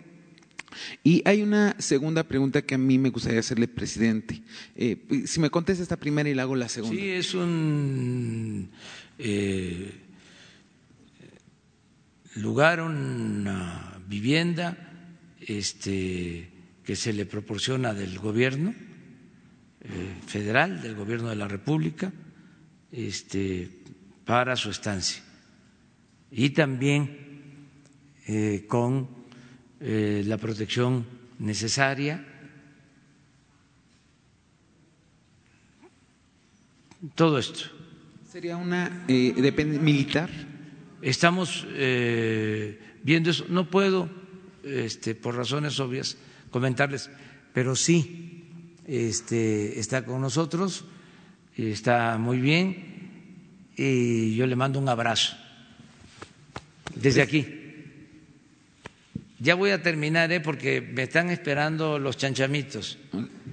Y 1.02 1.22
hay 1.24 1.42
una 1.42 1.76
segunda 1.78 2.24
pregunta 2.24 2.62
que 2.62 2.74
a 2.74 2.78
mí 2.78 2.98
me 2.98 3.10
gustaría 3.10 3.40
hacerle, 3.40 3.68
presidente. 3.68 4.42
Eh, 4.74 5.24
si 5.26 5.40
me 5.40 5.50
contesta 5.50 5.82
esta 5.82 5.96
primera 5.96 6.28
y 6.28 6.34
le 6.34 6.42
hago 6.42 6.56
la 6.56 6.68
segunda. 6.68 6.96
Sí, 6.96 7.08
es 7.08 7.34
un 7.34 8.70
eh, 9.18 9.92
lugar, 12.36 12.82
una 12.82 14.00
vivienda 14.06 14.76
este, 15.40 16.50
que 16.84 16.96
se 16.96 17.12
le 17.12 17.26
proporciona 17.26 17.94
del 17.94 18.18
gobierno 18.18 18.74
eh, 19.80 20.14
federal, 20.26 20.82
del 20.82 20.94
gobierno 20.94 21.28
de 21.28 21.36
la 21.36 21.48
República, 21.48 22.12
este, 22.92 23.70
para 24.24 24.56
su 24.56 24.70
estancia. 24.70 25.22
Y 26.30 26.50
también 26.50 27.26
con 28.68 29.17
eh, 29.80 30.22
la 30.26 30.38
protección 30.38 31.06
necesaria. 31.38 32.24
Todo 37.14 37.38
esto. 37.38 37.60
¿Sería 38.30 38.56
una 38.56 39.04
eh, 39.08 39.32
militar? 39.80 40.28
Estamos 41.00 41.66
eh, 41.70 42.78
viendo 43.02 43.30
eso. 43.30 43.46
No 43.48 43.70
puedo, 43.70 44.10
este, 44.64 45.14
por 45.14 45.36
razones 45.36 45.78
obvias, 45.78 46.18
comentarles, 46.50 47.08
pero 47.54 47.76
sí 47.76 48.44
este, 48.86 49.78
está 49.78 50.04
con 50.04 50.20
nosotros, 50.20 50.84
está 51.56 52.18
muy 52.18 52.40
bien 52.40 53.70
y 53.76 54.34
yo 54.34 54.46
le 54.46 54.56
mando 54.56 54.78
un 54.80 54.88
abrazo 54.88 55.36
desde 56.96 57.22
aquí. 57.22 57.57
Ya 59.40 59.54
voy 59.54 59.70
a 59.70 59.82
terminar, 59.82 60.32
¿eh? 60.32 60.40
porque 60.40 60.80
me 60.80 61.04
están 61.04 61.30
esperando 61.30 61.98
los 61.98 62.16
chanchamitos. 62.16 62.98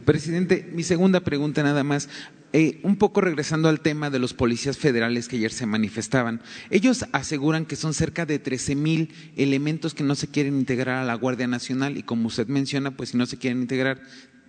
Presidente, 0.03 0.67
mi 0.71 0.83
segunda 0.83 1.19
pregunta 1.19 1.61
nada 1.61 1.83
más. 1.83 2.09
Eh, 2.53 2.79
un 2.83 2.95
poco 2.95 3.19
regresando 3.19 3.67
al 3.67 3.81
tema 3.81 4.09
de 4.09 4.17
los 4.17 4.33
policías 4.33 4.77
federales 4.77 5.27
que 5.27 5.35
ayer 5.35 5.51
se 5.51 5.65
manifestaban. 5.65 6.41
Ellos 6.69 7.05
aseguran 7.11 7.65
que 7.65 7.75
son 7.75 7.93
cerca 7.93 8.25
de 8.25 8.39
13 8.39 8.75
mil 8.75 9.13
elementos 9.35 9.93
que 9.93 10.05
no 10.05 10.15
se 10.15 10.27
quieren 10.27 10.57
integrar 10.57 11.03
a 11.03 11.05
la 11.05 11.15
Guardia 11.15 11.47
Nacional 11.47 11.97
y 11.97 12.03
como 12.03 12.27
usted 12.27 12.47
menciona, 12.47 12.91
pues 12.91 13.09
si 13.09 13.17
no 13.17 13.25
se 13.25 13.37
quieren 13.37 13.61
integrar, 13.61 13.99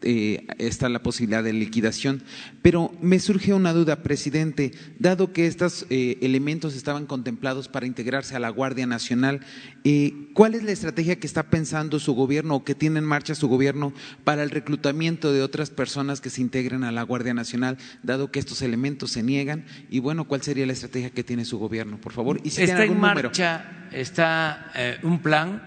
eh, 0.03 0.47
está 0.59 0.89
la 0.89 1.03
posibilidad 1.03 1.43
de 1.43 1.53
liquidación. 1.53 2.23
Pero 2.63 2.93
me 3.01 3.19
surge 3.19 3.55
una 3.55 3.73
duda, 3.73 4.03
presidente, 4.03 4.73
dado 4.99 5.33
que 5.33 5.47
estos 5.47 5.87
eh, 5.91 6.19
elementos 6.21 6.75
estaban 6.75 7.07
contemplados 7.07 7.69
para 7.69 7.87
integrarse 7.87 8.37
a 8.37 8.41
la 8.41 8.51
Guardia 8.51 8.87
Nacional, 8.87 9.41
eh, 9.85 10.13
¿cuál 10.35 10.55
es 10.55 10.63
la 10.63 10.73
estrategia 10.73 11.19
que 11.19 11.27
está 11.27 11.45
pensando 11.45 11.99
su 11.99 12.15
gobierno 12.15 12.57
o 12.57 12.65
que 12.65 12.75
tiene 12.75 12.99
en 12.99 13.05
marcha 13.05 13.35
su 13.35 13.49
gobierno 13.49 13.93
para 14.25 14.43
el 14.43 14.51
reclutamiento 14.51 15.33
de 15.33 15.43
otras 15.43 15.71
personas 15.71 16.21
que 16.21 16.31
se 16.31 16.41
integren 16.41 16.85
a 16.85 16.93
la 16.93 17.03
Guardia 17.03 17.35
Nacional, 17.35 17.79
dado 18.03 18.31
que 18.31 18.39
estos 18.39 18.63
elementos 18.63 19.13
se 19.13 19.23
niegan? 19.23 19.65
Y 19.91 20.01
bueno, 20.01 20.25
¿cuál 20.25 20.43
sería 20.43 20.67
la 20.67 20.73
estrategia 20.73 21.11
que 21.11 21.25
tiene 21.25 21.45
su 21.45 21.59
gobierno, 21.59 22.01
por 22.01 22.13
favor? 22.13 22.41
¿Y 22.45 22.51
si 22.51 22.63
está 22.63 22.85
en 22.85 22.99
marcha, 23.01 23.59
número? 23.59 24.01
está 24.01 24.73
eh, 24.75 24.99
un 25.03 25.21
plan 25.21 25.63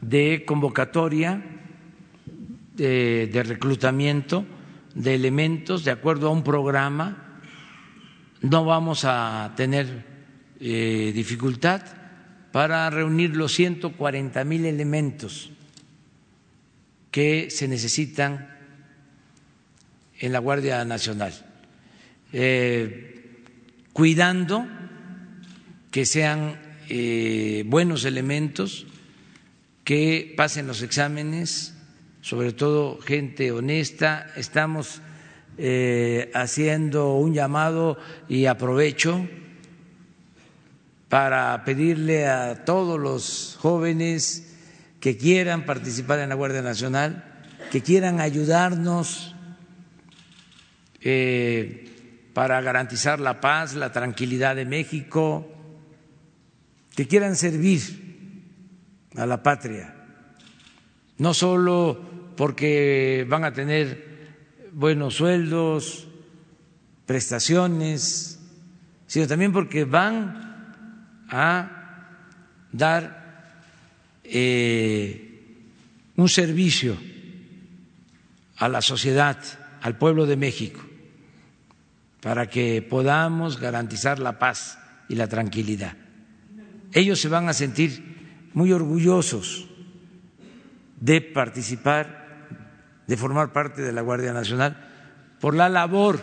de 0.00 0.44
convocatoria 0.46 1.53
de, 2.74 3.42
reclutamiento 3.46 4.44
de 4.94 5.14
elementos 5.14 5.84
de 5.84 5.90
acuerdo 5.90 6.28
a 6.28 6.32
un 6.32 6.44
programa. 6.44 7.40
No 8.40 8.64
vamos 8.64 9.04
a 9.04 9.52
tener 9.56 10.04
eh, 10.60 11.12
dificultad 11.14 11.82
para 12.52 12.88
reunir 12.90 13.36
los 13.36 13.52
140 13.52 14.44
mil 14.44 14.64
elementos 14.64 15.50
que 17.10 17.48
se 17.50 17.68
necesitan 17.68 18.54
en 20.18 20.32
la 20.32 20.38
Guardia 20.38 20.84
Nacional, 20.84 21.32
eh, 22.32 23.42
cuidando 23.92 24.66
que 25.90 26.06
sean 26.06 26.60
eh, 26.88 27.62
buenos 27.66 28.04
elementos, 28.04 28.86
que 29.84 30.34
pasen 30.36 30.66
los 30.66 30.82
exámenes, 30.82 31.73
sobre 32.24 32.54
todo 32.54 32.98
gente 33.02 33.52
honesta. 33.52 34.32
Estamos 34.34 35.02
eh, 35.58 36.30
haciendo 36.32 37.16
un 37.16 37.34
llamado 37.34 37.98
y 38.30 38.46
aprovecho 38.46 39.28
para 41.10 41.62
pedirle 41.66 42.26
a 42.26 42.64
todos 42.64 42.98
los 42.98 43.58
jóvenes 43.60 44.56
que 45.00 45.18
quieran 45.18 45.66
participar 45.66 46.18
en 46.20 46.30
la 46.30 46.34
Guardia 46.34 46.62
Nacional, 46.62 47.44
que 47.70 47.82
quieran 47.82 48.20
ayudarnos 48.20 49.34
eh, 51.02 52.30
para 52.32 52.58
garantizar 52.62 53.20
la 53.20 53.38
paz, 53.42 53.74
la 53.74 53.92
tranquilidad 53.92 54.56
de 54.56 54.64
México, 54.64 55.46
que 56.96 57.06
quieran 57.06 57.36
servir 57.36 57.82
a 59.14 59.26
la 59.26 59.42
patria, 59.42 59.94
no 61.18 61.34
solo 61.34 62.13
porque 62.36 63.26
van 63.28 63.44
a 63.44 63.52
tener 63.52 64.14
buenos 64.72 65.14
sueldos, 65.14 66.08
prestaciones, 67.06 68.40
sino 69.06 69.26
también 69.26 69.52
porque 69.52 69.84
van 69.84 71.24
a 71.28 71.74
dar 72.72 73.52
eh, 74.24 75.54
un 76.16 76.28
servicio 76.28 76.96
a 78.56 78.68
la 78.68 78.82
sociedad, 78.82 79.38
al 79.80 79.98
pueblo 79.98 80.26
de 80.26 80.36
México, 80.36 80.80
para 82.20 82.48
que 82.48 82.82
podamos 82.82 83.60
garantizar 83.60 84.18
la 84.18 84.38
paz 84.38 84.78
y 85.08 85.14
la 85.14 85.28
tranquilidad. 85.28 85.96
Ellos 86.92 87.20
se 87.20 87.28
van 87.28 87.48
a 87.48 87.52
sentir 87.52 88.50
muy 88.54 88.72
orgullosos 88.72 89.68
de 91.00 91.20
participar 91.20 92.23
de 93.06 93.16
formar 93.16 93.52
parte 93.52 93.82
de 93.82 93.92
la 93.92 94.02
Guardia 94.02 94.32
Nacional 94.32 95.36
por 95.40 95.54
la 95.54 95.68
labor 95.68 96.20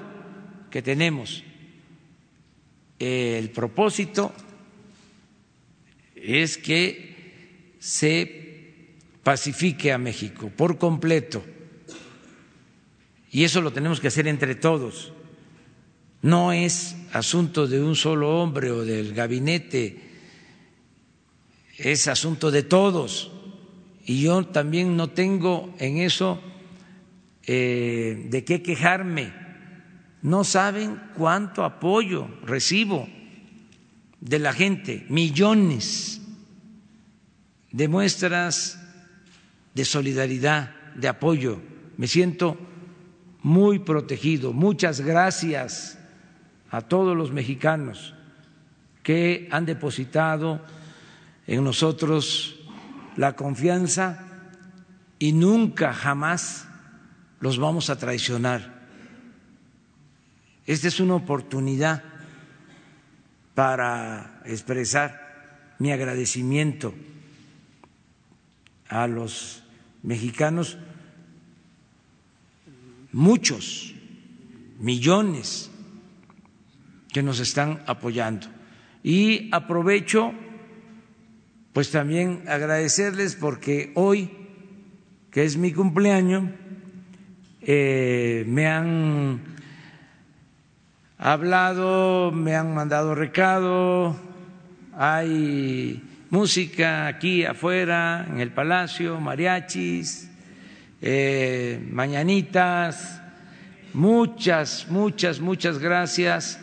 que 0.70 0.82
tenemos. 0.82 1.44
El 3.00 3.50
propósito 3.50 4.34
es 6.16 6.58
que 6.58 7.76
se 7.80 8.96
pacifique 9.24 9.92
a 9.92 9.98
México 9.98 10.52
por 10.56 10.78
completo 10.78 11.44
y 13.32 13.46
eso 13.46 13.62
lo 13.62 13.72
tenemos 13.72 14.02
que 14.02 14.10
hacer 14.10 14.28
entre 14.28 14.56
todos, 14.56 15.14
no 16.22 16.52
es 16.52 16.98
asunto 17.14 17.66
de 17.66 17.82
un 17.82 17.96
solo 17.96 18.42
hombre 18.42 18.72
o 18.72 18.84
del 18.84 19.14
gabinete, 19.14 20.12
es 21.78 22.08
asunto 22.10 22.52
de 22.52 22.64
todos. 22.64 23.32
Y 24.06 24.22
yo 24.22 24.46
también 24.46 24.98
no 24.98 25.12
tengo 25.12 25.74
en 25.80 25.98
eso 25.98 26.42
eh, 27.46 28.28
de 28.30 28.44
qué 28.44 28.62
quejarme. 28.62 29.34
No 30.22 30.44
saben 30.44 31.02
cuánto 31.16 31.64
apoyo 31.64 32.28
recibo 32.46 33.08
de 34.20 34.40
la 34.40 34.54
gente, 34.54 35.06
millones 35.10 36.22
de 37.72 37.88
muestras 37.88 38.80
de 39.74 39.86
solidaridad, 39.86 40.76
de 40.96 41.08
apoyo. 41.08 41.60
Me 41.98 42.08
siento 42.08 42.58
muy 43.42 43.80
protegido. 43.80 44.54
Muchas 44.54 45.02
gracias 45.02 45.98
a 46.70 46.82
todos 46.82 47.18
los 47.18 47.32
mexicanos 47.32 48.14
que 49.04 49.48
han 49.52 49.66
depositado 49.66 50.62
en 51.48 51.64
nosotros 51.64 52.60
la 53.18 53.36
confianza 53.36 54.28
y 55.18 55.34
nunca, 55.34 55.94
jamás 55.94 56.68
los 57.42 57.58
vamos 57.58 57.90
a 57.90 57.98
traicionar. 57.98 58.82
Esta 60.66 60.88
es 60.88 61.00
una 61.00 61.16
oportunidad 61.16 62.04
para 63.56 64.42
expresar 64.46 65.76
mi 65.80 65.92
agradecimiento 65.92 66.94
a 68.88 69.08
los 69.08 69.64
mexicanos, 70.04 70.78
muchos, 73.12 73.94
millones 74.80 75.72
que 77.12 77.24
nos 77.24 77.40
están 77.40 77.84
apoyando. 77.88 78.48
Y 79.04 79.50
aprovecho 79.52 80.34
pues 81.74 81.90
también 81.90 82.44
agradecerles 82.48 83.36
porque 83.36 83.92
hoy, 83.96 84.30
que 85.32 85.46
es 85.46 85.58
mi 85.58 85.72
cumpleaños, 85.72 86.52
eh, 87.64 88.44
me 88.48 88.66
han 88.66 89.40
hablado, 91.20 92.32
me 92.32 92.56
han 92.56 92.74
mandado 92.74 93.14
recado, 93.14 94.16
hay 94.98 96.02
música 96.32 97.06
aquí 97.06 97.46
afuera, 97.46 98.26
en 98.28 98.40
el 98.40 98.52
palacio, 98.52 99.20
mariachis, 99.20 100.32
eh, 101.04 101.80
mañanitas, 101.92 103.22
muchas, 103.94 104.88
muchas, 104.90 105.40
muchas 105.40 105.78
gracias. 105.78 106.60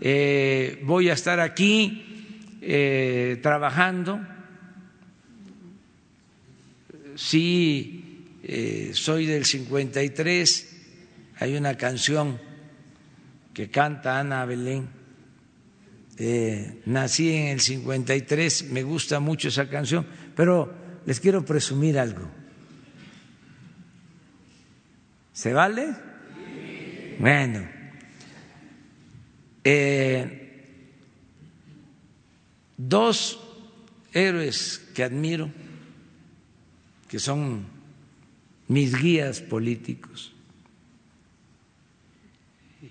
Eh, 0.00 0.80
voy 0.86 1.10
a 1.10 1.12
estar 1.12 1.40
aquí 1.40 2.04
trabajando. 3.42 4.20
Sí, 7.16 7.97
soy 8.92 9.26
del 9.26 9.44
53, 9.44 10.76
hay 11.40 11.56
una 11.56 11.76
canción 11.76 12.40
que 13.52 13.70
canta 13.70 14.18
Ana 14.18 14.44
Belén 14.46 14.98
eh, 16.20 16.82
nací 16.86 17.32
en 17.32 17.46
el 17.46 17.60
53, 17.60 18.70
me 18.72 18.82
gusta 18.82 19.20
mucho 19.20 19.48
esa 19.48 19.68
canción, 19.68 20.04
pero 20.34 20.74
les 21.06 21.20
quiero 21.20 21.44
presumir 21.44 21.96
algo. 21.96 22.28
¿Se 25.32 25.52
vale? 25.52 25.94
Bueno, 27.20 27.68
eh, 29.62 30.74
dos 32.76 33.38
héroes 34.12 34.90
que 34.92 35.04
admiro, 35.04 35.52
que 37.06 37.20
son 37.20 37.77
mis 38.68 38.94
guías 38.94 39.40
políticos 39.40 40.32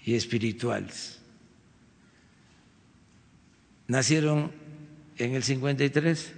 y 0.06 0.16
espirituales 0.16 1.20
nacieron 3.88 4.52
en 5.18 5.36
el 5.36 5.44
53, 5.44 6.34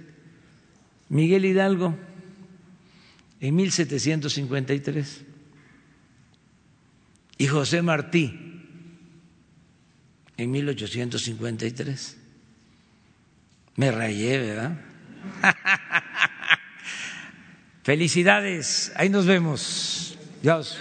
Miguel 1.08 1.44
Hidalgo 1.44 1.96
en 3.40 3.56
1753 3.56 5.22
y 7.38 7.46
José 7.46 7.82
Martí 7.82 8.38
en 10.36 10.50
1853. 10.50 12.16
Me 13.76 13.90
rayé, 13.90 14.38
¿verdad? 14.38 14.80
Felicidades, 17.82 18.92
ahí 18.94 19.08
nos 19.08 19.26
vemos. 19.26 20.16
Dios. 20.42 20.78